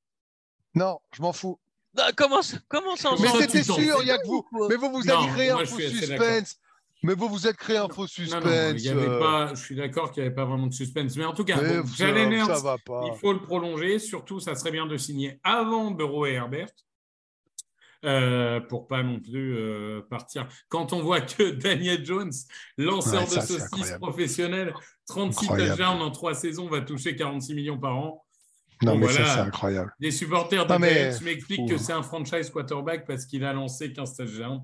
Non, 0.74 0.98
je 1.14 1.22
m'en 1.22 1.32
fous. 1.32 1.58
Non, 1.96 2.04
comment, 2.16 2.42
ça- 2.42 2.56
comment 2.68 2.96
ça 2.96 3.10
Mais 3.20 3.28
c'était 3.40 3.62
sûr, 3.62 3.76
il 4.00 4.04
n'y 4.04 4.10
a 4.10 4.18
que 4.18 4.26
vous. 4.26 4.44
Mais 4.68 4.76
vous, 4.76 4.90
vous 4.90 5.02
Non, 5.04 5.18
avez 5.22 5.32
créé 5.32 5.52
moi, 5.52 5.62
un 5.62 5.66
faux 5.66 5.78
suspense. 5.78 6.56
Mais 7.04 7.14
vous, 7.14 7.28
vous 7.28 7.46
êtes 7.46 7.56
créé 7.56 7.76
un 7.76 7.88
faux 7.88 8.02
Non, 8.02 8.06
suspense. 8.06 8.44
non, 8.44 8.70
il 8.74 8.80
y 8.80 8.88
avait 8.88 9.08
euh, 9.08 9.18
pas, 9.18 9.54
je 9.54 9.62
suis 9.62 9.74
d'accord 9.76 10.10
qu'il 10.12 10.22
n'y 10.22 10.26
avait 10.28 10.34
pas 10.34 10.44
vraiment 10.44 10.68
de 10.68 10.72
suspense. 10.72 11.16
Mais 11.16 11.24
en 11.24 11.34
tout 11.34 11.44
cas, 11.44 11.56
bon, 11.56 11.84
ça, 11.86 12.06
ça 12.54 12.60
va 12.62 12.78
pas. 12.78 13.02
il 13.12 13.18
faut 13.20 13.32
le 13.32 13.42
prolonger. 13.42 13.98
Surtout, 13.98 14.40
ça 14.40 14.54
serait 14.54 14.70
bien 14.70 14.86
de 14.86 14.96
signer 14.96 15.38
avant 15.44 15.90
Burrow 15.90 16.26
et 16.26 16.32
Herbert. 16.32 16.68
Euh, 18.04 18.60
pour 18.60 18.88
pas 18.88 19.02
non 19.02 19.20
plus 19.20 19.56
euh, 19.56 20.00
partir. 20.10 20.48
Quand 20.68 20.92
on 20.92 21.02
voit 21.02 21.20
que 21.20 21.50
Daniel 21.50 22.04
Jones, 22.04 22.32
lanceur 22.78 23.22
Ouais, 23.22 23.26
ça, 23.26 23.40
de 23.40 23.46
saucisses 23.46 23.96
professionnel, 24.00 24.74
36 25.08 25.44
Incroyable. 25.46 25.70
touchdowns 25.76 26.02
en 26.02 26.10
trois 26.10 26.34
saisons, 26.34 26.68
va 26.68 26.80
toucher 26.80 27.14
46 27.16 27.54
millions 27.54 27.78
par 27.78 27.96
an. 27.96 28.24
Non, 28.82 28.96
mais 28.96 29.06
voilà. 29.06 29.24
ça, 29.26 29.34
c'est 29.34 29.40
incroyable. 29.40 29.94
Les 30.00 30.10
supporters 30.10 30.66
mais- 30.80 31.12
Giants 31.12 31.20
m'expliquent 31.24 31.68
que 31.68 31.76
c'est 31.78 31.92
un 31.92 32.02
franchise 32.02 32.50
quarterback 32.50 33.06
parce 33.06 33.26
qu'il 33.26 33.44
a 33.44 33.52
lancé 33.52 33.92
15 33.92 34.16
touchdowns. 34.16 34.62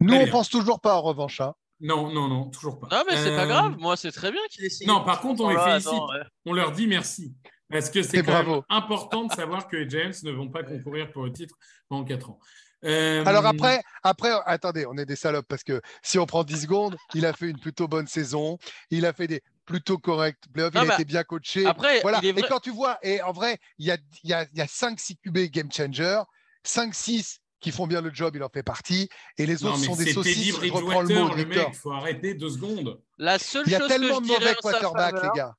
Nous, 0.00 0.14
on 0.14 0.26
pense 0.26 0.48
toujours 0.48 0.80
pas 0.80 0.96
en 0.96 1.02
revanche. 1.02 1.40
hein. 1.40 1.54
Non, 1.80 2.12
non, 2.12 2.28
non, 2.28 2.50
toujours 2.50 2.80
pas. 2.80 2.88
Non, 2.90 3.02
mais 3.08 3.16
c'est 3.16 3.34
pas 3.36 3.44
Euh, 3.44 3.46
grave. 3.46 3.76
Moi, 3.78 3.96
c'est 3.96 4.10
très 4.12 4.32
bien 4.32 4.40
qu'il 4.50 4.64
ait 4.64 4.70
signé. 4.70 4.88
Non, 4.92 5.04
par 5.04 5.20
contre, 5.20 5.42
on 5.44 5.48
les 5.50 5.54
Voilà, 5.56 5.72
félicite. 5.72 5.92
attends, 5.92 6.08
ouais. 6.08 6.22
On 6.46 6.52
leur 6.52 6.72
dit 6.72 6.86
merci. 6.86 7.34
Parce 7.74 7.90
que 7.90 8.04
c'est 8.04 8.22
quand 8.22 8.30
bravo. 8.30 8.52
même 8.52 8.62
important 8.68 9.24
de 9.24 9.32
savoir 9.32 9.66
que 9.66 9.76
les 9.76 9.90
Giants 9.90 10.12
ne 10.22 10.30
vont 10.30 10.48
pas 10.48 10.62
concourir 10.62 11.10
pour 11.10 11.24
le 11.24 11.32
titre 11.32 11.56
pendant 11.88 12.04
4 12.04 12.30
ans. 12.30 12.38
Euh, 12.84 13.24
Alors 13.26 13.44
après, 13.46 13.82
après, 14.04 14.30
attendez, 14.46 14.86
on 14.86 14.96
est 14.96 15.06
des 15.06 15.16
salopes 15.16 15.48
parce 15.48 15.64
que 15.64 15.80
si 16.00 16.20
on 16.20 16.24
prend 16.24 16.44
10 16.44 16.62
secondes, 16.62 16.96
il 17.14 17.26
a 17.26 17.32
fait 17.32 17.50
une 17.50 17.58
plutôt 17.58 17.88
bonne 17.88 18.06
saison. 18.06 18.58
Il 18.90 19.04
a 19.04 19.12
fait 19.12 19.26
des 19.26 19.42
plutôt 19.64 19.98
corrects 19.98 20.38
playoffs. 20.52 20.72
Il 20.72 20.88
a 20.88 20.94
été 20.94 21.04
bien 21.04 21.24
coaché. 21.24 21.66
Après, 21.66 22.00
voilà. 22.02 22.20
Et 22.22 22.32
quand 22.42 22.60
tu 22.60 22.70
vois, 22.70 22.96
et 23.02 23.20
en 23.22 23.32
vrai, 23.32 23.58
il 23.78 23.86
y 23.86 23.90
a, 23.90 23.96
il 24.22 24.30
y 24.30 24.34
a, 24.34 24.46
il 24.52 24.58
y 24.58 24.62
a 24.62 24.66
5-6 24.66 25.16
QB 25.24 25.50
game 25.50 25.72
changer, 25.72 26.20
5-6 26.64 27.38
qui 27.58 27.72
font 27.72 27.88
bien 27.88 28.02
le 28.02 28.14
job, 28.14 28.36
il 28.36 28.42
en 28.44 28.50
fait 28.50 28.62
partie. 28.62 29.08
Et 29.36 29.46
les 29.46 29.64
autres 29.64 29.78
sont 29.78 29.96
des 29.96 30.12
saucisses. 30.12 30.60
Je 30.62 30.70
reprends 30.70 31.02
le 31.02 31.12
mot, 31.12 31.28
le 31.30 31.34
Victor. 31.34 31.64
mec, 31.64 31.68
il 31.72 31.76
faut 31.76 31.90
arrter 31.90 32.34
deux 32.34 32.50
secondes. 32.50 33.00
La 33.18 33.40
seule 33.40 33.64
Il 33.66 33.72
y 33.72 33.74
a 33.74 33.80
chose 33.80 33.88
tellement 33.88 34.18
que 34.20 34.22
de 34.22 34.28
mauvais 34.28 34.54
quarterbacks, 34.62 35.22
les 35.24 35.30
gars. 35.34 35.56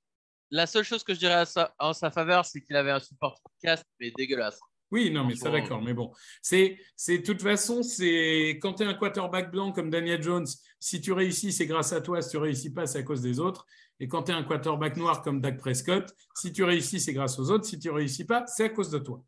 La 0.51 0.67
seule 0.67 0.83
chose 0.83 1.03
que 1.03 1.13
je 1.13 1.19
dirais 1.19 1.33
à 1.33 1.45
sa- 1.45 1.73
en 1.79 1.93
sa 1.93 2.11
faveur, 2.11 2.45
c'est 2.45 2.61
qu'il 2.61 2.75
avait 2.75 2.91
un 2.91 2.99
support 2.99 3.41
cast, 3.61 3.85
mais 3.99 4.11
dégueulasse. 4.17 4.59
Oui, 4.91 5.09
non, 5.11 5.25
mais 5.25 5.35
Franchement, 5.35 5.57
d'accord. 5.59 5.81
Mais 5.81 5.93
bon, 5.93 6.11
c'est, 6.41 6.77
c'est 6.95 7.17
de 7.17 7.23
toute 7.23 7.41
façon, 7.41 7.81
c'est 7.83 8.59
quand 8.61 8.75
tu 8.75 8.83
es 8.83 8.85
un 8.85 8.93
quarterback 8.93 9.51
blanc 9.51 9.71
comme 9.71 9.89
Daniel 9.89 10.21
Jones, 10.21 10.45
si 10.79 11.01
tu 11.01 11.11
réussis, 11.11 11.51
c'est 11.51 11.65
grâce 11.65 11.91
à 11.91 12.01
toi. 12.01 12.21
Si 12.21 12.29
tu 12.31 12.37
réussis 12.37 12.71
pas, 12.71 12.85
c'est 12.85 12.99
à 12.99 13.03
cause 13.03 13.21
des 13.21 13.39
autres. 13.39 13.65
Et 13.99 14.07
quand 14.07 14.23
tu 14.23 14.31
es 14.31 14.35
un 14.35 14.43
quarterback 14.43 14.95
noir 14.97 15.21
comme 15.21 15.41
Dak 15.41 15.57
Prescott, 15.57 16.13
si 16.35 16.53
tu 16.53 16.63
réussis, 16.63 16.99
c'est 16.99 17.13
grâce 17.13 17.39
aux 17.39 17.49
autres. 17.49 17.65
Si 17.65 17.79
tu 17.79 17.89
réussis 17.89 18.25
pas, 18.25 18.45
c'est 18.47 18.65
à 18.65 18.69
cause 18.69 18.91
de 18.91 18.99
toi. 18.99 19.23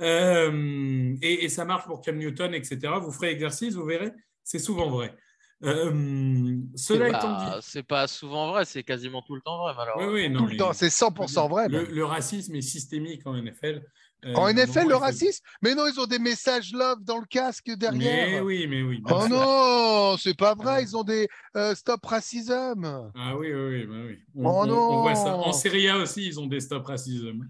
Euh, 0.00 1.14
et, 1.22 1.44
et 1.44 1.48
ça 1.48 1.64
marche 1.64 1.84
pour 1.86 2.00
Cam 2.00 2.16
Newton, 2.16 2.54
etc. 2.54 2.78
Vous 3.00 3.12
ferez 3.12 3.30
exercice, 3.30 3.74
vous 3.74 3.84
verrez, 3.84 4.12
c'est 4.44 4.58
souvent 4.58 4.90
vrai. 4.90 5.16
Euh, 5.64 6.56
cela 6.76 7.08
étant 7.08 7.36
dit, 7.36 7.50
c'est 7.62 7.82
pas 7.82 8.06
souvent 8.06 8.52
vrai, 8.52 8.64
c'est 8.64 8.84
quasiment 8.84 9.22
tout 9.22 9.34
le 9.34 9.40
temps 9.40 9.58
vrai, 9.58 9.72
oui, 9.72 9.76
malheureusement. 9.76 10.12
oui, 10.12 10.30
non, 10.30 10.38
Tout 10.40 10.46
le 10.46 10.56
temps, 10.56 10.72
c'est 10.72 10.88
100% 10.88 11.48
vrai. 11.48 11.68
Le, 11.68 12.04
racisme 12.04 12.54
est 12.54 12.60
systémique 12.62 13.26
en 13.26 13.34
NFL. 13.34 13.82
Euh, 14.24 14.34
En 14.34 14.48
NFL, 14.52 14.88
le 14.88 14.96
racisme? 14.96 15.44
Mais 15.62 15.74
non, 15.74 15.86
ils 15.86 15.98
ont 16.00 16.06
des 16.06 16.18
messages 16.18 16.72
love 16.72 17.02
dans 17.02 17.18
le 17.18 17.26
casque 17.26 17.70
derrière. 17.76 18.26
Mais 18.26 18.40
oui, 18.40 18.66
mais 18.68 18.82
oui. 18.82 19.02
Oh 19.08 19.26
non, 19.30 20.16
c'est 20.16 20.36
pas 20.36 20.54
vrai, 20.54 20.82
ils 20.82 20.96
ont 20.96 21.04
des 21.04 21.28
euh, 21.56 21.74
stop 21.74 22.04
racism. 22.04 23.10
Ah 23.16 23.36
oui, 23.36 23.52
oui, 23.52 23.68
oui. 23.80 23.86
bah 23.86 23.94
oui. 24.06 24.18
On, 24.36 24.48
Oh 24.48 24.64
on- 24.64 24.70
on 24.98 25.02
voit 25.02 25.14
ça. 25.14 25.30
non. 25.32 25.44
En 25.44 25.52
Serie 25.52 25.88
A 25.88 25.98
aussi, 25.98 26.26
ils 26.26 26.38
ont 26.40 26.46
des 26.46 26.60
stop 26.60 26.84
racism. 26.86 27.46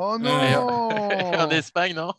Oh 0.00 0.18
non 0.18 0.30
en 1.38 1.50
Espagne, 1.50 1.94
non? 1.94 2.12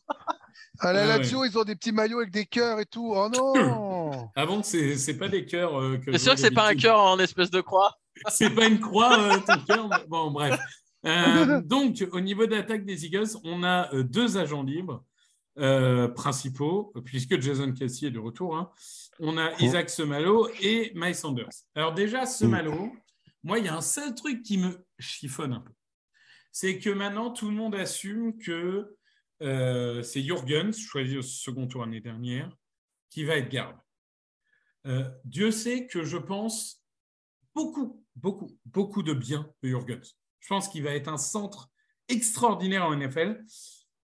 À 0.80 0.94
la 0.94 1.02
Ouais, 1.02 1.08
Lazio, 1.20 1.46
ils 1.46 1.58
ont 1.58 1.64
des 1.64 1.76
petits 1.76 1.92
maillots 1.92 2.20
avec 2.20 2.32
des 2.32 2.46
cœurs 2.46 2.80
et 2.80 2.86
tout. 2.86 3.14
Oh 3.16 3.30
non 3.30 4.30
Ah 4.36 4.46
bon, 4.46 4.64
c'est 4.64 4.96
c'est 4.98 5.18
pas 5.18 5.28
des 5.30 5.46
cœurs 5.46 5.80
euh, 5.80 5.98
que. 5.98 6.12
C'est 6.12 6.18
je 6.18 6.24
sûr 6.24 6.34
que 6.34 6.40
c'est 6.40 6.52
pas 6.52 6.70
un 6.70 6.76
cœur 6.76 7.00
en 7.00 7.20
espèce 7.20 7.50
de 7.52 7.62
croix. 7.62 7.98
C'est 8.30 8.50
pas 8.52 8.68
une 8.68 8.80
croix, 8.80 9.18
euh, 9.20 9.40
ton 9.48 9.60
cœur. 9.66 9.90
Bon, 10.08 10.32
bref. 10.32 10.60
Euh, 11.06 11.62
donc, 11.66 12.06
au 12.12 12.20
niveau 12.20 12.46
d'attaque 12.46 12.86
des 12.86 13.06
Eagles, 13.06 13.30
on 13.44 13.64
a 13.64 13.92
euh, 13.96 14.04
deux 14.04 14.38
agents 14.38 14.64
libres 14.64 15.04
euh, 15.58 16.08
principaux, 16.10 16.94
puisque 17.06 17.40
Jason 17.42 17.72
Kelsey 17.72 18.08
est 18.08 18.12
de 18.12 18.20
retour. 18.20 18.56
hein. 18.56 18.70
On 19.20 19.38
a 19.38 19.52
Isaac 19.60 19.90
Semalo 19.90 20.50
et 20.62 20.92
Miles 20.94 21.16
Sanders. 21.16 21.50
Alors, 21.74 21.94
déjà, 21.94 22.26
Semalo, 22.26 22.92
moi, 23.44 23.60
il 23.60 23.66
y 23.66 23.70
a 23.70 23.76
un 23.76 23.82
seul 23.82 24.14
truc 24.14 24.44
qui 24.44 24.58
me 24.58 24.86
chiffonne 25.00 25.54
un 25.54 25.62
peu. 25.62 25.72
C'est 26.52 26.80
que 26.80 26.90
maintenant, 26.90 27.32
tout 27.32 27.50
le 27.50 27.56
monde 27.56 27.76
assume 27.76 28.38
que 28.38 28.98
euh, 29.42 30.04
c'est 30.04 30.22
Jurgens, 30.22 30.78
choisi 30.78 31.18
au 31.18 31.22
second 31.22 31.68
tour 31.68 31.82
l'année 31.82 32.02
dernière, 32.02 32.56
qui 33.10 33.24
va 33.24 33.38
être 33.38 33.50
garde. 33.50 33.78
Euh, 34.88 35.10
Dieu 35.26 35.52
sait 35.52 35.88
que 35.88 36.04
je 36.04 36.18
pense 36.18 36.84
beaucoup, 37.54 38.04
beaucoup, 38.16 38.58
beaucoup 38.66 39.04
de 39.04 39.14
bien 39.14 39.52
de 39.64 39.70
Jurgens. 39.70 40.16
Je 40.40 40.48
pense 40.48 40.70
qu'il 40.70 40.84
va 40.84 40.92
être 40.92 41.08
un 41.08 41.18
centre 41.18 41.70
extraordinaire 42.08 42.86
en 42.86 42.96
NFL. 42.96 43.44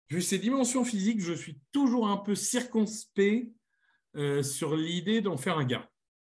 Vu 0.10 0.22
ses 0.22 0.40
dimensions 0.40 0.86
physiques, 0.86 1.22
je 1.22 1.34
suis 1.34 1.60
toujours 1.72 2.08
un 2.08 2.18
peu 2.18 2.36
circonspect 2.36 3.52
euh, 4.16 4.42
sur 4.44 4.76
l'idée 4.76 5.22
d'en 5.22 5.38
faire 5.38 5.58
un 5.58 5.66
gars. 5.66 5.90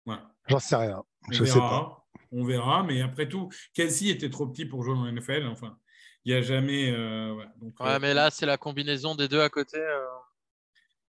Voilà. 0.07 0.35
J'en 0.47 0.59
sais 0.59 0.77
rien. 0.77 1.03
On 1.29 1.33
Je 1.33 1.45
sais 1.45 1.55
verra, 1.55 1.69
pas. 1.69 2.09
On 2.33 2.45
verra, 2.45 2.83
mais 2.83 3.01
après 3.01 3.29
tout, 3.29 3.51
Kelsey 3.75 4.09
était 4.09 4.31
trop 4.31 4.47
petit 4.47 4.65
pour 4.65 4.83
jouer 4.83 4.95
en 4.95 5.11
NFL. 5.11 5.47
Enfin, 5.47 5.79
il 6.25 6.33
n'y 6.33 6.39
a 6.39 6.43
jamais. 6.43 6.91
euh. 6.91 7.35
Donc, 7.61 7.79
Ouais, 7.81 7.87
euh, 7.95 7.99
mais 8.01 8.15
là, 8.15 8.31
c'est 8.31 8.47
la 8.47 8.57
combinaison 8.57 9.15
des 9.15 9.29
deux 9.29 9.41
à 9.41 9.49
côté. 9.49 9.79
euh. 9.79 10.05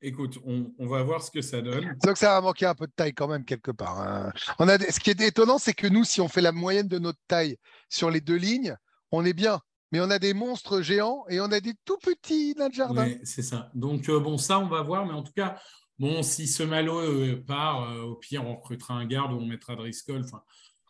écoute, 0.02 0.38
on, 0.44 0.72
on 0.78 0.86
va 0.86 1.02
voir 1.02 1.22
ce 1.22 1.30
que 1.30 1.40
ça 1.42 1.60
donne. 1.62 1.96
Donc 2.04 2.16
ça 2.16 2.28
va 2.34 2.40
manquer 2.40 2.66
un 2.66 2.74
peu 2.74 2.86
de 2.86 2.92
taille 2.92 3.14
quand 3.14 3.28
même 3.28 3.44
quelque 3.44 3.70
part. 3.70 4.00
hein. 4.00 4.32
On 4.58 4.68
a 4.68 4.78
Ce 4.78 5.00
qui 5.00 5.10
est 5.10 5.20
étonnant, 5.20 5.58
c'est 5.58 5.74
que 5.74 5.86
nous, 5.86 6.04
si 6.04 6.20
on 6.20 6.28
fait 6.28 6.42
la 6.42 6.52
moyenne 6.52 6.88
de 6.88 6.98
notre 6.98 7.18
taille 7.28 7.56
sur 7.88 8.10
les 8.10 8.20
deux 8.20 8.36
lignes, 8.36 8.76
on 9.10 9.24
est 9.24 9.32
bien. 9.32 9.60
Mais 9.92 10.00
on 10.00 10.10
a 10.10 10.18
des 10.18 10.34
monstres 10.34 10.82
géants 10.82 11.24
et 11.28 11.40
on 11.40 11.50
a 11.52 11.60
des 11.60 11.74
tout 11.84 11.96
petits 11.98 12.54
dans 12.54 12.66
le 12.66 12.72
jardin. 12.74 13.04
Ouais, 13.06 13.20
c'est 13.22 13.42
ça. 13.42 13.70
Donc, 13.74 14.08
euh, 14.08 14.18
bon, 14.18 14.36
ça, 14.36 14.58
on 14.58 14.66
va 14.66 14.82
voir. 14.82 15.06
Mais 15.06 15.12
en 15.14 15.22
tout 15.22 15.32
cas, 15.32 15.60
bon, 15.98 16.24
si 16.24 16.48
ce 16.48 16.64
malo 16.64 16.98
euh, 17.00 17.42
part, 17.46 17.82
euh, 17.90 18.02
au 18.02 18.16
pire, 18.16 18.44
on 18.44 18.56
recrutera 18.56 18.94
un 18.94 19.06
garde 19.06 19.32
ou 19.32 19.36
on 19.36 19.46
mettra 19.46 19.76
Driscoll. 19.76 20.22
Enfin, 20.24 20.42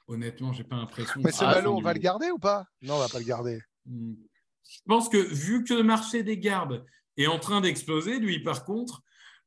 honnêtement, 0.09 0.55
j'ai 0.55 0.64
pas 0.64 0.76
l'impression. 0.76 1.20
Mais 1.22 1.31
ce 1.31 1.44
fasse 1.44 1.66
on 1.66 1.81
va 1.81 1.92
le 1.92 1.98
garder 2.00 2.31
ou 2.31 2.38
pas? 2.38 2.64
Non, 2.81 2.94
on 2.94 2.98
va 2.98 3.09
pas 3.11 3.18
le 3.18 3.26
garder. 3.26 3.61
Hmm. 3.87 4.14
Je 4.68 4.79
pense 4.87 5.09
que 5.09 5.16
vu 5.18 5.64
que 5.64 5.75
le 5.75 5.83
marché 5.83 6.22
des 6.22 6.38
gardes 6.38 6.85
est 7.16 7.27
en 7.29 7.38
train 7.38 7.61
d'exploser, 7.61 8.18
lui, 8.18 8.40
par 8.42 8.64
contre, 8.64 9.03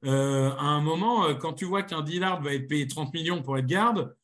euh, 0.06 0.50
à 0.52 0.64
un 0.64 0.82
moment, 0.82 1.26
euh, 1.26 1.34
quand 1.36 1.54
tu 1.54 1.66
vois 1.66 1.84
qu'un 1.84 2.02
Dillard 2.02 2.42
va 2.42 2.54
être 2.54 2.68
payé 2.68 2.88
30 2.88 3.14
millions 3.14 3.42
pour 3.44 3.58
être 3.58 3.66
garde. 3.66 4.16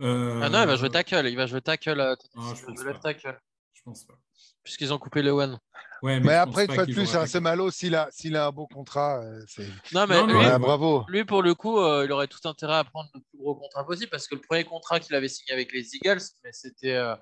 euh, 0.00 0.40
Ah 0.42 0.50
non, 0.50 0.60
il 0.60 0.66
va 0.66 0.76
jouer 0.76 0.90
tackle. 0.90 1.26
Il 1.26 1.36
va 1.36 1.46
jouer 1.46 1.62
tackle. 1.62 1.98
euh, 2.00 2.14
Ah, 2.36 2.52
je 2.54 2.64
pense 2.66 3.00
tackle. 3.02 3.40
Je 3.72 3.82
pense 3.82 4.04
pas. 4.04 4.14
Puisqu'ils 4.62 4.92
ont 4.92 4.98
coupé 4.98 5.22
le 5.22 5.30
one. 5.30 5.58
Ouais, 6.02 6.20
Mais 6.20 6.34
après, 6.34 6.66
une 6.66 6.74
fois 6.74 6.84
de 6.86 6.92
plus, 6.92 7.08
un 7.14 7.20
attaquer. 7.20 7.30
Semalo, 7.32 7.70
s'il 7.70 7.94
a, 7.94 8.08
s'il 8.12 8.36
a 8.36 8.46
un 8.46 8.50
beau 8.52 8.66
contrat, 8.66 9.22
c'est. 9.48 9.66
Non, 9.92 10.06
mais 10.06 10.20
Non, 10.20 10.26
lui, 10.26 10.34
Ouais, 10.34 10.58
bravo. 10.58 11.04
lui, 11.08 11.24
pour 11.24 11.42
le 11.42 11.54
coup, 11.54 11.78
euh, 11.78 12.04
il 12.04 12.12
aurait 12.12 12.26
tout 12.28 12.46
intérêt 12.46 12.76
à 12.76 12.84
prendre 12.84 13.08
le 13.14 13.20
plus 13.20 13.38
gros 13.38 13.54
contrat 13.54 13.84
possible 13.86 14.10
parce 14.10 14.26
que 14.28 14.34
le 14.34 14.40
premier 14.40 14.64
contrat 14.64 15.00
qu'il 15.00 15.14
avait 15.16 15.28
signé 15.28 15.52
avec 15.52 15.72
les 15.72 15.94
Eagles, 15.96 16.20
mais 16.44 16.52
c'était 16.52 16.92
euh, 16.94 17.14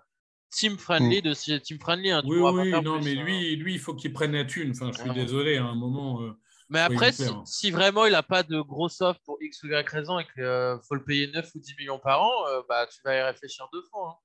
team 0.50 0.76
friendly 0.78 1.22
de 1.22 1.32
chez 1.34 1.60
team 1.60 1.78
friendly. 1.80 2.10
hein, 2.10 2.22
tu 2.22 2.28
Oui, 2.28 2.38
oui, 2.38 2.70
non, 2.82 2.98
plus, 3.00 3.04
mais 3.14 3.20
hein. 3.20 3.24
lui, 3.24 3.56
lui, 3.56 3.74
il 3.74 3.78
faut 3.80 3.94
qu'il 3.94 4.12
prenne 4.12 4.32
la 4.32 4.44
thune. 4.44 4.72
Enfin, 4.72 4.90
je 4.92 5.00
suis 5.00 5.10
désolé, 5.12 5.56
à 5.58 5.64
un 5.64 5.74
moment. 5.74 6.22
euh, 6.22 6.32
Mais 6.68 6.80
après, 6.80 7.12
si, 7.44 7.70
vraiment 7.70 8.06
il 8.06 8.12
n'a 8.12 8.22
pas 8.22 8.42
de 8.42 8.60
gros 8.60 8.88
offre 9.02 9.20
pour 9.24 9.38
X 9.40 9.62
ou 9.62 9.68
Y 9.68 9.88
raison 9.88 10.18
et 10.18 10.24
qu'il 10.24 10.78
faut 10.86 10.94
le 10.94 11.04
payer 11.04 11.28
9 11.32 11.50
ou 11.54 11.58
10 11.60 11.74
millions 11.78 11.98
par 11.98 12.22
an, 12.22 12.30
euh, 12.48 12.62
bah, 12.68 12.86
tu 12.86 13.00
vas 13.04 13.16
y 13.16 13.22
réfléchir 13.22 13.68
deux 13.72 13.82
fois. 13.90 14.10
hein. 14.10 14.18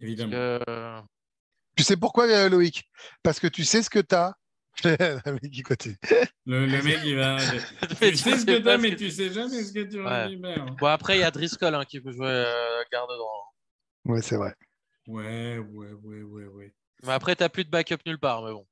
évidemment. 0.00 0.30
Que, 0.32 0.60
euh, 0.68 1.00
Tu 1.76 1.84
sais 1.84 1.96
pourquoi, 1.96 2.26
euh, 2.26 2.48
Loïc? 2.48 2.84
Parce 3.22 3.38
que 3.40 3.46
tu 3.46 3.64
sais 3.64 3.82
ce 3.82 3.90
que 3.90 4.00
tu 4.00 4.14
as. 4.14 4.34
Le 4.84 5.32
mec 5.32 5.50
qui 5.50 5.62
continue. 5.62 5.96
Le, 6.46 6.64
le 6.66 6.82
mec, 6.82 7.00
il 7.04 7.16
va. 7.16 7.36
Mais 8.00 8.10
tu 8.12 8.16
sais 8.16 8.38
ce 8.38 8.46
que 8.46 8.58
t'as, 8.58 8.78
mais 8.78 8.92
que 8.92 8.96
tu 8.96 9.10
sais 9.10 9.30
jamais 9.32 9.62
ce 9.64 9.72
que 9.72 9.80
tu 9.82 10.00
Ouais. 10.00 10.24
récupères. 10.26 10.64
Bon, 10.78 10.86
après, 10.86 11.16
il 11.18 11.20
y 11.20 11.24
a 11.24 11.30
Driscoll 11.30 11.74
hein, 11.74 11.84
qui 11.84 12.00
peut 12.00 12.12
jouer 12.12 12.28
euh, 12.28 12.82
garde 12.92 13.10
droit. 13.10 13.52
hein. 14.06 14.12
Ouais, 14.12 14.22
c'est 14.22 14.36
vrai. 14.36 14.54
Ouais, 15.10 15.58
ouais, 15.58 15.92
ouais, 16.02 16.22
ouais, 16.22 16.46
ouais. 16.46 16.74
Mais 17.02 17.12
après, 17.12 17.34
tu 17.36 17.48
plus 17.48 17.64
de 17.64 17.70
backup 17.70 17.96
nulle 18.06 18.18
part. 18.18 18.42
Mais 18.44 18.52
bon, 18.52 18.66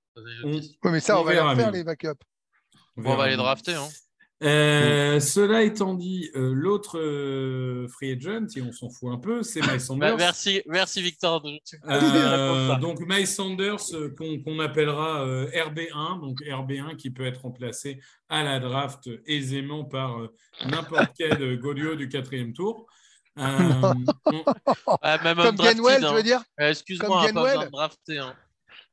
On- 0.44 0.52
Ouais, 0.52 0.60
mais 0.92 1.00
ça, 1.00 1.16
On 1.18 1.22
on, 1.22 1.24
va 1.24 1.32
les 1.54 1.60
faire, 1.60 1.70
les 1.72 1.84
backups. 1.84 2.08
On 2.96 3.02
Bon, 3.02 3.10
on 3.10 3.12
verra 3.12 3.16
va 3.24 3.28
les 3.30 3.36
drafter. 3.36 3.74
Hein. 3.74 3.88
Euh, 4.44 5.18
Cela 5.18 5.64
étant 5.64 5.94
dit, 5.94 6.30
euh, 6.36 6.52
l'autre 6.54 6.96
euh, 6.98 7.88
free 7.88 8.12
agent, 8.12 8.46
et 8.56 8.62
on 8.62 8.70
s'en 8.70 8.88
fout 8.88 9.10
un 9.12 9.18
peu, 9.18 9.42
c'est 9.42 9.60
Miles 9.62 9.70
Bah, 9.72 9.78
Sanders. 9.80 10.16
merci, 10.16 10.62
merci 10.66 11.02
Victor. 11.02 11.44
Euh, 11.88 12.76
donc 12.76 13.00
Miles 13.00 13.26
Sanders 13.26 13.76
euh, 13.94 14.14
qu'on 14.16 14.58
appellera 14.60 15.22
euh, 15.26 15.46
RB1, 15.50 16.20
donc 16.20 16.40
RB1 16.42 16.94
qui 16.96 17.10
peut 17.10 17.26
être 17.26 17.42
remplacé 17.42 18.00
à 18.28 18.44
la 18.44 18.60
draft 18.60 19.08
aisément 19.26 19.84
par 19.84 20.20
euh, 20.20 20.32
n'importe 20.66 21.10
quel 21.18 21.58
Golio 21.58 21.96
du 21.96 22.08
quatrième 22.08 22.52
tour. 22.52 22.86
Euh, 23.38 23.94
on- 24.26 24.32
Ouais, 24.34 25.22
même 25.24 25.36
Comme 25.36 25.46
undrafted, 25.46 25.56
Gainwell, 25.76 26.04
hein. 26.04 26.08
tu 26.08 26.14
veux 26.14 26.22
dire 26.22 26.42
Euh, 26.60 26.70
Excuse-moi, 26.70 27.08
Comme 27.08 27.16
on 27.16 27.20
a 27.20 27.22
pas 27.22 27.32
besoin 27.32 27.44
Gainwell. 27.52 27.66
de 27.66 27.70
drafter. 27.72 28.18
hein. 28.18 28.36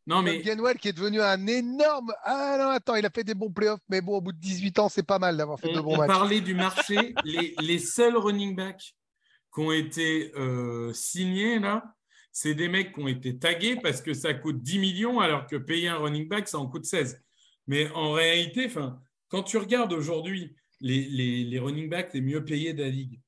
non 0.07 0.15
Comme 0.17 0.25
mais 0.25 0.41
Gainwell 0.41 0.77
qui 0.77 0.87
est 0.89 0.93
devenu 0.93 1.21
un 1.21 1.47
énorme. 1.47 2.11
Ah 2.23 2.55
non, 2.59 2.69
attends, 2.69 2.95
il 2.95 3.05
a 3.05 3.09
fait 3.09 3.23
des 3.23 3.33
bons 3.33 3.51
playoffs, 3.51 3.79
mais 3.89 4.01
bon, 4.01 4.17
au 4.17 4.21
bout 4.21 4.31
de 4.33 4.39
18 4.39 4.79
ans, 4.79 4.89
c'est 4.89 5.03
pas 5.05 5.19
mal 5.19 5.35
d'avoir 5.37 5.59
fait 5.59 5.69
on, 5.69 5.73
de 5.73 5.81
bons 5.81 5.95
on 5.95 5.97
matchs. 5.97 6.07
parlait 6.07 6.41
du 6.41 6.53
marché, 6.53 7.13
les, 7.23 7.55
les 7.59 7.79
seuls 7.79 8.17
running 8.17 8.55
backs 8.55 8.93
qui 9.53 9.61
ont 9.61 9.71
été 9.71 10.31
euh, 10.35 10.91
signés 10.93 11.59
là, 11.59 11.83
c'est 12.31 12.53
des 12.53 12.67
mecs 12.67 12.93
qui 12.93 12.99
ont 13.01 13.07
été 13.07 13.37
tagués 13.39 13.77
parce 13.81 14.01
que 14.01 14.13
ça 14.13 14.33
coûte 14.33 14.61
10 14.61 14.77
millions 14.79 15.21
alors 15.21 15.47
que 15.47 15.55
payer 15.55 15.87
un 15.87 15.97
running 15.97 16.27
back, 16.27 16.47
ça 16.49 16.59
en 16.59 16.67
coûte 16.67 16.85
16. 16.85 17.21
Mais 17.67 17.89
en 17.91 18.11
réalité, 18.11 18.65
enfin, 18.67 18.99
quand 19.29 19.43
tu 19.43 19.57
regardes 19.57 19.93
aujourd'hui 19.93 20.53
les, 20.81 21.05
les, 21.05 21.45
les 21.45 21.59
running 21.59 21.89
backs 21.89 22.13
les 22.13 22.19
mieux 22.21 22.43
payés 22.43 22.73
de 22.73 22.83
la 22.83 22.89
ligue, 22.89 23.21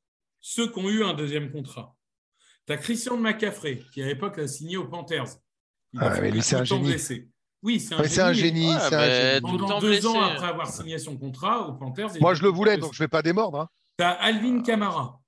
ceux 0.49 0.71
qui 0.71 0.79
ont 0.79 0.89
eu 0.89 1.03
un 1.03 1.13
deuxième 1.13 1.51
contrat, 1.51 1.93
tu 2.65 2.71
as 2.73 2.77
Christian 2.77 3.17
McCaffrey 3.17 3.81
qui 3.91 4.01
à 4.01 4.05
l'époque 4.05 4.39
a 4.39 4.47
signé 4.47 4.77
aux 4.77 4.87
Panthers. 4.87 5.25
Il 5.91 5.99
a 5.99 6.11
Ah, 6.13 6.21
mais 6.21 6.31
lui, 6.31 6.41
c'est 6.41 6.55
un 6.55 6.59
tout 6.59 6.63
le 6.63 6.69
temps 6.69 6.75
génie. 6.77 6.87
blessé. 6.89 7.27
Oui, 7.63 7.79
c'est 7.81 7.95
un, 7.95 7.99
Ouais, 7.99 8.19
un 8.19 8.33
génie. 8.33 8.69
Ouais, 8.73 8.79
c'est 8.79 8.95
un 8.95 8.99
mais 8.99 9.31
génie. 9.33 9.41
tout 9.41 9.47
le 9.47 9.57
Pendant 9.57 9.67
temps 9.67 9.79
deux 9.81 9.89
blessé. 9.89 10.07
ans 10.07 10.21
après 10.21 10.47
avoir 10.47 10.67
signé 10.71 10.97
son 10.99 11.17
contrat 11.17 11.67
aux 11.67 11.73
Panthers. 11.73 12.11
Moi, 12.21 12.33
je 12.33 12.43
le 12.43 12.47
voulais, 12.49 12.71
blessé. 12.75 12.81
donc 12.81 12.93
je 12.93 12.99
vais 13.03 13.07
pas 13.09 13.21
démordre. 13.21 13.59
hein. 13.59 13.69
T'as 13.97 14.11
Alvin 14.11 14.61
Kamara. 14.61 15.19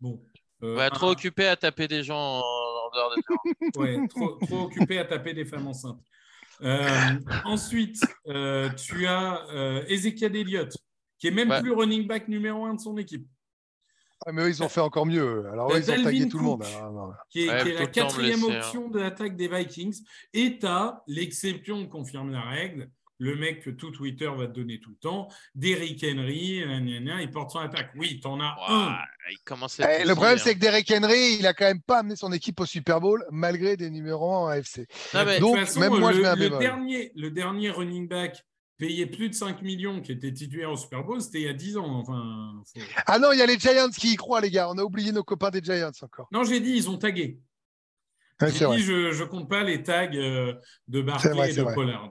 Bon. 0.00 0.22
euh, 0.62 0.76
Ouais, 0.76 0.90
trop 0.90 1.06
un- 1.08 1.12
occupé 1.12 1.46
à 1.46 1.56
taper 1.56 1.88
des 1.88 2.02
gens 2.02 2.40
en, 2.40 2.90
dehors 2.94 3.14
des 3.16 3.22
terrains. 3.22 4.00
ouais, 4.02 4.08
trop, 4.08 4.28
trop 4.46 4.62
occupé 4.64 4.98
à 4.98 5.04
taper 5.06 5.32
des 5.32 5.46
femmes 5.46 5.68
enceintes. 5.68 6.00
Euh, 6.62 7.18
ensuite, 7.44 8.02
euh, 8.28 8.68
tu 8.70 9.06
as 9.06 9.46
euh, 9.50 9.84
Ezekiel 9.88 10.36
Elliott, 10.36 10.76
qui 11.18 11.28
est 11.28 11.30
même 11.30 11.50
Ouais. 11.50 11.60
plus 11.62 11.72
running 11.72 12.06
back 12.06 12.28
numéro 12.28 12.64
un 12.66 12.74
de 12.74 12.80
son 12.80 12.96
équipe, 12.98 13.26
Ah, 14.24 14.32
mais 14.32 14.42
eux, 14.42 14.48
ils 14.48 14.62
ont 14.62 14.68
fait 14.68 14.80
encore 14.80 15.04
mieux. 15.06 15.46
Alors, 15.52 15.70
eux, 15.74 15.80
T'as 15.80 15.94
ils 15.96 16.00
ont 16.00 16.04
tagué 16.04 16.28
tout 16.28 16.38
le 16.38 16.44
monde. 16.44 16.64
Alors, 16.78 16.92
non. 16.92 17.12
qui 17.28 17.42
est, 17.44 17.48
Ouais, 17.50 17.62
qui 17.62 17.68
est 17.68 17.72
tout 17.74 17.80
la 17.80 17.86
quatrième 17.86 18.40
blessé, 18.40 18.52
hein. 18.54 18.58
option 18.60 18.88
de 18.88 18.98
l'attaque 18.98 19.36
des 19.36 19.48
Vikings. 19.48 19.98
Et 20.32 20.58
tu 20.58 20.66
as 20.66 21.02
l'exception 21.06 21.86
confirme 21.86 22.30
la 22.32 22.40
règle, 22.40 22.88
le 23.18 23.34
mec 23.36 23.62
que 23.62 23.70
tout 23.70 23.90
Twitter 23.90 24.28
va 24.36 24.46
te 24.46 24.52
donner 24.52 24.78
tout 24.80 24.90
le 24.90 24.96
temps, 24.96 25.28
Derrick 25.54 26.04
Henry, 26.04 26.62
il 26.62 27.30
porte 27.32 27.50
son 27.50 27.60
attaque. 27.60 27.90
Oui, 27.96 28.20
t'en 28.20 28.40
as 28.40 28.56
un. 28.68 28.96
Il 29.30 29.38
commence 29.44 29.80
à 29.80 29.90
être 29.90 30.00
Eh, 30.02 30.08
le 30.08 30.14
problème, 30.14 30.36
hein. 30.36 30.40
c'est 30.42 30.54
que 30.54 30.60
Derek 30.60 30.90
Henry, 30.90 31.36
il 31.38 31.46
a 31.46 31.54
quand 31.54 31.64
même 31.64 31.80
pas 31.82 31.98
amené 32.00 32.14
son 32.16 32.30
équipe 32.32 32.60
au 32.60 32.66
Super 32.66 33.00
Bowl 33.00 33.24
malgré 33.30 33.76
des 33.76 33.90
numéros 33.90 34.32
1 34.34 34.38
en 34.38 34.46
AFC. 34.48 34.86
Non, 35.14 35.24
mais- 35.24 35.36
de 35.36 35.40
Donc, 35.40 35.56
toute 35.56 35.66
façon, 35.66 35.80
même 35.80 35.98
moi, 35.98 36.12
je 36.12 36.20
mets 36.20 36.26
un 36.26 36.34
le 36.36 36.40
bémol. 36.40 36.58
dernier, 36.58 37.12
le 37.14 37.30
dernier 37.30 37.70
running 37.70 38.06
back 38.08 38.42
payé 38.78 39.06
plus 39.06 39.28
de 39.30 39.34
5 39.34 39.62
millions 39.62 40.00
qui 40.00 40.12
était 40.12 40.32
titulaire 40.32 40.70
au 40.70 40.76
Super 40.76 41.02
Bowl, 41.04 41.20
c'était 41.20 41.40
il 41.40 41.44
y 41.44 41.48
a 41.48 41.52
10 41.54 41.76
ans. 41.78 41.86
Enfin, 42.00 42.52
faut- 42.64 42.80
Ah 43.06 43.18
non, 43.18 43.32
il 43.32 43.38
y 43.38 43.42
a 43.42 43.46
les 43.46 43.58
Giants 43.58 43.88
qui 43.90 44.12
y 44.12 44.16
croient, 44.16 44.40
les 44.40 44.50
gars. 44.50 44.68
On 44.70 44.78
a 44.78 44.82
oublié 44.82 45.12
nos 45.12 45.24
copains 45.24 45.50
des 45.50 45.60
Giants 45.62 45.90
encore. 46.02 46.28
Non, 46.32 46.44
j'ai 46.44 46.60
dit, 46.60 46.72
ils 46.76 46.90
ont 46.90 46.98
tagué. 46.98 47.38
Ouais, 48.40 48.50
J'ai 48.52 48.66
dit, 48.66 48.82
je 48.82 49.22
ne 49.22 49.24
compte 49.28 49.48
pas 49.48 49.62
les 49.62 49.82
tags 49.82 50.10
euh, 50.12 50.54
de 50.88 51.00
vrai, 51.00 51.50
et 51.50 51.54
de. 51.54 51.62
Pollard. 51.74 52.10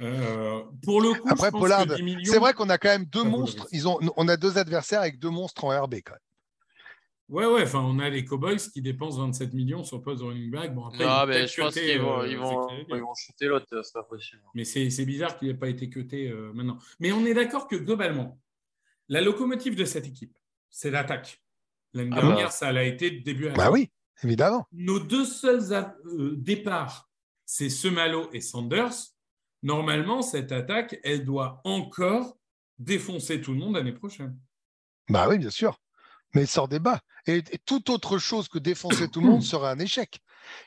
Euh, 0.00 0.62
pour 0.82 1.00
le 1.00 1.12
coup, 1.12 1.28
Après, 1.28 1.48
je 1.48 1.50
pense 1.52 1.60
Pollard, 1.60 1.86
que 1.86 1.94
10 1.94 2.02
millions, 2.02 2.32
C'est 2.32 2.38
vrai 2.38 2.54
qu'on 2.54 2.70
a 2.70 2.78
quand 2.78 2.88
même 2.88 3.04
deux 3.04 3.22
monstres. 3.22 3.62
risque. 3.62 3.72
Ils 3.74 3.86
ont, 3.86 3.98
on 4.16 4.28
a 4.28 4.36
deux 4.36 4.56
adversaires 4.58 5.00
avec 5.02 5.18
deux 5.18 5.28
monstres 5.30 5.64
en 5.64 5.68
RB 5.82 5.96
quand 6.04 6.12
même. 6.12 6.20
Ouais, 7.30 7.46
ouais, 7.46 7.62
enfin, 7.62 7.78
on 7.80 7.98
a 8.00 8.08
les 8.10 8.24
Cowboys 8.24 8.56
qui 8.58 8.82
dépensent 8.82 9.18
27 9.20 9.54
millions 9.54 9.84
sur 9.84 9.98
le 9.98 10.02
poste 10.02 10.20
de 10.20 10.26
running 10.26 10.50
back. 10.50 10.74
Bon, 10.74 10.86
après, 10.86 11.04
Non, 11.06 11.26
mais 11.26 11.46
je 11.46 11.60
pense 11.60 11.74
qu'ils 11.74 12.00
vont, 12.00 12.20
euh, 12.22 12.26
ils 12.28 12.36
vont, 12.36 12.66
que- 12.66 12.94
ils 12.96 13.00
vont 13.00 13.14
shooter 13.14 13.46
l'autre, 13.46 13.66
c'est 13.84 13.92
pas 13.92 14.02
possible. 14.02 14.42
Mais 14.54 14.64
c'est 14.64 14.90
c'est 14.90 15.04
bizarre 15.06 15.38
qu'il 15.38 15.46
n'ait 15.48 15.54
pas 15.54 15.68
été 15.68 15.88
cuté 15.88 16.28
euh, 16.28 16.52
maintenant. 16.52 16.76
Mais 16.98 17.12
on 17.12 17.24
est 17.24 17.34
d'accord 17.34 17.68
que 17.68 17.76
globalement, 17.76 18.40
la 19.08 19.20
locomotive 19.20 19.76
de 19.76 19.84
cette 19.84 20.06
équipe, 20.06 20.36
c'est 20.70 20.90
l'attaque. 20.90 21.40
L'année 21.94 22.10
Ah 22.14 22.20
dernière, 22.20 22.46
bah. 22.46 22.50
ça 22.50 22.72
l'a 22.72 22.82
été 22.84 23.10
de 23.12 23.22
début 23.22 23.46
à 23.48 23.52
Bah 23.52 23.70
oui, 23.70 23.90
évidemment. 24.24 24.66
Nos 24.72 24.98
deux 24.98 25.24
seuls 25.24 25.72
a- 25.72 25.96
euh, 26.06 26.34
départs, 26.36 27.08
c'est 27.46 27.70
Semalo 27.70 28.28
et 28.32 28.40
Sanders. 28.40 28.92
Normalement, 29.62 30.22
cette 30.22 30.50
attaque, 30.52 30.98
elle 31.04 31.24
doit 31.24 31.60
encore 31.64 32.36
défoncer 32.78 33.40
tout 33.40 33.52
le 33.52 33.58
monde 33.58 33.74
l'année 33.76 33.92
prochaine. 33.92 34.36
Bah 35.08 35.28
oui, 35.28 35.38
bien 35.38 35.50
sûr. 35.50 35.76
Mais 36.34 36.42
il 36.42 36.46
sort 36.48 36.68
des 36.68 36.78
bas. 36.78 37.00
Et, 37.26 37.38
et 37.38 37.58
toute 37.58 37.90
autre 37.90 38.18
chose 38.18 38.48
que 38.48 38.58
défoncer 38.58 39.08
tout 39.08 39.20
le 39.20 39.26
monde 39.26 39.42
serait 39.42 39.68
un 39.70 39.78
échec. 39.78 40.20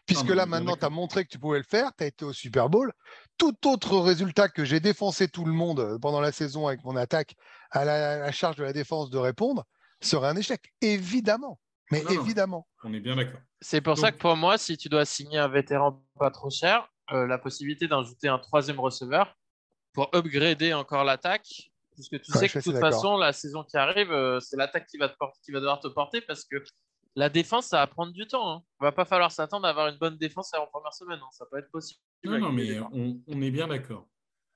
Puisque 0.06 0.30
là, 0.30 0.46
maintenant, 0.46 0.76
tu 0.76 0.86
as 0.86 0.90
montré 0.90 1.26
que 1.26 1.30
tu 1.30 1.40
pouvais 1.40 1.58
le 1.58 1.64
faire, 1.64 1.92
tu 1.98 2.04
as 2.04 2.08
été 2.08 2.26
au 2.26 2.34
Super 2.34 2.70
Bowl. 2.70 2.94
Tout 3.38 3.68
autre 3.68 3.98
résultat 3.98 4.50
que 4.50 4.64
j'ai 4.64 4.80
défoncé 4.80 5.28
tout 5.28 5.46
le 5.46 5.52
monde 5.54 5.80
euh, 5.80 5.98
pendant 6.00 6.22
la 6.22 6.32
saison 6.32 6.68
avec 6.68 6.84
mon 6.84 6.96
attaque 6.96 7.36
à 7.72 7.84
la, 7.86 8.14
à 8.14 8.18
la 8.20 8.32
charge 8.32 8.56
de 8.58 8.64
la 8.64 8.74
défense 8.74 9.10
de 9.10 9.18
répondre 9.18 9.66
serait 10.02 10.28
un 10.28 10.36
échec. 10.36 10.62
Évidemment. 10.82 11.60
Mais 11.92 12.04
Non, 12.04 12.14
non. 12.14 12.22
évidemment. 12.22 12.68
On 12.84 12.94
est 12.94 13.00
bien 13.00 13.16
d'accord. 13.16 13.40
C'est 13.62 13.82
pour 13.82 13.98
ça 13.98 14.12
que 14.12 14.18
pour 14.18 14.36
moi, 14.36 14.58
si 14.58 14.78
tu 14.78 14.90
dois 14.90 15.06
signer 15.06 15.38
un 15.38 15.48
vétéran 15.48 16.04
pas 16.20 16.32
trop 16.32 16.50
cher, 16.50 16.88
euh, 17.12 17.28
la 17.28 17.38
possibilité 17.38 17.88
d'ajouter 17.88 18.28
un 18.28 18.40
troisième 18.40 18.80
receveur 18.80 19.36
pour 19.94 20.10
upgrader 20.14 20.74
encore 20.74 21.04
l'attaque, 21.04 21.72
puisque 21.94 22.22
tu 22.22 22.32
Ouais, 22.32 22.40
sais 22.40 22.50
que 22.50 22.60
de 22.60 22.64
toute 22.64 22.80
façon, 22.80 23.18
la 23.18 23.34
saison 23.34 23.64
qui 23.64 23.78
arrive, 23.78 24.12
euh, 24.12 24.40
c'est 24.40 24.58
l'attaque 24.58 24.88
qui 24.88 24.98
va, 24.98 25.10
te 25.10 25.16
porter- 25.18 25.40
qui 25.44 25.52
va 25.52 25.60
devoir 25.60 25.80
te 25.80 25.88
porter 25.88 26.22
parce 26.22 26.44
que 26.46 26.58
la 27.16 27.30
défense, 27.30 27.68
ça 27.68 27.78
va 27.78 27.88
prendre 27.88 28.12
du 28.12 28.26
temps. 28.28 28.50
Hein. 28.52 28.64
Il 28.82 28.86
va 28.86 28.92
pas 28.92 29.06
falloir 29.06 29.32
s'attendre 29.32 29.68
à 29.68 29.70
avoir 29.70 29.88
une 29.88 29.98
bonne 29.98 30.18
défense 30.18 30.52
en 30.56 30.66
première 30.68 30.94
semaine. 30.94 31.20
hein. 31.22 31.30
Ça 31.32 31.46
peut 31.50 31.58
être 31.60 31.70
possible. 31.72 32.00
Non, 32.24 32.40
non, 32.40 32.52
mais 32.52 32.80
on, 32.80 33.20
on 33.28 33.42
est 33.42 33.52
bien 33.52 33.68
d'accord. 33.68 34.08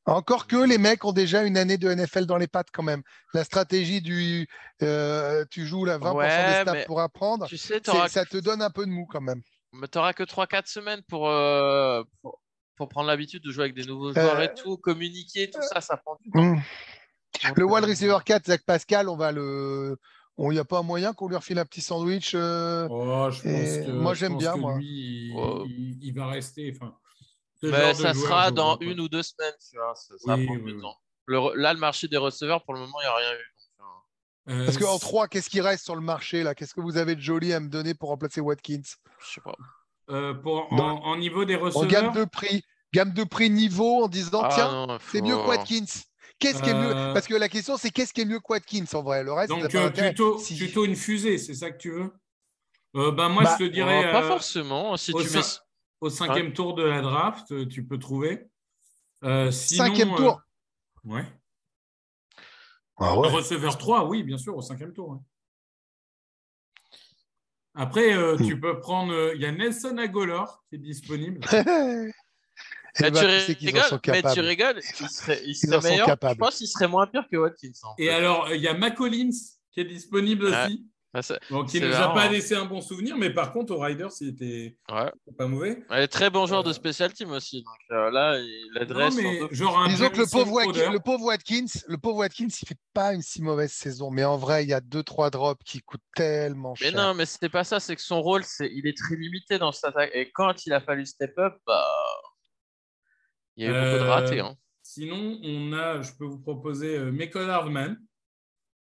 Encore 0.06 0.48
que 0.48 0.56
les 0.56 0.78
mecs 0.78 1.04
ont 1.04 1.12
déjà 1.12 1.44
une 1.44 1.58
année 1.58 1.78
de 1.78 1.90
NFL 1.94 2.26
dans 2.26 2.38
les 2.38 2.48
pattes 2.48 2.70
quand 2.72 2.82
même. 2.82 3.04
La 3.34 3.44
stratégie 3.44 4.02
du 4.02 4.48
euh, 4.82 5.44
tu 5.52 5.66
joues 5.68 5.84
la 5.84 5.98
20% 6.00 6.16
Ouais, 6.16 6.28
des 6.56 6.62
snaps 6.64 6.86
pour 6.86 7.02
apprendre, 7.02 7.46
Tu 7.48 7.58
sais, 7.58 7.82
ça 8.08 8.24
te 8.26 8.38
donne 8.38 8.62
un 8.62 8.70
peu 8.70 8.86
de 8.86 8.90
mou 8.92 9.06
quand 9.06 9.20
même. 9.20 9.42
Mais 9.74 9.88
tu 9.90 9.98
n'auras 9.98 10.14
que 10.14 10.24
3-4 10.24 10.66
semaines 10.68 11.02
pour, 11.10 11.28
euh, 11.30 12.02
pour, 12.22 12.40
pour 12.78 12.88
prendre 12.88 13.08
l'habitude 13.08 13.44
de 13.44 13.52
jouer 13.52 13.66
avec 13.66 13.76
des 13.76 13.84
nouveaux 13.84 14.14
joueurs 14.14 14.40
Euh, 14.40 14.44
et 14.46 14.54
tout, 14.54 14.78
communiquer, 14.78 15.50
tout 15.50 15.62
ça, 15.62 15.82
ça 15.82 15.98
prend 15.98 16.18
du 16.24 16.32
temps. 16.32 16.42
Hmm. 16.42 16.60
Le 17.56 17.66
wide 17.66 17.86
receiver 17.86 18.18
4, 18.26 18.46
Zach 18.48 18.62
Pascal, 18.66 19.10
on 19.10 19.16
va 19.18 19.32
le. 19.32 19.98
Il 20.40 20.50
n'y 20.50 20.60
a 20.60 20.66
pas 20.66 20.80
un 20.80 20.84
moyen 20.84 21.14
qu'on 21.14 21.28
lui 21.28 21.36
refile 21.36 21.58
un 21.58 21.66
petit 21.66 21.82
sandwich 21.82 22.34
euh, 22.36 22.88
Oh, 22.92 23.30
je 23.32 23.42
pense 23.42 23.46
Et 23.46 23.86
que, 23.88 23.92
moi, 23.92 24.14
j'aime 24.14 24.38
bien, 24.38 24.54
que 24.54 24.60
moi. 24.60 24.78
lui, 24.78 24.86
il, 24.86 25.34
Ouais. 25.36 25.64
il- 25.66 25.98
il 26.04 26.12
va 26.14 26.28
rester. 26.28 26.72
Enfin, 26.76 26.94
Mais 27.64 27.94
ça 27.96 28.14
joueur, 28.14 28.16
sera 28.28 28.52
dans 28.52 28.78
une 28.80 29.00
ou 29.00 29.10
deux 29.10 29.24
semaines, 29.24 29.56
tu 29.68 29.78
vois. 29.78 29.96
Ça, 29.96 30.14
ça 30.18 30.28
va 30.28 30.36
Oui, 30.38 30.46
prendre 30.46 30.62
oui, 30.62 30.72
du 30.72 30.76
oui. 30.78 30.82
temps. 30.84 30.96
Le 31.26 31.56
là, 31.60 31.74
le 31.74 31.80
marché 31.80 32.08
des 32.08 32.18
receveurs, 32.18 32.64
pour 32.64 32.76
le 32.76 32.82
moment, 32.82 32.98
il 33.02 33.06
n'y 33.06 33.10
a 33.10 33.16
rien 33.16 33.34
eu. 33.34 33.46
donc, 33.80 33.88
euh, 34.50 34.62
Euh, 34.62 34.66
Parce 34.66 34.78
qu'en 34.78 34.94
c'est- 35.00 35.06
3, 35.06 35.28
qu'est-ce 35.28 35.50
qui 35.50 35.60
reste 35.60 35.84
sur 35.84 35.96
le 35.96 36.02
marché 36.02 36.44
là? 36.44 36.54
Qu'est-ce 36.54 36.74
que 36.76 36.82
vous 36.82 36.98
avez 36.98 37.16
de 37.16 37.22
joli 37.22 37.52
à 37.52 37.60
me 37.60 37.68
donner 37.70 37.96
pour 37.96 38.10
remplacer 38.10 38.40
Watkins? 38.40 38.82
Je 39.20 39.34
sais 39.34 39.42
pas. 39.42 39.56
euh, 40.10 40.34
pour, 40.36 40.72
en, 40.72 40.80
en 41.04 41.18
niveau 41.18 41.44
des 41.46 41.56
En 41.56 41.62
receveurs, 41.62 41.88
gamme 41.90 42.14
de 42.14 42.24
prix, 42.26 42.64
gamme 42.94 43.12
de 43.12 43.24
prix 43.26 43.50
niveau 43.50 44.04
en 44.06 44.08
disant 44.08 44.42
Ah, 44.44 44.50
tiens, 44.54 44.98
c'est 45.12 45.22
mieux 45.22 45.36
que 45.36 45.48
Watkins. 45.48 45.84
Qu'est-ce 46.40 46.62
qui 46.62 46.70
est 46.70 46.74
mieux 46.74 46.96
Euh, 46.96 47.14
Parce 47.14 47.28
que 47.28 47.34
la 47.36 47.50
question 47.50 47.78
c'est 47.78 47.90
qu'est-ce 47.90 48.14
qui 48.14 48.22
est 48.22 48.26
mieux 48.26 48.40
que 48.40 48.46
Watkins 48.50 48.86
en 48.94 49.02
vrai 49.04 49.24
Le 49.24 49.34
reste, 49.34 49.50
donc 49.50 49.72
pas 49.72 49.86
euh, 49.86 49.90
plutôt, 49.90 50.38
Si- 50.38 50.56
plutôt 50.58 50.86
une 50.86 50.96
fusée, 50.96 51.38
c'est 51.38 51.54
ça 51.56 51.72
que 51.72 51.78
tu 51.78 51.92
veux? 51.92 52.14
Euh, 52.96 53.12
bah, 53.12 53.28
Moi, 53.30 53.44
Bah, 53.44 53.56
je 53.60 53.66
te 53.66 53.70
dirais 53.70 54.12
pas 54.12 54.24
euh, 54.24 54.28
forcément. 54.28 54.96
Si 54.98 55.14
au, 55.14 55.22
tu 55.22 55.30
mets... 55.30 55.42
au 56.02 56.10
cinquième 56.10 56.54
tour 56.54 56.74
de 56.76 56.84
la 56.84 57.02
draft, 57.02 57.52
euh, 57.52 57.66
tu 57.68 57.86
peux 57.86 57.98
trouver. 58.00 58.48
Euh, 59.24 59.52
sinon, 59.52 59.86
Cinquième 59.88 60.12
euh, 60.14 60.16
tour. 60.18 60.42
ouais. 61.06 61.26
Ah 63.00 63.18
ouais. 63.18 63.30
Receveur 63.30 63.78
3, 63.78 64.06
oui, 64.08 64.24
bien 64.24 64.38
sûr, 64.38 64.56
au 64.56 64.62
cinquième 64.62 64.94
tour. 64.94 65.22
Après, 67.76 68.14
euh, 68.16 68.36
Hmm. 68.38 68.46
tu 68.48 68.60
peux 68.60 68.80
prendre. 68.80 69.14
euh, 69.14 69.36
Il 69.36 69.42
y 69.42 69.46
a 69.46 69.52
Nelson 69.52 69.98
Agolor 69.98 70.64
qui 70.70 70.76
est 70.76 70.80
disponible. 70.80 71.42
Eh 73.00 73.04
Mais, 73.04 73.12
ben, 73.12 73.20
tu 73.22 73.26
tu 73.28 73.39
sais 73.41 73.56
qu'ils 73.56 73.70
en 73.70 73.74
rigoles, 73.74 73.89
sont 73.89 74.00
mais 74.08 74.22
tu 74.34 74.39
rigoles, 74.39 74.80
il 75.02 75.10
serait, 75.10 75.41
il 75.43 75.50
Ils 75.52 75.56
serait 75.56 75.76
en 75.78 75.82
sont 75.82 75.88
meilleur. 75.89 76.08
Je 76.10 76.36
pense 76.36 76.56
qu'il 76.58 76.68
serait 76.68 76.88
moins 76.88 77.08
pire 77.08 77.26
que 77.32 77.38
Watkins. 77.38 77.72
en 77.84 77.93
Et 77.98 78.10
alors, 78.10 78.54
il 78.54 78.62
y 78.62 78.68
a 78.68 78.74
McCollins 78.74 79.30
qui 79.72 79.80
est 79.82 79.86
disponible 79.86 80.45
Ouais. 80.45 80.66
aussi. 80.66 80.86
Ah, 81.14 81.22
ça- 81.22 81.39
Donc, 81.50 81.74
il 81.74 81.82
ne 81.82 81.88
nous 81.88 81.95
a 81.95 82.14
pas 82.14 82.28
laissé 82.28 82.54
un 82.54 82.66
bon 82.66 82.80
souvenir, 82.82 83.18
mais 83.18 83.32
par 83.32 83.52
contre, 83.52 83.74
au 83.74 83.80
Riders, 83.80 84.10
il 84.22 84.28
était 84.30 84.78
Ouais. 84.91 85.10
pas 85.38 85.48
mauvais. 85.48 85.82
Elle 85.89 86.04
est 86.04 86.08
très 86.10 86.30
bon 86.30 86.45
joueur 86.45 86.64
de 86.64 86.70
Euh, 86.70 86.74
special 86.74 87.12
team 87.14 87.32
aussi. 87.32 87.64
Donc 87.64 87.74
euh, 87.98 88.12
là, 88.12 88.38
il 88.38 88.72
Non, 88.76 88.82
adresse. 88.82 89.16
mais 89.16 89.26
en 89.43 89.48
deux- 89.48 89.56
genre 89.56 89.80
un 89.80 89.88
Disons 89.88 90.10
que 90.10 90.18
le 90.18 90.26
pauvre, 90.30 90.52
Watkins, 90.52 90.91
le 90.91 91.00
pauvre 91.00 91.24
Watkins, 91.26 91.66
le 91.88 91.98
pauvre 91.98 92.18
Watkins, 92.18 92.48
il 92.62 92.68
fait 92.68 92.78
pas 92.93 93.14
une 93.14 93.22
si 93.22 93.41
mauvaise 93.41 93.72
saison. 93.72 94.12
Mais 94.12 94.26
en 94.26 94.38
vrai, 94.38 94.64
il 94.64 94.70
y 94.70 94.74
a 94.74 94.82
deux 94.82 95.02
trois 95.02 95.30
drops 95.32 95.64
qui 95.66 95.80
coûtent 95.80 96.02
tellement 96.16 96.74
Mais 96.82 96.91
cher. 96.91 96.98
non, 96.98 97.14
mais 97.16 97.26
c'est 97.26 97.50
pas 97.50 97.64
ça. 97.64 97.80
C'est 97.80 97.95
que 97.95 98.02
son 98.02 98.22
rôle, 98.22 98.43
c'est 98.43 98.70
il 98.72 98.86
est 98.86 98.98
très 98.98 99.16
limité 99.16 99.58
dans 99.58 99.72
cette 99.72 99.86
attaque. 99.86 100.12
Et 100.14 100.30
quand 100.32 100.66
il 100.68 100.74
a 100.74 100.82
fallu 100.82 101.06
step 101.06 101.34
up, 101.39 101.56
bah, 101.66 101.88
il 103.58 103.64
y 103.64 103.68
a 103.68 103.72
eu 103.72 103.74
beaucoup 103.74 103.97
de 103.97 104.03
Euh, 104.03 104.08
ratés. 104.10 104.39
hein. 104.39 104.55
Sinon, 104.84 105.39
on 105.43 105.74
a, 105.74 106.01
je 106.01 106.14
peux 106.14 106.26
vous 106.26 106.39
proposer 106.39 106.97
euh, 106.97 107.12
Michael 107.12 107.49
Hardman, 107.49 107.97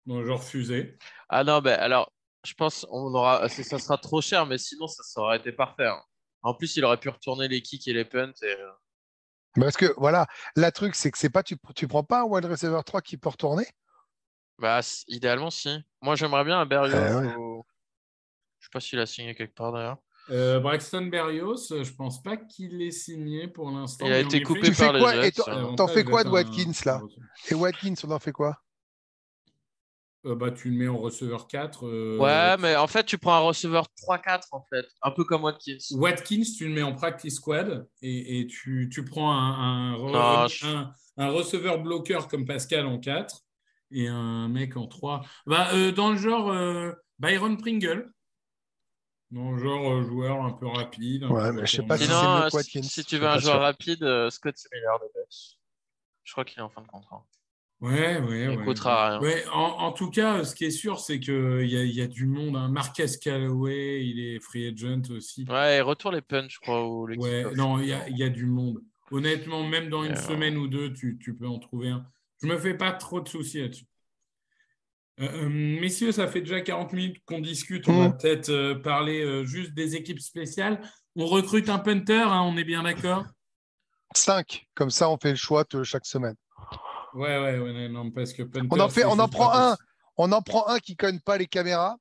le 0.06 0.24
genre 0.24 0.42
fusée. 0.44 0.96
Ah 1.28 1.42
non, 1.44 1.60
ben 1.60 1.78
alors, 1.80 2.12
je 2.44 2.54
pense 2.54 2.86
on 2.90 3.12
aura, 3.14 3.48
ça, 3.48 3.62
ça 3.64 3.78
sera 3.78 3.98
trop 3.98 4.20
cher, 4.20 4.46
mais 4.46 4.58
sinon 4.58 4.86
ça, 4.86 5.02
ça 5.02 5.20
aurait 5.20 5.38
été 5.38 5.52
parfait. 5.52 5.86
hein. 5.86 6.00
En 6.42 6.54
plus, 6.54 6.76
il 6.76 6.84
aurait 6.84 6.98
pu 7.00 7.08
retourner 7.08 7.48
les 7.48 7.60
kicks 7.62 7.88
et 7.88 7.92
les 7.92 8.04
punts. 8.04 8.32
Et... 8.42 8.46
euh, 8.46 8.70
Parce 9.54 9.76
que 9.76 9.92
voilà, 9.96 10.26
la 10.54 10.70
truc, 10.70 10.94
c'est 10.94 11.10
que 11.10 11.18
c'est 11.18 11.30
pas 11.30 11.42
tu, 11.42 11.56
tu 11.74 11.88
prends 11.88 12.04
pas 12.04 12.20
un 12.20 12.24
wide 12.24 12.44
receiver 12.44 12.80
3 12.86 13.00
qui 13.00 13.16
peut 13.16 13.30
retourner? 13.30 13.66
Bah, 14.58 14.80
idéalement, 15.08 15.50
si. 15.50 15.68
Moi, 16.00 16.14
j'aimerais 16.16 16.44
bien 16.44 16.58
un 16.60 16.66
Berrios. 16.66 16.94
Euh, 16.96 17.20
ouais. 17.20 17.34
au- 17.36 17.66
Je 18.60 18.66
sais 18.66 18.70
pas 18.72 18.80
s'il 18.80 18.98
a 19.00 19.06
signé 19.06 19.34
quelque 19.34 19.54
part 19.54 19.72
d'ailleurs. 19.72 19.98
Euh, 20.30 20.58
Braxton 20.60 21.06
Berrios, 21.06 21.70
euh, 21.72 21.84
je 21.84 21.92
pense 21.92 22.22
pas 22.22 22.36
qu'il 22.36 22.78
l'ait 22.78 22.90
signé 22.90 23.46
pour 23.48 23.70
l'instant. 23.70 24.06
Il 24.06 24.12
a 24.12 24.20
été 24.20 24.42
coupé 24.42 24.72
par 24.72 24.92
les 24.92 25.00
quoi 25.00 25.12
Jets. 25.14 25.28
et 25.28 25.32
t'en- 25.32 25.76
t'en 25.76 25.86
fais 25.88 26.04
quoi 26.04 26.24
de 26.24 26.28
Watkins 26.30 26.72
là? 26.84 27.00
Et 27.50 27.54
Watkins, 27.54 27.94
on 28.04 28.10
en 28.10 28.18
fait 28.18 28.32
quoi? 28.32 28.58
Euh, 30.24 30.34
bah, 30.34 30.50
tu 30.50 30.70
le 30.70 30.76
mets 30.76 30.88
en 30.88 30.98
receveur 30.98 31.46
4. 31.46 31.86
euh, 31.86 32.18
Ouais, 32.18 32.56
mais 32.58 32.74
en 32.74 32.88
fait, 32.88 33.04
tu 33.04 33.16
prends 33.16 33.34
un 33.34 33.40
receveur 33.40 33.86
3-4 33.96 34.48
en 34.50 34.64
fait, 34.68 34.84
un 35.02 35.12
peu 35.12 35.22
comme 35.24 35.44
Watkins. 35.44 35.78
Watkins, 35.92 36.42
tu 36.58 36.66
le 36.66 36.74
mets 36.74 36.82
en 36.82 36.94
practice 36.94 37.36
squad 37.36 37.86
et, 38.02 38.40
et 38.40 38.46
tu, 38.48 38.88
tu 38.92 39.04
prends 39.04 39.30
un, 39.32 39.92
un, 39.92 39.96
re- 39.96 40.12
Non, 40.42 40.48
je- 40.48 40.66
un- 40.66 40.92
un 41.18 41.28
receveur 41.30 41.80
bloqueur 41.80 42.26
comme 42.26 42.44
Pascal 42.44 42.86
en 42.86 42.98
4 42.98 43.44
et 43.92 44.08
un 44.08 44.48
mec 44.48 44.76
en 44.76 44.88
3. 44.88 45.22
Bah, 45.46 45.68
euh, 45.74 45.92
dans 45.92 46.10
le 46.10 46.16
genre 46.18 46.50
euh, 46.50 46.90
Byron 47.20 47.56
Pringle. 47.56 48.10
Le 49.32 49.58
genre 49.58 49.92
euh, 49.92 50.02
joueur 50.04 50.42
un 50.42 50.52
peu 50.52 50.66
rapide. 50.66 51.24
un 51.24 51.30
Ouais, 51.30 51.50
peu 51.50 51.60
mais 51.60 51.66
je 51.66 51.76
sais 51.76 51.82
pas 51.82 51.96
si 51.98 52.04
c'est 52.04 52.10
Sinon, 52.12 52.36
euh, 52.36 52.48
si, 52.48 52.56
Watkins, 52.56 52.82
si 52.82 53.04
tu 53.04 53.18
veux 53.18 53.26
un 53.26 53.38
joueur 53.38 53.54
sûr. 53.54 53.60
rapide, 53.62 54.02
euh, 54.04 54.30
Scott 54.30 54.54
Miller 54.72 54.98
de 55.00 55.04
Bucks. 55.14 55.58
Je 56.24 56.32
crois 56.32 56.44
qu'il 56.44 56.58
est 56.58 56.62
en 56.62 56.68
fin 56.70 56.80
de 56.82 56.86
contrat. 56.86 57.26
Ouais, 57.80 58.18
ouais, 58.20 58.44
Il 58.44 58.58
ouais. 58.58 58.64
coûtera 58.64 59.10
rien. 59.10 59.20
Ouais, 59.20 59.44
en, 59.52 59.58
en 59.60 59.92
tout 59.92 60.10
cas, 60.10 60.44
ce 60.44 60.54
qui 60.54 60.64
est 60.64 60.70
sûr, 60.70 60.98
c'est 60.98 61.20
qu'il 61.20 61.66
y 61.68 61.76
a, 61.76 61.82
il 61.84 61.94
y 61.94 62.00
a 62.00 62.06
du 62.06 62.26
monde. 62.26 62.56
Hein. 62.56 62.68
Marquez 62.68 63.04
Callaway, 63.20 64.06
il 64.06 64.18
est 64.18 64.40
free 64.40 64.68
agent 64.68 65.02
aussi. 65.10 65.44
Ouais, 65.48 65.76
et 65.76 65.80
retour 65.82 66.10
les 66.12 66.22
punts, 66.22 66.48
je 66.48 66.58
crois, 66.58 66.86
ou 66.88 67.06
les 67.06 67.18
Ouais, 67.18 67.44
non, 67.54 67.78
il 67.78 67.88
y 67.88 67.92
a, 67.92 68.08
il 68.08 68.16
y 68.16 68.22
a 68.22 68.30
du 68.30 68.46
monde. 68.46 68.78
Honnêtement, 69.10 69.62
même 69.62 69.88
dans 69.90 70.04
une 70.04 70.12
euh, 70.12 70.16
semaine 70.16 70.56
ou 70.56 70.68
deux, 70.68 70.92
tu, 70.94 71.18
tu 71.20 71.36
peux 71.36 71.46
en 71.46 71.58
trouver 71.58 71.90
un. 71.90 72.06
Je 72.42 72.46
me 72.46 72.56
fais 72.58 72.74
pas 72.74 72.92
trop 72.92 73.20
de 73.20 73.28
soucis 73.28 73.60
là-dessus. 73.60 73.84
Euh, 75.20 75.48
messieurs, 75.48 76.12
ça 76.12 76.26
fait 76.28 76.40
déjà 76.42 76.60
40 76.60 76.92
minutes 76.92 77.22
qu'on 77.24 77.40
discute. 77.40 77.88
On 77.88 77.98
va 78.00 78.08
Mm. 78.08 78.16
peut-être 78.18 78.48
euh, 78.50 78.74
parler 78.74 79.22
euh, 79.24 79.44
juste 79.44 79.72
des 79.74 79.96
équipes 79.96 80.20
spéciales. 80.20 80.80
On 81.16 81.24
recrute 81.26 81.68
un 81.70 81.78
punter, 81.78 82.20
hein, 82.20 82.42
on 82.42 82.56
est 82.58 82.64
bien 82.64 82.82
d'accord? 82.82 83.24
5. 84.14 84.66
Comme 84.74 84.90
ça, 84.90 85.08
on 85.08 85.16
fait 85.16 85.30
le 85.30 85.36
choix 85.36 85.64
de 85.70 85.82
chaque 85.82 86.04
semaine. 86.06 86.34
Ouais, 87.14 87.38
ouais, 87.38 87.58
ouais, 87.58 87.88
non, 87.88 88.10
parce 88.10 88.34
que 88.34 88.42
Punter, 88.42 88.68
On 88.70 88.78
en, 88.80 88.88
fait, 88.90 89.00
c'est 89.00 89.06
on 89.06 89.12
en 89.12 89.22
juste 89.24 89.32
prend 89.32 89.52
un. 89.52 89.70
possible. 89.70 89.88
On 90.18 90.32
en 90.32 90.42
prend 90.42 90.68
un 90.68 90.78
qui 90.78 90.96
cogne 90.96 91.20
pas 91.20 91.38
les 91.38 91.46
caméras. 91.46 91.96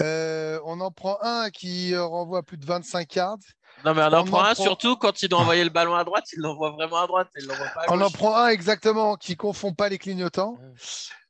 Euh, 0.00 0.60
on 0.64 0.80
en 0.80 0.90
prend 0.92 1.18
un 1.22 1.50
qui 1.50 1.96
renvoie 1.96 2.42
plus 2.44 2.58
de 2.58 2.66
25 2.66 3.12
yards. 3.16 3.38
Non, 3.84 3.94
mais 3.94 4.02
on 4.02 4.12
en 4.12 4.24
prend 4.24 4.38
en 4.40 4.44
un, 4.44 4.54
prend- 4.54 4.62
surtout 4.62 4.96
quand 4.96 5.22
il 5.22 5.28
doit 5.28 5.40
envoyer 5.40 5.64
le 5.64 5.70
ballon 5.70 5.94
à 5.96 6.04
droite, 6.04 6.24
il 6.32 6.40
l'envoie 6.40 6.70
vraiment 6.70 6.98
à 7.02 7.06
droite, 7.06 7.28
il 7.40 7.46
l'envoie 7.46 7.66
pas 7.74 7.82
à 7.82 7.92
On 7.92 8.00
en 8.00 8.10
prend 8.10 8.36
un 8.36 8.48
exactement 8.48 9.16
qui 9.16 9.36
confond 9.36 9.72
pas 9.72 9.88
les 9.88 9.98
clignotants. 9.98 10.58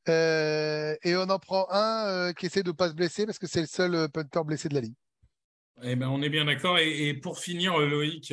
Euh, 0.08 0.94
et 1.02 1.16
on 1.16 1.28
en 1.30 1.38
prend 1.38 1.66
un 1.70 2.06
euh, 2.06 2.32
qui 2.32 2.46
essaie 2.46 2.62
de 2.62 2.72
pas 2.72 2.88
se 2.88 2.94
blesser 2.94 3.26
parce 3.26 3.38
que 3.38 3.46
c'est 3.46 3.60
le 3.60 3.66
seul 3.66 3.94
euh, 3.94 4.08
punter 4.08 4.44
blessé 4.44 4.68
de 4.68 4.74
la 4.74 4.80
ligue. 4.80 4.94
Eh 5.82 5.96
ben, 5.96 6.08
on 6.08 6.22
est 6.22 6.28
bien 6.28 6.44
d'accord. 6.44 6.78
Et, 6.78 7.12
pour 7.14 7.38
finir, 7.38 7.78
Loïc, 7.78 8.32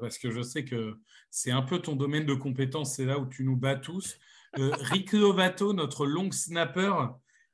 parce 0.00 0.18
que 0.18 0.32
je 0.32 0.42
sais 0.42 0.64
que 0.64 0.98
c'est 1.30 1.52
un 1.52 1.62
peu 1.62 1.78
ton 1.78 1.94
domaine 1.94 2.26
de 2.26 2.34
compétence, 2.34 2.96
c'est 2.96 3.04
là 3.04 3.18
où 3.18 3.26
tu 3.26 3.44
nous 3.44 3.56
bats 3.56 3.76
tous. 3.76 4.18
Rick 4.56 5.12
Lovato, 5.12 5.74
notre 5.74 6.06
long 6.06 6.32
snapper, 6.32 6.92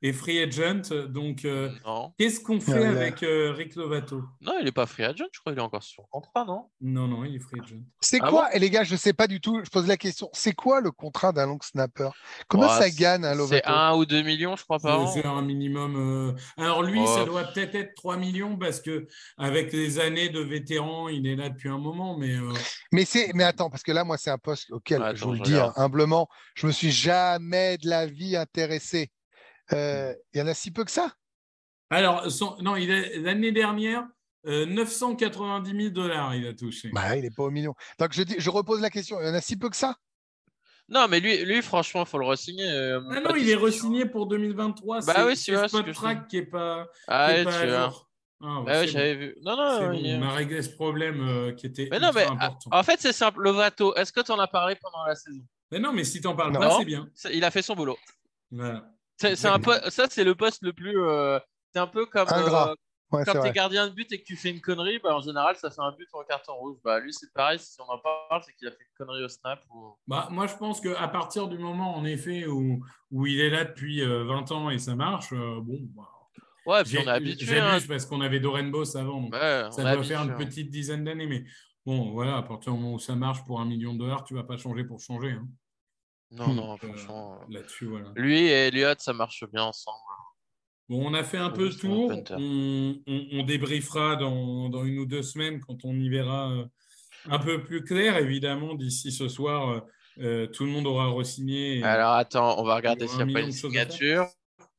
est 0.02 0.12
free 0.12 0.38
agent. 0.42 0.90
Donc, 1.08 1.44
euh, 1.44 1.70
qu'est-ce 2.18 2.40
qu'on 2.40 2.60
fait 2.60 2.84
avec 2.86 3.22
euh, 3.22 3.52
Rick 3.52 3.74
Lovato? 3.74 4.22
Non, 4.40 4.52
il 4.60 4.66
est 4.68 4.72
pas 4.72 4.86
free 4.86 5.04
agent, 5.04 5.24
je 5.32 5.40
crois 5.40 5.52
qu'il 5.52 5.60
est 5.60 5.64
encore 5.64 5.82
sur 5.82 6.08
contrat, 6.10 6.44
non? 6.44 6.66
Non, 6.80 7.08
non, 7.08 7.24
il 7.24 7.36
est 7.36 7.40
free 7.40 7.60
agent. 7.60 7.76
C'est 8.00 8.20
Ah 8.22 8.28
quoi, 8.28 8.54
et 8.54 8.58
les 8.58 8.70
gars, 8.70 8.84
je 8.84 8.94
sais 8.96 9.12
pas 9.12 9.26
du 9.26 9.40
tout, 9.40 9.60
je 9.64 9.70
pose 9.70 9.86
la 9.86 9.96
question, 9.96 10.28
c'est 10.32 10.54
quoi 10.54 10.80
le 10.80 10.90
contrat 10.90 11.32
d'un 11.32 11.46
long 11.46 11.58
snapper? 11.60 12.10
Combien 12.48 12.68
Ouais, 12.68 12.78
ça 12.78 12.90
gagne 12.90 13.24
un 13.24 13.32
C'est 13.32 13.38
Lovato 13.38 13.70
1 13.70 13.94
ou 13.96 14.06
2 14.06 14.22
millions, 14.22 14.56
je 14.56 14.64
crois, 14.64 14.78
par 14.78 15.08
C'est 15.12 15.26
an. 15.26 15.38
un 15.38 15.42
minimum. 15.42 15.96
euh, 15.96 16.32
Alors 16.56 16.82
lui, 16.82 17.04
ça 17.06 17.24
doit 17.24 17.44
peut-être 17.44 17.74
être 17.74 17.94
3 17.94 18.16
millions 18.16 18.56
parce 18.56 18.80
que 18.80 19.06
avec 19.36 19.72
les 19.72 19.98
années 19.98 20.28
de 20.28 20.40
vétéran, 20.40 21.08
il 21.08 21.26
est 21.26 21.36
là 21.36 21.48
depuis 21.48 21.68
un 21.68 21.78
moment. 21.78 22.16
Mais 22.16 22.34
euh, 22.36 22.52
Mais 22.92 23.04
c'est, 23.04 23.32
mais 23.34 23.44
attends, 23.44 23.70
parce 23.70 23.82
que 23.82 23.92
là, 23.92 24.04
moi, 24.04 24.16
c'est 24.16 24.30
un 24.30 24.38
poste 24.38 24.70
auquel, 24.70 25.02
Attends, 25.02 25.16
je 25.16 25.24
vous 25.24 25.32
le 25.32 25.40
dis 25.40 25.54
hein, 25.56 25.72
humblement, 25.76 26.28
je 26.54 26.66
me 26.66 26.72
suis 26.72 26.90
jamais 26.90 27.78
de 27.78 27.88
la 27.88 28.06
vie 28.06 28.36
intéressé. 28.36 29.10
Euh, 29.72 30.14
Il 30.32 30.38
y 30.38 30.42
en 30.42 30.46
a 30.46 30.54
si 30.54 30.70
peu 30.72 30.84
que 30.84 30.90
ça? 30.90 31.12
Alors 31.90 32.30
son- 32.30 32.56
non, 32.60 32.76
il 32.76 32.90
est 32.90 33.18
l'année 33.18 33.52
dernière. 33.52 34.06
euh, 34.46 34.64
990 34.66 35.72
000 35.76 35.90
dollars, 35.90 36.34
il 36.34 36.46
a 36.46 36.54
touché. 36.54 36.90
Bah, 36.90 37.16
il 37.16 37.24
est 37.24 37.34
pas 37.34 37.42
au 37.42 37.50
million. 37.50 37.74
Donc, 37.98 38.12
je, 38.12 38.22
dis, 38.22 38.36
je 38.38 38.48
repose 38.50 38.80
la 38.80 38.88
question, 38.88 39.20
il 39.20 39.26
y 39.26 39.30
en 39.30 39.34
a 39.34 39.40
si 39.40 39.56
peu 39.58 39.68
que 39.68 39.76
ça? 39.76 39.96
Non, 40.88 41.06
mais 41.08 41.20
lui, 41.20 41.44
lui 41.44 41.60
franchement, 41.60 42.02
il 42.02 42.06
faut 42.06 42.18
le 42.18 42.24
re-signer. 42.24 42.70
euh, 42.70 43.00
Ah 43.10 43.14
pas 43.16 43.20
non, 43.20 43.34
de 43.34 43.38
il 43.40 43.50
est 43.50 43.56
re-signé 43.56 44.06
pour 44.06 44.26
2023. 44.26 45.00
Bah 45.00 45.12
c'est- 45.16 45.22
oui, 45.24 45.36
c'est 45.36 45.52
tu 45.68 45.82
que 45.82 45.88
je 45.88 45.92
Track 45.92 46.28
qui 46.28 46.36
est 46.38 46.46
pas, 46.46 46.86
Ah, 47.08 47.26
qui 47.26 47.32
est 47.32 47.38
ouais, 47.38 47.44
pas 47.44 47.60
tu 47.60 47.66
vois. 47.68 48.06
Ah, 48.40 48.60
ouais, 48.62 48.72
Ah 48.72 48.86
j'avais 48.86 49.14
bon. 49.14 49.20
vu. 49.20 49.36
Non, 49.42 49.56
non, 49.56 49.80
non, 49.80 49.90
bon, 49.92 50.18
on 50.18 50.22
a 50.22 50.30
réglé 50.34 50.62
ce 50.62 50.70
problème 50.70 51.20
euh, 51.20 51.52
qui 51.52 51.66
était 51.66 51.88
Mais 51.90 51.98
non, 51.98 52.10
mais 52.14 52.24
ah, 52.26 52.32
important. 52.46 52.70
en 52.72 52.82
fait, 52.84 53.00
c'est 53.00 53.12
simple. 53.12 53.40
Lovato, 53.42 53.94
est-ce 53.96 54.12
que 54.12 54.20
tu 54.20 54.30
en 54.30 54.38
as 54.38 54.46
parlé 54.48 54.76
pendant 54.76 55.04
la 55.04 55.16
saison? 55.16 55.42
Mais 55.72 55.80
non, 55.80 55.92
mais 55.92 56.04
si 56.04 56.20
t'en 56.20 56.34
parles 56.36 56.52
Non. 56.52 56.60
pas, 56.60 56.70
c'est 56.78 56.84
bien. 56.86 57.10
Il 57.32 57.44
a 57.44 57.50
fait 57.50 57.60
son 57.62 57.74
boulot. 57.74 57.98
Voilà. 58.52 58.88
C'est 59.18 59.36
c'est 59.36 59.48
un 59.48 59.60
ça, 59.90 60.06
c'est 60.10 60.24
le 60.24 60.34
poste 60.34 60.62
le 60.62 60.72
plus. 60.72 60.98
euh, 61.00 61.38
C'est 61.72 61.80
un 61.80 61.86
peu 61.86 62.06
comme 62.06 62.28
euh, 62.32 62.74
Ouais, 63.10 63.24
quand 63.24 63.40
t'es 63.40 63.52
gardien 63.52 63.88
de 63.88 63.94
but 63.94 64.12
et 64.12 64.18
que 64.20 64.24
tu 64.24 64.36
fais 64.36 64.50
une 64.50 64.60
connerie, 64.60 64.98
bah, 65.02 65.16
en 65.16 65.20
général, 65.20 65.56
ça 65.56 65.70
fait 65.70 65.80
un 65.80 65.92
but 65.92 66.06
ou 66.12 66.20
un 66.20 66.24
carton 66.24 66.52
rouge. 66.56 66.76
Bah, 66.84 67.00
lui, 67.00 67.10
c'est 67.10 67.32
pareil. 67.32 67.58
Si 67.58 67.80
on 67.80 67.88
en 67.90 67.98
parle, 67.98 68.42
c'est 68.44 68.52
qu'il 68.54 68.68
a 68.68 68.70
fait 68.70 68.76
une 68.82 69.06
connerie 69.06 69.24
au 69.24 69.28
snap. 69.28 69.62
Ou... 69.74 69.96
Bah, 70.06 70.28
moi, 70.30 70.46
je 70.46 70.54
pense 70.56 70.78
qu'à 70.82 71.08
partir 71.08 71.48
du 71.48 71.56
moment, 71.58 71.96
en 71.96 72.04
effet, 72.04 72.46
où, 72.46 72.84
où 73.10 73.26
il 73.26 73.40
est 73.40 73.48
là 73.48 73.64
depuis 73.64 74.02
euh, 74.02 74.24
20 74.24 74.52
ans 74.52 74.68
et 74.68 74.78
ça 74.78 74.94
marche, 74.94 75.32
euh, 75.32 75.58
bon, 75.62 75.78
bah, 75.96 76.02
Ouais, 76.66 76.82
puis 76.82 76.92
j'ai- 76.92 76.98
on 76.98 77.04
est 77.04 77.08
habitué. 77.08 77.58
Hein. 77.58 77.78
parce 77.88 78.04
qu'on 78.04 78.20
avait 78.20 78.40
Doren 78.40 78.70
Boss 78.70 78.94
avant, 78.94 79.22
donc 79.22 79.32
Ouais, 79.32 79.68
ça 79.70 79.80
doit 79.80 79.90
habitué, 79.92 80.08
faire 80.14 80.22
une 80.24 80.32
hein. 80.32 80.36
petite 80.36 80.70
dizaine 80.70 81.02
d'années. 81.04 81.26
Mais 81.26 81.44
bon, 81.86 82.10
voilà, 82.10 82.36
à 82.36 82.42
partir 82.42 82.74
du 82.74 82.78
moment 82.78 82.92
où 82.92 82.98
ça 82.98 83.16
marche 83.16 83.42
pour 83.46 83.58
un 83.58 83.64
million 83.64 83.94
de 83.94 84.00
dollars, 84.00 84.22
tu 84.24 84.34
vas 84.34 84.44
pas 84.44 84.58
changer 84.58 84.84
pour 84.84 85.00
changer. 85.00 85.30
hein. 85.30 85.48
Non, 86.30 86.48
Hmm. 86.48 86.56
non, 86.56 86.74
euh, 86.74 86.76
franchement. 86.76 87.38
euh, 87.42 87.52
Là-dessus, 87.54 87.86
voilà. 87.86 88.12
Lui 88.16 88.40
et 88.46 88.68
Elliott, 88.68 89.00
ça 89.00 89.12
marche 89.12 89.44
bien 89.52 89.64
ensemble. 89.64 89.96
Bon, 90.88 91.06
on 91.06 91.14
a 91.14 91.22
fait 91.24 91.38
un 91.38 91.50
peu 91.50 91.64
le 91.68 91.74
tour. 91.74 92.10
On, 92.30 92.94
on, 93.06 93.26
on 93.32 93.42
débriefera 93.44 94.16
dans, 94.16 94.68
dans 94.70 94.84
une 94.84 94.98
ou 94.98 95.06
deux 95.06 95.22
semaines 95.22 95.60
quand 95.60 95.84
on 95.84 95.94
y 95.94 96.08
verra 96.08 96.50
euh, 96.52 96.64
un 97.28 97.38
peu 97.38 97.62
plus 97.62 97.84
clair. 97.84 98.16
Évidemment, 98.16 98.74
d'ici 98.74 99.12
ce 99.12 99.28
soir, 99.28 99.82
euh, 100.18 100.46
tout 100.46 100.64
le 100.64 100.70
monde 100.70 100.86
aura 100.86 101.08
re-signé. 101.08 101.82
Alors, 101.82 102.12
attends, 102.12 102.58
on 102.58 102.64
va 102.64 102.76
regarder 102.76 103.06
s'il 103.06 103.24
n'y 103.24 103.30
a 103.30 103.34
pas 103.34 103.40
une 103.40 103.52
signature. 103.52 104.26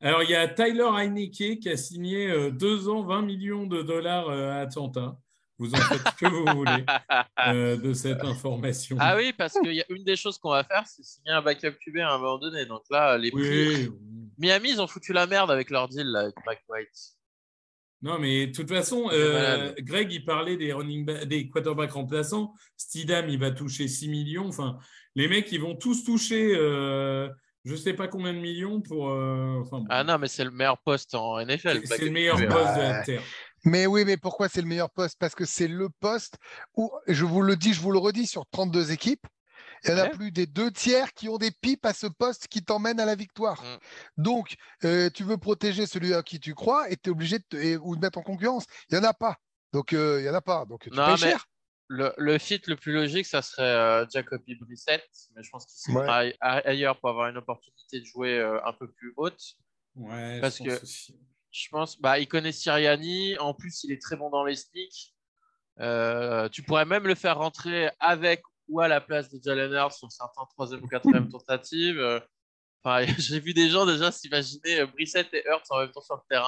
Alors, 0.02 0.24
il 0.24 0.30
y 0.30 0.36
a 0.36 0.48
Tyler 0.48 0.90
Heineke 0.98 1.60
qui 1.60 1.70
a 1.70 1.78
signé 1.78 2.28
euh, 2.32 2.52
deux 2.52 2.88
ans, 2.90 3.04
20 3.04 3.22
millions 3.22 3.68
de 3.68 3.82
dollars 3.82 4.30
euh, 4.30 4.52
à 4.52 4.56
Atlanta. 4.62 5.18
Vous 5.60 5.74
en 5.76 5.78
faites 5.78 6.02
ce 6.08 6.26
que 6.26 6.30
vous 6.30 6.46
voulez 6.58 6.86
euh, 7.48 7.76
de 7.78 7.94
cette 7.94 8.24
information. 8.24 8.96
Ah 9.00 9.16
oui, 9.18 9.34
parce 9.38 9.54
qu'il 9.54 9.74
y 9.74 9.82
a 9.82 9.86
une 9.90 10.04
des 10.06 10.16
choses 10.16 10.38
qu'on 10.38 10.52
va 10.52 10.64
faire, 10.64 10.84
c'est 10.88 11.04
signer 11.04 11.32
un 11.32 11.42
backup 11.42 11.74
QB 11.86 11.98
à 11.98 12.14
un 12.14 12.18
moment 12.18 12.38
donné. 12.40 12.66
Donc 12.66 12.84
là, 12.90 13.18
les 13.18 13.30
prix. 13.30 13.42
Oui. 13.42 13.90
Miami, 14.38 14.70
ils 14.72 14.82
ont 14.82 14.88
foutu 14.88 15.12
la 15.12 15.28
merde 15.28 15.52
avec 15.52 15.70
leur 15.70 15.90
deal 15.90 16.08
là, 16.08 16.22
avec 16.22 16.36
Mike 16.46 16.62
White. 16.70 16.88
Non, 18.02 18.18
mais 18.18 18.48
de 18.48 18.54
toute 18.54 18.70
façon, 18.70 19.10
euh. 19.12 19.74
Greg, 19.80 20.10
il 20.14 20.24
parlait 20.24 20.56
des, 20.56 20.72
running 20.72 21.04
ba- 21.06 21.26
des 21.26 21.50
quarterbacks 21.50 21.92
remplaçants. 21.92 22.54
Stidham, 22.78 23.28
il 23.28 23.38
va 23.38 23.52
toucher 23.52 23.90
6 23.90 24.08
millions. 24.08 24.48
Enfin, 24.48 24.78
les 25.16 25.28
mecs, 25.28 25.52
ils 25.52 25.60
vont 25.60 25.76
tous 25.76 26.06
toucher 26.06 26.56
euh, 26.56 27.28
je 27.66 27.74
ne 27.74 27.78
sais 27.78 27.92
pas 27.94 28.08
combien 28.08 28.34
de 28.34 28.40
millions 28.40 28.80
pour. 28.80 29.10
euh, 29.10 29.60
enfin, 29.60 29.80
bon. 29.80 29.88
Ah 29.90 30.06
non, 30.06 30.18
mais 30.18 30.30
c'est 30.30 30.46
le 30.46 30.52
meilleur 30.52 30.78
poste 30.78 31.14
en 31.14 31.40
NFL. 31.46 31.82
C'est- 31.86 32.06
le 32.06 32.12
meilleur 32.12 32.38
QB. 32.38 32.48
poste 32.50 32.76
de 32.78 32.80
la. 32.82 33.04
Terre. 33.04 33.22
Mais 33.66 33.86
oui, 33.86 34.06
mais 34.06 34.18
pourquoi 34.18 34.48
c'est 34.50 34.62
le 34.62 34.68
meilleur 34.68 34.90
poste? 34.90 35.18
Parce 35.20 35.36
que 35.36 35.46
c'est 35.46 35.68
le 35.68 35.90
poste 35.90 36.36
où, 36.76 36.92
je 37.08 37.26
vous 37.26 37.42
le 37.42 37.56
dis, 37.56 37.74
je 37.74 37.82
vous 37.82 37.92
le 37.92 38.00
redis, 38.00 38.28
sur 38.28 38.46
32 38.52 38.92
équipes, 38.92 39.26
il 39.84 39.92
y 39.92 39.94
en 39.94 39.98
a 39.98 40.04
Ouais. 40.04 40.10
plus 40.12 40.32
des 40.32 40.46
deux 40.46 40.72
tiers 40.72 41.14
qui 41.14 41.30
ont 41.30 41.38
des 41.38 41.52
pipes 41.52 41.86
à 41.86 41.94
ce 41.94 42.08
poste 42.08 42.48
qui 42.48 42.64
t'emmènent 42.64 43.00
à 43.00 43.06
la 43.06 43.16
victoire. 43.16 43.62
Mm. 43.64 43.78
Donc, 44.24 44.56
euh, 44.84 45.10
tu 45.10 45.24
veux 45.24 45.38
protéger 45.38 45.86
celui 45.86 46.14
à 46.14 46.22
qui 46.24 46.40
tu 46.40 46.54
crois 46.54 46.90
et 46.90 46.98
tu 46.98 47.10
es 47.10 47.12
obligé 47.12 47.40
de 47.40 47.44
te- 47.50 47.56
et- 47.58 47.78
ou 47.78 47.96
de 47.96 48.02
mettre 48.02 48.18
en 48.18 48.24
concurrence. 48.24 48.66
Il 48.90 48.98
n'y 48.98 49.06
en 49.06 49.10
a 49.10 49.14
pas. 49.14 49.38
Donc, 49.72 49.94
euh, 49.94 50.20
il 50.20 50.24
n'y 50.24 50.30
en 50.30 50.34
a 50.34 50.42
pas. 50.42 50.66
Donc, 50.66 50.82
tu 50.82 50.90
Non, 50.92 51.06
payes 51.06 51.18
cher. 51.18 51.46
Le, 51.92 52.14
le 52.18 52.38
fit 52.38 52.62
le 52.68 52.76
plus 52.76 52.92
logique, 52.94 53.26
ça 53.26 53.42
serait 53.42 53.64
euh, 53.64 54.06
Jacoby 54.12 54.56
Brissett, 54.56 55.04
mais 55.36 55.42
je 55.44 55.50
pense 55.50 55.66
qu'il 55.66 55.80
signera 55.80 56.18
aille- 56.20 56.36
ailleurs 56.40 57.00
pour 57.00 57.10
avoir 57.10 57.30
une 57.30 57.38
opportunité 57.38 58.00
de 58.02 58.06
jouer 58.06 58.38
euh, 58.38 58.60
un 58.66 58.74
peu 58.74 58.88
plus 58.92 59.14
haute. 59.18 59.56
Ouais, 59.96 60.36
je 60.36 60.42
Parce 60.42 60.58
pense 60.60 60.68
que- 60.68 60.84
aussi. 60.84 61.20
Je 61.52 61.68
pense, 61.70 62.00
bah, 62.00 62.20
il 62.20 62.28
connaît 62.28 62.52
Siriani. 62.52 63.38
En 63.40 63.54
plus, 63.54 63.84
il 63.84 63.92
est 63.92 64.02
très 64.02 64.16
bon 64.16 64.30
dans 64.30 64.44
les 64.44 64.56
sneaks. 64.56 65.14
Euh, 65.80 66.50
tu 66.50 66.62
pourrais 66.64 66.86
même 66.86 67.08
le 67.08 67.16
faire 67.16 67.38
rentrer 67.38 67.90
avec 68.00 68.42
ou 68.68 68.82
à 68.82 68.88
la 68.88 69.02
place 69.02 69.30
de 69.32 69.40
Jalen 69.44 69.72
Hurts 69.74 69.94
sur 69.94 70.12
certains 70.12 70.46
troisième 70.54 70.84
ou 70.84 70.88
quatrième 70.88 71.30
tentatives. 71.30 72.00
Euh, 72.00 72.20
Enfin, 72.82 73.06
j'ai 73.18 73.42
vu 73.42 73.54
des 73.54 73.68
gens 73.70 73.86
déjà 73.86 74.10
s'imaginer 74.10 74.80
euh, 74.80 74.88
Brissett 74.88 75.28
et 75.34 75.44
Hurts 75.46 75.66
en 75.70 75.80
même 75.80 75.92
temps 75.92 76.00
sur 76.02 76.16
le 76.16 76.22
terrain. 76.30 76.46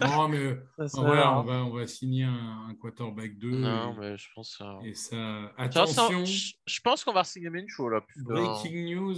euh. 0.00 0.06
Non, 0.06 0.28
mais 0.28 0.56
Ça 0.88 1.00
voilà, 1.00 1.38
on 1.38 1.42
va, 1.44 1.64
on 1.64 1.70
va 1.72 1.86
signer 1.86 2.24
un, 2.24 2.66
un 2.68 2.74
quarterback 2.74 3.38
2. 3.38 3.48
Non, 3.50 3.94
et, 3.94 3.98
mais 3.98 4.16
je 4.16 4.26
pense. 4.34 4.60
et 4.84 4.94
ça. 4.94 5.52
Attention, 5.56 6.24
je 6.24 6.80
pense 6.82 7.04
qu'on 7.04 7.12
va 7.12 7.22
signer 7.22 7.48
Minshew 7.50 7.88
là. 7.88 8.00
breaking 8.16 8.94
news. 8.94 9.16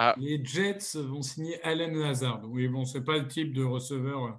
Ah. 0.00 0.14
Les 0.16 0.42
Jets 0.44 0.94
vont 0.94 1.22
signer 1.22 1.60
Allen 1.64 1.98
Lazard. 1.98 2.42
Oui, 2.44 2.68
bon, 2.68 2.84
c'est 2.84 3.00
pas 3.00 3.18
le 3.18 3.26
type 3.26 3.52
de 3.52 3.64
receveur 3.64 4.24
euh, 4.24 4.30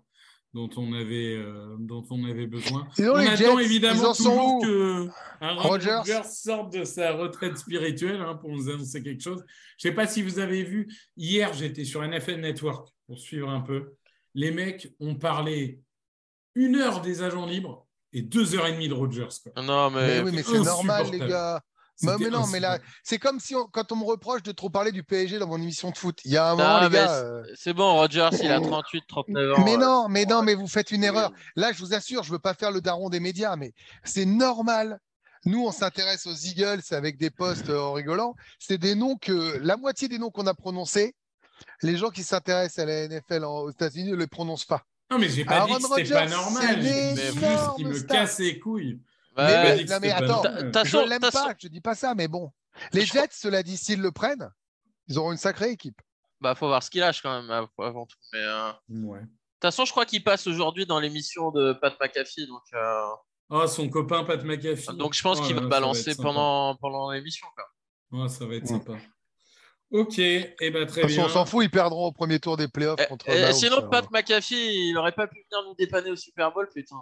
dont 0.53 0.70
on 0.78 0.93
avait, 0.93 1.36
euh, 1.36 1.76
dont 1.80 2.05
on 2.10 2.24
avait 2.24 2.47
besoin. 2.47 2.88
Donc, 2.97 3.16
on 3.16 3.18
les 3.18 3.28
attend 3.28 3.57
Jets, 3.57 3.66
évidemment 3.66 4.01
ils 4.01 4.05
en 4.05 4.14
sont 4.14 4.24
toujours 4.24 4.62
que 4.62 5.07
Rodgers? 5.41 5.95
Rodgers 5.97 6.24
sorte 6.24 6.74
de 6.74 6.86
sa 6.86 7.12
retraite 7.12 7.57
spirituelle 7.57 8.22
hein, 8.22 8.36
pour 8.36 8.51
nous 8.51 8.70
annoncer 8.70 9.03
quelque 9.03 9.22
chose. 9.22 9.43
Je 9.78 9.89
sais 9.89 9.93
pas 9.93 10.07
si 10.07 10.22
vous 10.22 10.39
avez 10.39 10.64
vu, 10.64 10.88
hier 11.18 11.51
j'étais 11.51 11.84
sur 11.84 12.07
NFL 12.07 12.39
Network 12.39 12.88
pour 13.05 13.20
suivre 13.20 13.49
un 13.49 13.60
peu. 13.60 13.95
Les 14.36 14.51
mecs 14.51 14.93
ont 15.01 15.16
parlé 15.16 15.82
une 16.55 16.78
heure 16.78 17.01
des 17.01 17.22
agents 17.22 17.45
libres 17.45 17.86
et 18.14 18.22
deux 18.22 18.55
heures 18.55 18.68
et 18.68 18.72
demie 18.72 18.88
de 18.88 18.93
Rodgers. 18.93 19.28
quoi. 19.43 19.62
Non, 19.62 19.89
mais. 19.89 20.07
Mais 20.07 20.22
oui, 20.22 20.32
mais 20.36 20.43
c'est 20.43 20.60
normal, 20.60 21.07
les 21.12 21.20
gars. 21.20 21.62
Mais, 22.02 22.14
C'était 22.14 22.24
mais 22.26 22.30
non, 22.30 22.47
mais 22.47 22.60
là, 22.60 22.80
c'est 23.04 23.18
comme 23.20 23.39
si 23.39 23.56
on- 23.56 23.66
quand 23.68 23.91
on 23.91 23.97
me 23.97 24.06
reproche 24.06 24.41
de 24.43 24.52
trop 24.54 24.70
parler 24.70 24.91
du 24.91 25.04
PSG 25.04 25.38
dans 25.38 25.47
mon 25.47 25.62
émission 25.62 25.91
de 25.91 25.97
foot. 25.97 26.18
Il 26.24 26.32
y 26.32 26.38
a 26.38 26.52
un 26.52 26.56
Non, 26.56 26.64
moment, 26.64 26.80
les 26.82 26.89
mais 26.89 26.95
gars. 26.95 27.08
c'est- 27.08 27.14
euh, 27.26 27.43
C'est 27.56 27.74
bon, 27.74 27.93
Rodgers, 27.95 28.30
il 28.41 28.52
a 28.52 28.60
38, 28.62 29.04
39 29.08 29.58
ans. 29.60 29.64
Mais 29.66 29.74
euh, 29.76 29.78
non, 29.78 30.08
mais 30.10 30.26
non, 30.26 30.41
mais 30.41 30.54
vous 30.56 30.68
faites 30.68 30.91
une 30.91 31.02
oui. 31.02 31.08
erreur. 31.08 31.32
Là, 31.56 31.72
je 31.74 31.80
vous 31.80 31.93
assure, 31.93 32.24
je 32.24 32.32
veux 32.32 32.39
pas 32.39 32.54
faire 32.54 32.72
le 32.72 32.80
daron 32.82 33.10
des 33.10 33.20
médias, 33.20 33.56
mais 33.58 33.74
c'est 34.04 34.26
normal. 34.26 35.00
Nous, 35.45 35.66
on 35.66 35.72
s'intéresse 35.72 36.26
aux 36.28 36.34
Eagles 36.36 36.82
avec 36.91 37.18
des 37.18 37.30
posts 37.30 37.70
euh, 37.70 37.80
en 37.82 37.93
rigolant. 37.93 38.36
C'est 38.60 38.78
des 38.78 38.95
noms 38.95 39.16
que 39.18 39.58
la 39.62 39.76
moitié 39.78 40.08
des 40.08 40.20
noms 40.20 40.30
qu'on 40.32 40.47
a 40.47 40.54
prononcés, 40.54 41.16
les 41.82 41.97
gens 41.97 42.10
qui 42.10 42.24
s'intéressent 42.24 42.80
à 42.80 42.86
la 42.86 43.04
NFL 43.08 43.43
en- 43.45 43.60
aux 43.60 43.72
États-Unis 43.72 44.12
ne 44.12 44.16
les 44.16 44.28
prononcent 44.28 44.66
pas. 44.66 44.84
Non, 45.12 45.18
mais 45.18 45.28
j'ai 45.28 45.43
pas 45.43 45.56
Aaron 45.58 45.78
dit 45.78 45.84
que 45.84 45.95
c'était 45.95 46.14
pas 46.14 46.28
normal. 46.28 46.80
une 46.80 47.16
juste 47.18 47.80
me 47.80 47.93
star. 47.93 48.08
casse 48.18 48.39
les 48.39 48.60
couilles. 48.60 49.00
Mais- 49.48 49.84
non, 49.86 49.98
mais 50.02 50.12
attends, 50.12 50.44
Je 50.84 50.98
l'aime 51.10 51.22
pas, 51.22 51.54
je 51.58 51.68
dis 51.68 51.82
pas 51.82 51.96
ça, 51.96 52.16
mais 52.16 52.28
bon. 52.28 52.52
Les 52.94 53.02
Je 53.06 53.10
crois- 53.10 53.22
Jets, 53.24 53.30
cela 53.34 53.64
dit, 53.64 53.78
s'ils 53.78 54.02
le 54.02 54.12
prennent, 54.12 54.50
ils 55.08 55.18
auront 55.18 55.32
une 55.32 55.38
sacrée 55.38 55.72
équipe. 55.72 56.00
Bah, 56.42 56.56
faut 56.56 56.68
voir 56.68 56.82
ce 56.82 56.90
qu'il 56.90 57.02
lâche 57.02 57.22
quand 57.22 57.42
même 57.42 57.52
av- 57.52 57.68
avant 57.80 58.06
tout. 58.06 58.16
Mais, 58.32 58.40
euh, 58.42 58.72
de 58.88 59.06
Ouais. 59.06 59.20
toute 59.20 59.30
façon, 59.62 59.84
je 59.86 59.92
crois 59.92 60.06
qu'il 60.06 60.24
passe 60.24 60.48
aujourd'hui 60.48 60.86
dans 60.86 61.00
l'émission 61.00 61.52
de 61.52 61.74
Pat 61.74 62.00
McAfee. 62.00 62.48
Donc, 62.48 62.62
euh, 62.74 63.02
Oh, 63.52 63.66
son 63.66 63.90
copain 63.90 64.24
Pat 64.24 64.44
McAfee. 64.44 64.96
Donc 64.96 65.16
je 65.16 65.24
pense 65.24 65.40
Oh 65.42 65.44
qu'il 65.46 65.56
va 65.56 65.62
balancer 65.62 66.16
pendant, 66.16 66.76
pendant 66.76 67.10
l'émission. 67.12 67.48
quoi. 67.56 67.66
Ouais, 68.22 68.30
ça 68.30 68.46
va 68.46 68.54
être 68.56 68.62
Ouais. 68.64 68.68
sympa. 68.70 68.94
Ok, 69.92 70.20
et 70.20 70.54
ben 70.72 70.86
très 70.86 71.02
De 71.02 71.08
façon, 71.08 71.16
bien. 71.16 71.26
on 71.26 71.30
s'en 71.30 71.46
fout, 71.48 71.64
ils 71.66 71.70
perdront 71.72 72.06
au 72.06 72.12
premier 72.12 72.40
tour 72.40 72.58
des 72.58 72.68
playoffs 72.68 73.00
Eh, 73.04 73.08
contre 73.08 73.28
eh, 73.28 73.52
sinon, 73.54 73.78
ça. 73.78 73.88
Pat 73.88 74.12
McAfee, 74.12 74.90
il 74.90 74.96
aurait 75.00 75.14
pas 75.14 75.26
pu 75.28 75.44
venir 75.52 75.68
nous 75.68 75.74
dépanner 75.76 76.12
au 76.12 76.16
Super 76.16 76.52
Bowl, 76.54 76.70
putain. 76.72 76.96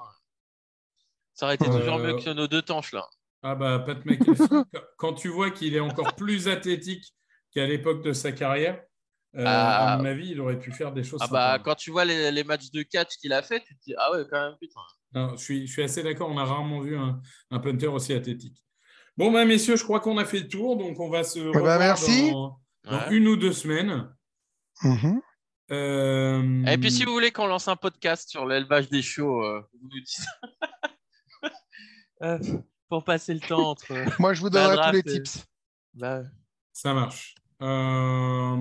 Ça 1.40 1.46
aurait 1.46 1.56
été 1.56 1.68
Euh, 1.70 1.80
toujours 1.80 2.00
mieux 2.00 2.16
que 2.18 2.30
nos 2.32 2.48
deux 2.48 2.62
tanches 2.64 2.92
là. 2.94 3.08
Ah 3.44 3.54
bah 3.56 3.80
Pat 3.86 4.04
McAfee, 4.06 4.48
quand- 4.50 4.66
quand 4.98 5.14
tu 5.14 5.28
vois 5.30 5.52
qu'il 5.52 5.76
est 5.76 5.80
encore 5.80 6.16
plus 6.16 6.48
athlétique 6.48 7.14
qu'à 7.54 7.66
l'époque 7.68 8.04
de 8.04 8.12
sa 8.12 8.32
carrière, 8.32 8.82
euh, 9.36 9.44
Ah. 9.46 9.94
à 9.94 9.98
mon 9.98 10.06
avis, 10.06 10.32
il 10.32 10.42
aurait 10.42 10.58
pu 10.60 10.72
faire 10.72 10.92
des 10.92 11.04
choses. 11.04 11.20
Ah 11.24 11.28
bah 11.32 11.52
sympas. 11.54 11.64
quand 11.64 11.76
tu 11.76 11.92
vois 11.92 12.06
les, 12.06 12.32
les 12.32 12.44
matchs 12.44 12.72
de 12.72 12.82
catch 12.82 13.18
qu'il 13.18 13.32
a 13.34 13.44
fait, 13.44 13.60
tu 13.62 13.78
te 13.78 13.84
dis 13.86 13.94
ah 13.98 14.12
ouais 14.12 14.24
quand 14.30 14.42
même 14.42 14.58
putain. 14.60 14.82
Non, 15.14 15.36
je, 15.38 15.44
suis, 15.44 15.68
je 15.68 15.72
suis 15.72 15.84
assez 15.84 16.02
d'accord, 16.04 16.30
on 16.30 16.38
a 16.38 16.44
rarement 16.44 16.82
vu 16.82 16.98
un, 16.98 17.22
un 17.52 17.60
punter 17.60 17.88
aussi 17.88 18.14
athlétique. 18.14 18.62
Bon, 19.16 19.32
bah, 19.32 19.46
messieurs, 19.46 19.76
je 19.78 19.84
crois 19.84 20.00
qu'on 20.00 20.18
a 20.18 20.26
fait 20.26 20.40
le 20.40 20.48
tour, 20.48 20.76
donc 20.78 21.00
on 21.00 21.10
va 21.10 21.24
se 21.24 21.40
bah, 21.40 21.52
revoir 21.60 21.80
merci. 21.80 22.32
dans, 22.32 22.60
dans 22.84 22.98
Ouais. 22.98 23.16
une 23.16 23.28
ou 23.28 23.36
deux 23.38 23.54
semaines. 23.54 24.12
Mhm. 24.84 25.22
Euh, 25.72 26.66
Et 26.66 26.78
puis 26.78 26.92
si 26.92 27.04
vous 27.04 27.12
voulez 27.12 27.32
qu'on 27.32 27.48
lance 27.48 27.68
un 27.68 27.76
podcast 27.76 28.30
sur 28.30 28.46
l'élevage 28.46 28.90
des 28.90 29.02
chiots, 29.02 29.44
euh, 29.44 29.62
vous 29.74 29.88
nous 29.90 30.00
dites. 30.00 30.26
Euh, 32.24 32.40
pour 32.90 33.04
passer 33.04 33.34
le 33.34 33.40
temps 33.40 33.70
entre. 33.72 33.94
Moi, 34.20 34.34
je 34.34 34.42
vous 34.42 34.50
donnerai 34.50 34.76
tous 35.02 35.08
les 35.08 35.12
euh, 35.12 35.14
tips. 35.24 35.46
bah, 35.94 36.24
Ça 36.74 36.94
marche. 36.94 37.36
Euh, 37.62 38.56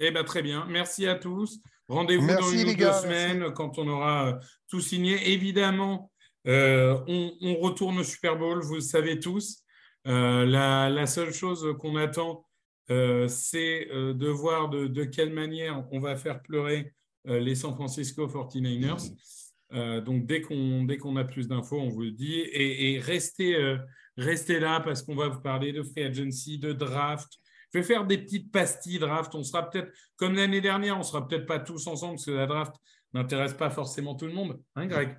Eh 0.00 0.10
ben, 0.10 0.24
très 0.24 0.42
bien. 0.42 0.66
Merci 0.68 1.06
à 1.06 1.14
tous. 1.14 1.60
Rendez-vous 1.88 2.26
dans 2.26 2.50
une 2.50 2.68
ou 2.70 2.74
deux 2.74 2.92
semaines 2.92 3.52
quand 3.52 3.78
on 3.78 3.88
aura 3.88 4.26
euh, 4.28 4.34
tout 4.68 4.80
signé. 4.80 5.32
Évidemment, 5.32 6.10
euh, 6.46 6.98
on, 7.06 7.32
on 7.40 7.54
retourne 7.56 7.98
au 7.98 8.04
Super 8.04 8.36
Bowl, 8.36 8.60
vous 8.62 8.76
le 8.76 8.80
savez 8.80 9.18
tous. 9.20 9.62
Euh, 10.06 10.44
la, 10.44 10.88
la 10.90 11.06
seule 11.06 11.32
chose 11.32 11.66
qu'on 11.80 11.96
attend, 11.96 12.44
euh, 12.90 13.26
c'est 13.28 13.88
euh, 13.90 14.14
de 14.14 14.28
voir 14.28 14.68
de, 14.68 14.86
de 14.86 15.04
quelle 15.04 15.32
manière 15.32 15.84
on 15.90 15.98
va 16.00 16.14
faire 16.16 16.40
pleurer 16.42 16.92
euh, 17.28 17.40
les 17.40 17.54
San 17.56 17.74
Francisco 17.74 18.26
49ers. 18.26 19.12
Euh, 19.72 20.00
donc, 20.00 20.26
dès 20.26 20.40
qu'on 20.42 20.84
dès 20.84 20.96
qu'on 20.96 21.16
a 21.16 21.24
plus 21.24 21.48
d'infos, 21.48 21.80
on 21.80 21.88
vous 21.88 22.02
le 22.02 22.12
dit. 22.12 22.38
Et, 22.40 22.94
et 22.94 23.00
restez, 23.00 23.56
euh, 23.56 23.78
restez 24.16 24.60
là 24.60 24.80
parce 24.80 25.02
qu'on 25.02 25.16
va 25.16 25.28
vous 25.28 25.40
parler 25.40 25.72
de 25.72 25.82
free 25.82 26.04
agency, 26.04 26.58
de 26.58 26.72
draft. 26.72 27.28
Je 27.74 27.80
vais 27.80 27.84
faire 27.84 28.06
des 28.06 28.18
petites 28.18 28.52
pastilles 28.52 28.98
draft. 29.00 29.34
On 29.34 29.42
sera 29.42 29.68
peut-être, 29.68 29.90
comme 30.16 30.34
l'année 30.34 30.60
dernière, 30.60 30.98
on 30.98 31.02
sera 31.02 31.26
peut-être 31.26 31.46
pas 31.46 31.58
tous 31.58 31.86
ensemble 31.88 32.14
parce 32.14 32.26
que 32.26 32.30
la 32.30 32.46
draft 32.46 32.74
n'intéresse 33.12 33.54
pas 33.54 33.70
forcément 33.70 34.14
tout 34.14 34.26
le 34.26 34.32
monde. 34.32 34.60
Hein, 34.76 34.86
Greg? 34.86 35.18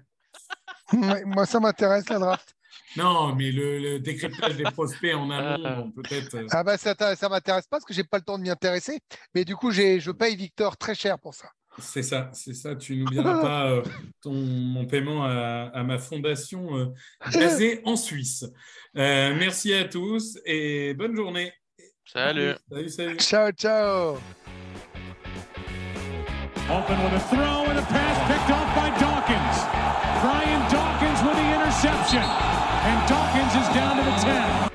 Moi, 0.94 1.46
ça 1.46 1.60
m'intéresse, 1.60 2.08
la 2.10 2.20
draft. 2.20 2.56
Non, 2.96 3.36
mais 3.36 3.52
le, 3.52 3.80
le 3.80 4.00
décryptage 4.00 4.56
des 4.56 4.64
prospects 4.64 5.14
en 5.14 5.30
amont, 5.30 5.82
bon, 5.82 5.92
peut-être. 5.92 6.36
euh, 6.36 6.48
Ah 6.52 6.64
bah 6.64 6.78
ça, 6.78 6.96
ça 7.16 7.28
m'intéresse 7.28 7.68
pas 7.68 7.78
parce 7.78 7.86
que 7.86 7.94
j'ai 7.94 8.04
pas 8.06 8.18
le 8.18 8.24
temps 8.24 8.38
de 8.38 8.44
m'y 8.44 8.50
intéresser. 8.50 9.00
Mais 9.36 9.44
du 9.44 9.56
coup, 9.56 9.72
j'ai, 9.72 10.00
je 10.00 10.10
paye 10.12 10.36
Victor 10.36 10.78
très 10.78 10.96
cher 10.96 11.20
pour 11.20 11.34
ça. 11.34 11.50
C'est 11.80 12.04
ça, 12.04 12.30
c'est 12.34 12.54
ça. 12.54 12.76
Tu 12.76 12.98
n'oublieras 12.98 13.42
pas 13.42 13.72
euh, 13.72 13.84
ton, 14.22 14.34
mon 14.34 14.86
paiement 14.86 15.24
à, 15.26 15.72
à 15.74 15.84
ma 15.84 15.98
fondation 15.98 16.78
euh, 16.78 16.86
basée 17.34 17.82
en 17.86 17.96
Suisse. 17.96 18.46
Euh, 18.98 19.36
merci 19.38 19.74
à 19.74 19.86
tous 19.86 20.40
et 20.46 20.94
bonne 20.94 21.16
journée. 21.16 21.52
salut. 22.06 22.54
Salut, 22.70 22.90
salut. 22.90 23.18
Ciao, 23.18 23.52
ciao. 23.52 24.18
Open 26.70 27.02
with 27.04 27.14
a 27.14 27.20
throw 27.30 27.64
and 27.70 27.80
a 27.80 27.82
pass 27.82 28.18
picked 28.28 28.52
off 28.52 28.76
by 28.76 28.90
Dawkins. 29.00 29.58
Brian 30.22 30.62
Dawkins 30.70 31.22
with 31.24 31.38
the 31.38 31.48
interception. 31.56 32.20
And 32.20 33.08
Dawkins 33.08 33.54
is 33.56 33.74
down 33.74 33.98
to 33.98 34.04
the 34.04 34.16
10. 34.26 34.67